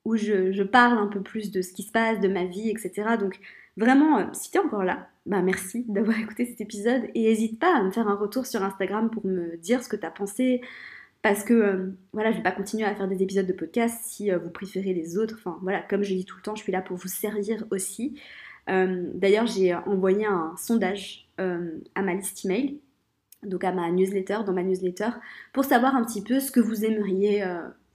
où 0.05 0.17
je, 0.17 0.63
parle 0.63 0.99
un 0.99 1.09
peu 1.09 1.21
plus 1.21 1.51
de 1.51 1.63
ce 1.63 1.73
qui 1.73 1.83
se 1.83 1.91
passe, 1.91 2.21
de 2.21 2.29
ma 2.29 2.45
vie, 2.45 2.71
etc. 2.71 3.17
Donc 3.19 3.41
vraiment, 3.77 4.19
euh, 4.19 4.25
si 4.33 4.51
tu 4.51 4.59
es 4.59 4.61
encore 4.61 4.85
là, 4.85 5.09
bah 5.27 5.43
merci 5.43 5.85
d'avoir 5.89 6.19
écouté 6.21 6.47
cet 6.47 6.61
épisode 6.61 7.03
et 7.15 7.25
n'hésite 7.25 7.59
pas 7.59 7.77
à 7.77 7.83
me 7.83 7.91
faire 7.91 8.09
un 8.09 8.15
retour 8.15 8.47
sur 8.47 8.63
Instagram 8.63 9.11
pour 9.11 9.27
me 9.27 9.57
dire 9.57 9.83
ce 9.83 9.89
que 9.89 9.97
tu 9.97 10.07
as 10.07 10.11
pensé. 10.11 10.61
Parce 11.23 11.43
que 11.43 11.55
euh, 11.55 11.91
voilà, 12.13 12.33
je 12.33 12.37
vais 12.37 12.43
pas 12.43 12.53
continuer 12.53 12.85
à 12.85 12.95
faire 12.95 13.09
des 13.09 13.23
épisodes 13.23 13.47
de 13.47 13.53
podcast 13.53 13.99
si 14.05 14.31
euh, 14.31 14.39
vous 14.39 14.51
préférez 14.51 14.93
les 14.93 15.17
autres. 15.17 15.37
Enfin 15.39 15.59
voilà, 15.63 15.81
comme 15.81 16.03
je 16.03 16.15
dis 16.15 16.25
tout 16.25 16.37
le 16.37 16.43
temps, 16.43 16.55
je 16.55 16.63
suis 16.63 16.73
là 16.73 16.83
pour 16.83 16.97
vous 16.97 17.09
servir 17.09 17.65
aussi. 17.71 18.19
D'ailleurs, 18.67 19.47
j'ai 19.47 19.75
envoyé 19.75 20.25
un 20.25 20.55
sondage 20.57 21.29
à 21.37 22.01
ma 22.01 22.15
liste 22.15 22.47
email, 22.47 22.81
donc 23.43 23.63
à 23.63 23.73
ma 23.73 23.91
newsletter, 23.91 24.39
dans 24.47 24.55
ma 24.55 24.63
newsletter, 24.63 25.11
pour 25.53 25.67
savoir 25.67 25.95
un 25.95 26.03
petit 26.03 26.23
peu 26.23 26.41
ce 26.41 26.51
que 26.51 26.61
vous 26.61 26.83
aimeriez 26.83 27.45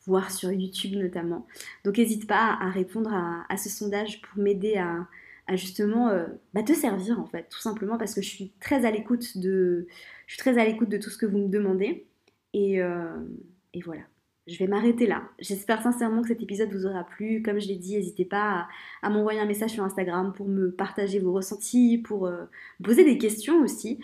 voir 0.06 0.32
sur 0.32 0.52
YouTube 0.52 0.96
notamment. 0.96 1.48
Donc 1.86 1.98
n'hésite 1.98 2.28
pas 2.28 2.58
à 2.60 2.70
répondre 2.70 3.12
à, 3.13 3.58
ce 3.58 3.70
sondage 3.70 4.22
pour 4.22 4.42
m'aider 4.42 4.76
à, 4.76 5.08
justement 5.56 6.12
bah, 6.54 6.64
te 6.64 6.74
servir 6.74 7.20
en 7.20 7.26
fait, 7.26 7.48
tout 7.50 7.60
simplement 7.60 7.98
parce 7.98 8.14
que 8.14 8.22
je 8.22 8.30
suis 8.30 8.52
très 8.60 8.86
à 8.86 8.92
l'écoute 8.92 9.38
de, 9.38 9.88
je 10.28 10.34
suis 10.34 10.40
très 10.40 10.60
à 10.60 10.66
l'écoute 10.66 10.90
de 10.90 10.98
tout 10.98 11.10
ce 11.10 11.18
que 11.18 11.26
vous 11.26 11.40
me 11.40 11.50
demandez 11.50 12.06
et, 12.54 12.76
et 12.76 13.82
voilà 13.84 14.04
je 14.50 14.58
vais 14.58 14.68
m'arrêter 14.68 15.06
là. 15.06 15.24
J'espère 15.40 15.82
sincèrement 15.82 16.22
que 16.22 16.30
cet 16.30 16.42
épisode 16.42 16.72
vous 16.72 16.86
aura 16.86 17.04
plu. 17.04 17.42
Comme 17.44 17.60
je 17.60 17.68
l'ai 17.68 17.76
dit, 17.76 17.96
n'hésitez 17.96 18.26
pas 18.26 18.68
à, 19.02 19.10
m'envoyer 19.10 19.40
un 19.40 19.46
message 19.46 19.72
sur 19.72 19.84
Instagram 19.84 20.34
pour 20.36 20.48
me 20.48 20.72
partager 20.72 21.20
vos 21.20 21.32
ressentis, 21.32 22.00
pour 22.00 22.26
euh, 22.26 22.46
poser 22.84 23.04
des 23.04 23.18
questions 23.18 23.62
aussi. 23.62 24.00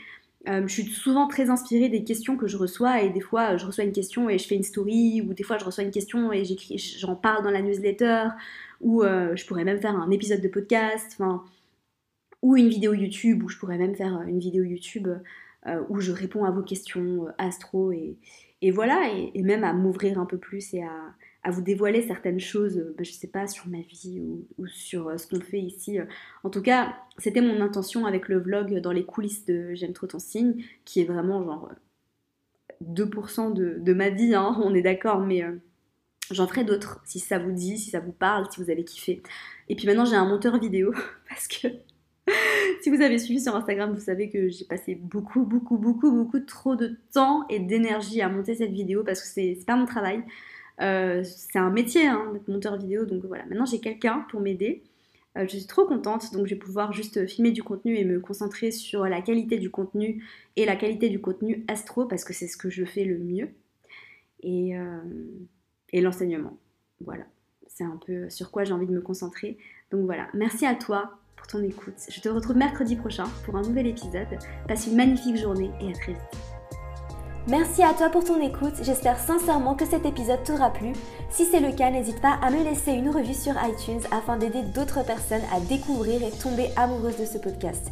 Euh, 0.47 0.61
je 0.67 0.73
suis 0.73 0.83
souvent 0.83 1.27
très 1.27 1.49
inspirée 1.49 1.89
des 1.89 2.03
questions 2.03 2.37
que 2.37 2.47
je 2.47 2.55
reçois 2.55 3.01
et 3.01 3.09
des 3.09 3.19
fois 3.19 3.57
je 3.57 3.65
reçois 3.65 3.83
une 3.83 3.91
question 3.91 4.29
et 4.29 4.37
je 4.37 4.47
fais 4.47 4.53
une 4.53 4.63
story 4.63 5.23
ou 5.27 5.33
des 5.33 5.41
fois 5.41 5.57
je 5.57 5.65
reçois 5.65 5.83
une 5.83 5.91
question 5.91 6.31
et 6.31 6.45
j'écris, 6.45 6.77
j'en 6.99 7.15
parle 7.15 7.43
dans 7.43 7.49
la 7.49 7.63
newsletter 7.63 8.27
ou 8.85 9.03
euh, 9.03 9.35
je 9.35 9.45
pourrais 9.45 9.65
même 9.65 9.81
faire 9.81 9.95
un 9.95 10.11
épisode 10.11 10.41
de 10.41 10.47
podcast, 10.47 11.21
ou 12.41 12.55
une 12.55 12.69
vidéo 12.69 12.93
YouTube 12.93 13.43
où 13.43 13.49
je 13.49 13.57
pourrais 13.57 13.79
même 13.79 13.95
faire 13.95 14.21
une 14.21 14.39
vidéo 14.39 14.63
YouTube 14.63 15.09
où 15.89 15.99
je 15.99 16.11
réponds 16.11 16.45
à 16.45 16.51
vos 16.51 16.61
questions 16.61 17.25
astro 17.39 17.91
et, 17.91 18.19
voilà, 18.71 19.09
et, 19.33 19.41
même 19.41 19.63
à 19.63 19.73
m'ouvrir 19.73 20.19
un 20.19 20.27
peu 20.27 20.37
plus 20.37 20.75
et 20.75 20.83
à, 20.83 21.51
vous 21.51 21.61
dévoiler 21.61 22.01
certaines 22.01 22.39
choses, 22.39 22.77
euh, 22.77 22.95
bah, 22.97 23.03
je 23.03 23.11
sais 23.11 23.27
pas, 23.27 23.47
sur 23.47 23.67
ma 23.67 23.81
vie 23.81 24.19
ou, 24.57 24.67
sur 24.67 25.09
euh, 25.09 25.17
ce 25.17 25.27
qu'on 25.27 25.39
fait 25.39 25.59
ici. 25.59 25.99
En 26.43 26.49
tout 26.49 26.61
cas, 26.61 26.95
c'était 27.19 27.41
mon 27.41 27.61
intention 27.61 28.05
avec 28.05 28.29
le 28.29 28.39
vlog 28.39 28.79
dans 28.79 28.91
les 28.91 29.05
coulisses 29.05 29.45
de 29.45 29.75
J'aime 29.75 29.93
trop 29.93 30.07
ton 30.07 30.17
signe, 30.17 30.63
qui 30.85 31.01
est 31.01 31.05
vraiment 31.05 31.43
genre 31.43 31.71
2% 32.83 33.53
de, 33.53 33.93
ma 33.93 34.09
vie, 34.09 34.33
hein, 34.33 34.59
on 34.63 34.73
est 34.73 34.81
d'accord, 34.81 35.19
mais 35.21 35.43
euh, 35.43 35.55
j'en 36.31 36.47
ferai 36.47 36.63
d'autres 36.63 37.01
si 37.05 37.19
ça 37.19 37.39
vous 37.39 37.51
dit, 37.51 37.77
si 37.77 37.89
ça 37.89 37.99
vous 37.99 38.11
parle, 38.11 38.47
si 38.51 38.61
vous 38.61 38.69
avez 38.69 38.83
kiffé. 38.83 39.21
Et 39.69 39.75
puis 39.75 39.87
maintenant, 39.87 40.05
j'ai 40.05 40.15
un 40.15 40.25
monteur 40.25 40.59
vidéo 40.59 40.93
parce 41.29 41.47
que 41.47 41.67
si 42.81 42.89
vous 42.89 43.01
avez 43.01 43.17
suivi 43.17 43.39
sur 43.39 43.55
Instagram, 43.55 43.93
vous 43.93 44.01
savez 44.01 44.29
que 44.29 44.49
j'ai 44.49 44.65
passé 44.65 44.95
beaucoup, 44.95 45.43
beaucoup, 45.45 45.77
beaucoup, 45.77 46.11
beaucoup 46.11 46.39
trop 46.39 46.75
de 46.75 46.97
temps 47.13 47.45
et 47.49 47.59
d'énergie 47.59 48.21
à 48.21 48.29
monter 48.29 48.55
cette 48.55 48.71
vidéo 48.71 49.03
parce 49.03 49.21
que 49.21 49.27
c'est 49.27 49.57
pas 49.65 49.75
mon 49.75 49.85
travail. 49.85 50.23
Euh, 50.81 51.23
c'est 51.23 51.59
un 51.59 51.69
métier 51.69 52.07
hein, 52.07 52.31
d'être 52.33 52.47
monteur 52.47 52.77
vidéo, 52.77 53.05
donc 53.05 53.23
voilà. 53.25 53.45
Maintenant 53.45 53.65
j'ai 53.65 53.79
quelqu'un 53.79 54.25
pour 54.29 54.41
m'aider. 54.41 54.83
Euh, 55.37 55.45
je 55.47 55.57
suis 55.57 55.67
trop 55.67 55.85
contente, 55.85 56.33
donc 56.33 56.47
je 56.47 56.55
vais 56.55 56.59
pouvoir 56.59 56.93
juste 56.93 57.27
filmer 57.27 57.51
du 57.51 57.61
contenu 57.61 57.97
et 57.97 58.05
me 58.05 58.19
concentrer 58.19 58.71
sur 58.71 59.05
la 59.05 59.21
qualité 59.21 59.57
du 59.57 59.69
contenu 59.69 60.23
et 60.55 60.65
la 60.65 60.75
qualité 60.75 61.09
du 61.09 61.19
contenu 61.19 61.63
astro 61.67 62.05
parce 62.05 62.23
que 62.23 62.33
c'est 62.33 62.47
ce 62.47 62.57
que 62.57 62.69
je 62.69 62.85
fais 62.85 63.03
le 63.03 63.17
mieux. 63.17 63.49
Et, 64.41 64.77
euh, 64.77 65.01
et 65.91 66.01
l'enseignement. 66.01 66.57
Voilà, 67.01 67.25
c'est 67.67 67.83
un 67.83 67.99
peu 68.05 68.29
sur 68.29 68.51
quoi 68.51 68.63
j'ai 68.63 68.73
envie 68.73 68.87
de 68.87 68.93
me 68.93 69.01
concentrer. 69.01 69.57
Donc 69.91 70.05
voilà, 70.05 70.27
merci 70.33 70.65
à 70.65 70.75
toi 70.75 71.19
ton 71.47 71.63
écoute. 71.63 71.95
Je 72.09 72.21
te 72.21 72.29
retrouve 72.29 72.57
mercredi 72.57 72.95
prochain 72.95 73.25
pour 73.45 73.55
un 73.55 73.61
nouvel 73.61 73.87
épisode. 73.87 74.39
Passe 74.67 74.87
une 74.87 74.95
magnifique 74.95 75.37
journée 75.37 75.71
et 75.81 75.89
à 75.89 75.93
très 75.93 76.13
vite. 76.13 76.21
Merci 77.47 77.83
à 77.83 77.93
toi 77.93 78.09
pour 78.09 78.23
ton 78.23 78.41
écoute, 78.41 78.73
j'espère 78.81 79.19
sincèrement 79.19 79.75
que 79.75 79.85
cet 79.85 80.03
épisode 80.03 80.43
t'aura 80.43 80.73
plu. 80.73 80.93
Si 81.29 81.45
c'est 81.45 81.59
le 81.59 81.71
cas, 81.71 81.91
n'hésite 81.91 82.19
pas 82.19 82.39
à 82.41 82.49
me 82.49 82.63
laisser 82.63 82.91
une 82.91 83.11
revue 83.11 83.35
sur 83.35 83.53
iTunes 83.63 84.01
afin 84.11 84.37
d'aider 84.37 84.63
d'autres 84.63 85.05
personnes 85.05 85.43
à 85.53 85.59
découvrir 85.59 86.23
et 86.23 86.31
tomber 86.31 86.69
amoureuses 86.75 87.19
de 87.19 87.25
ce 87.25 87.37
podcast. 87.37 87.91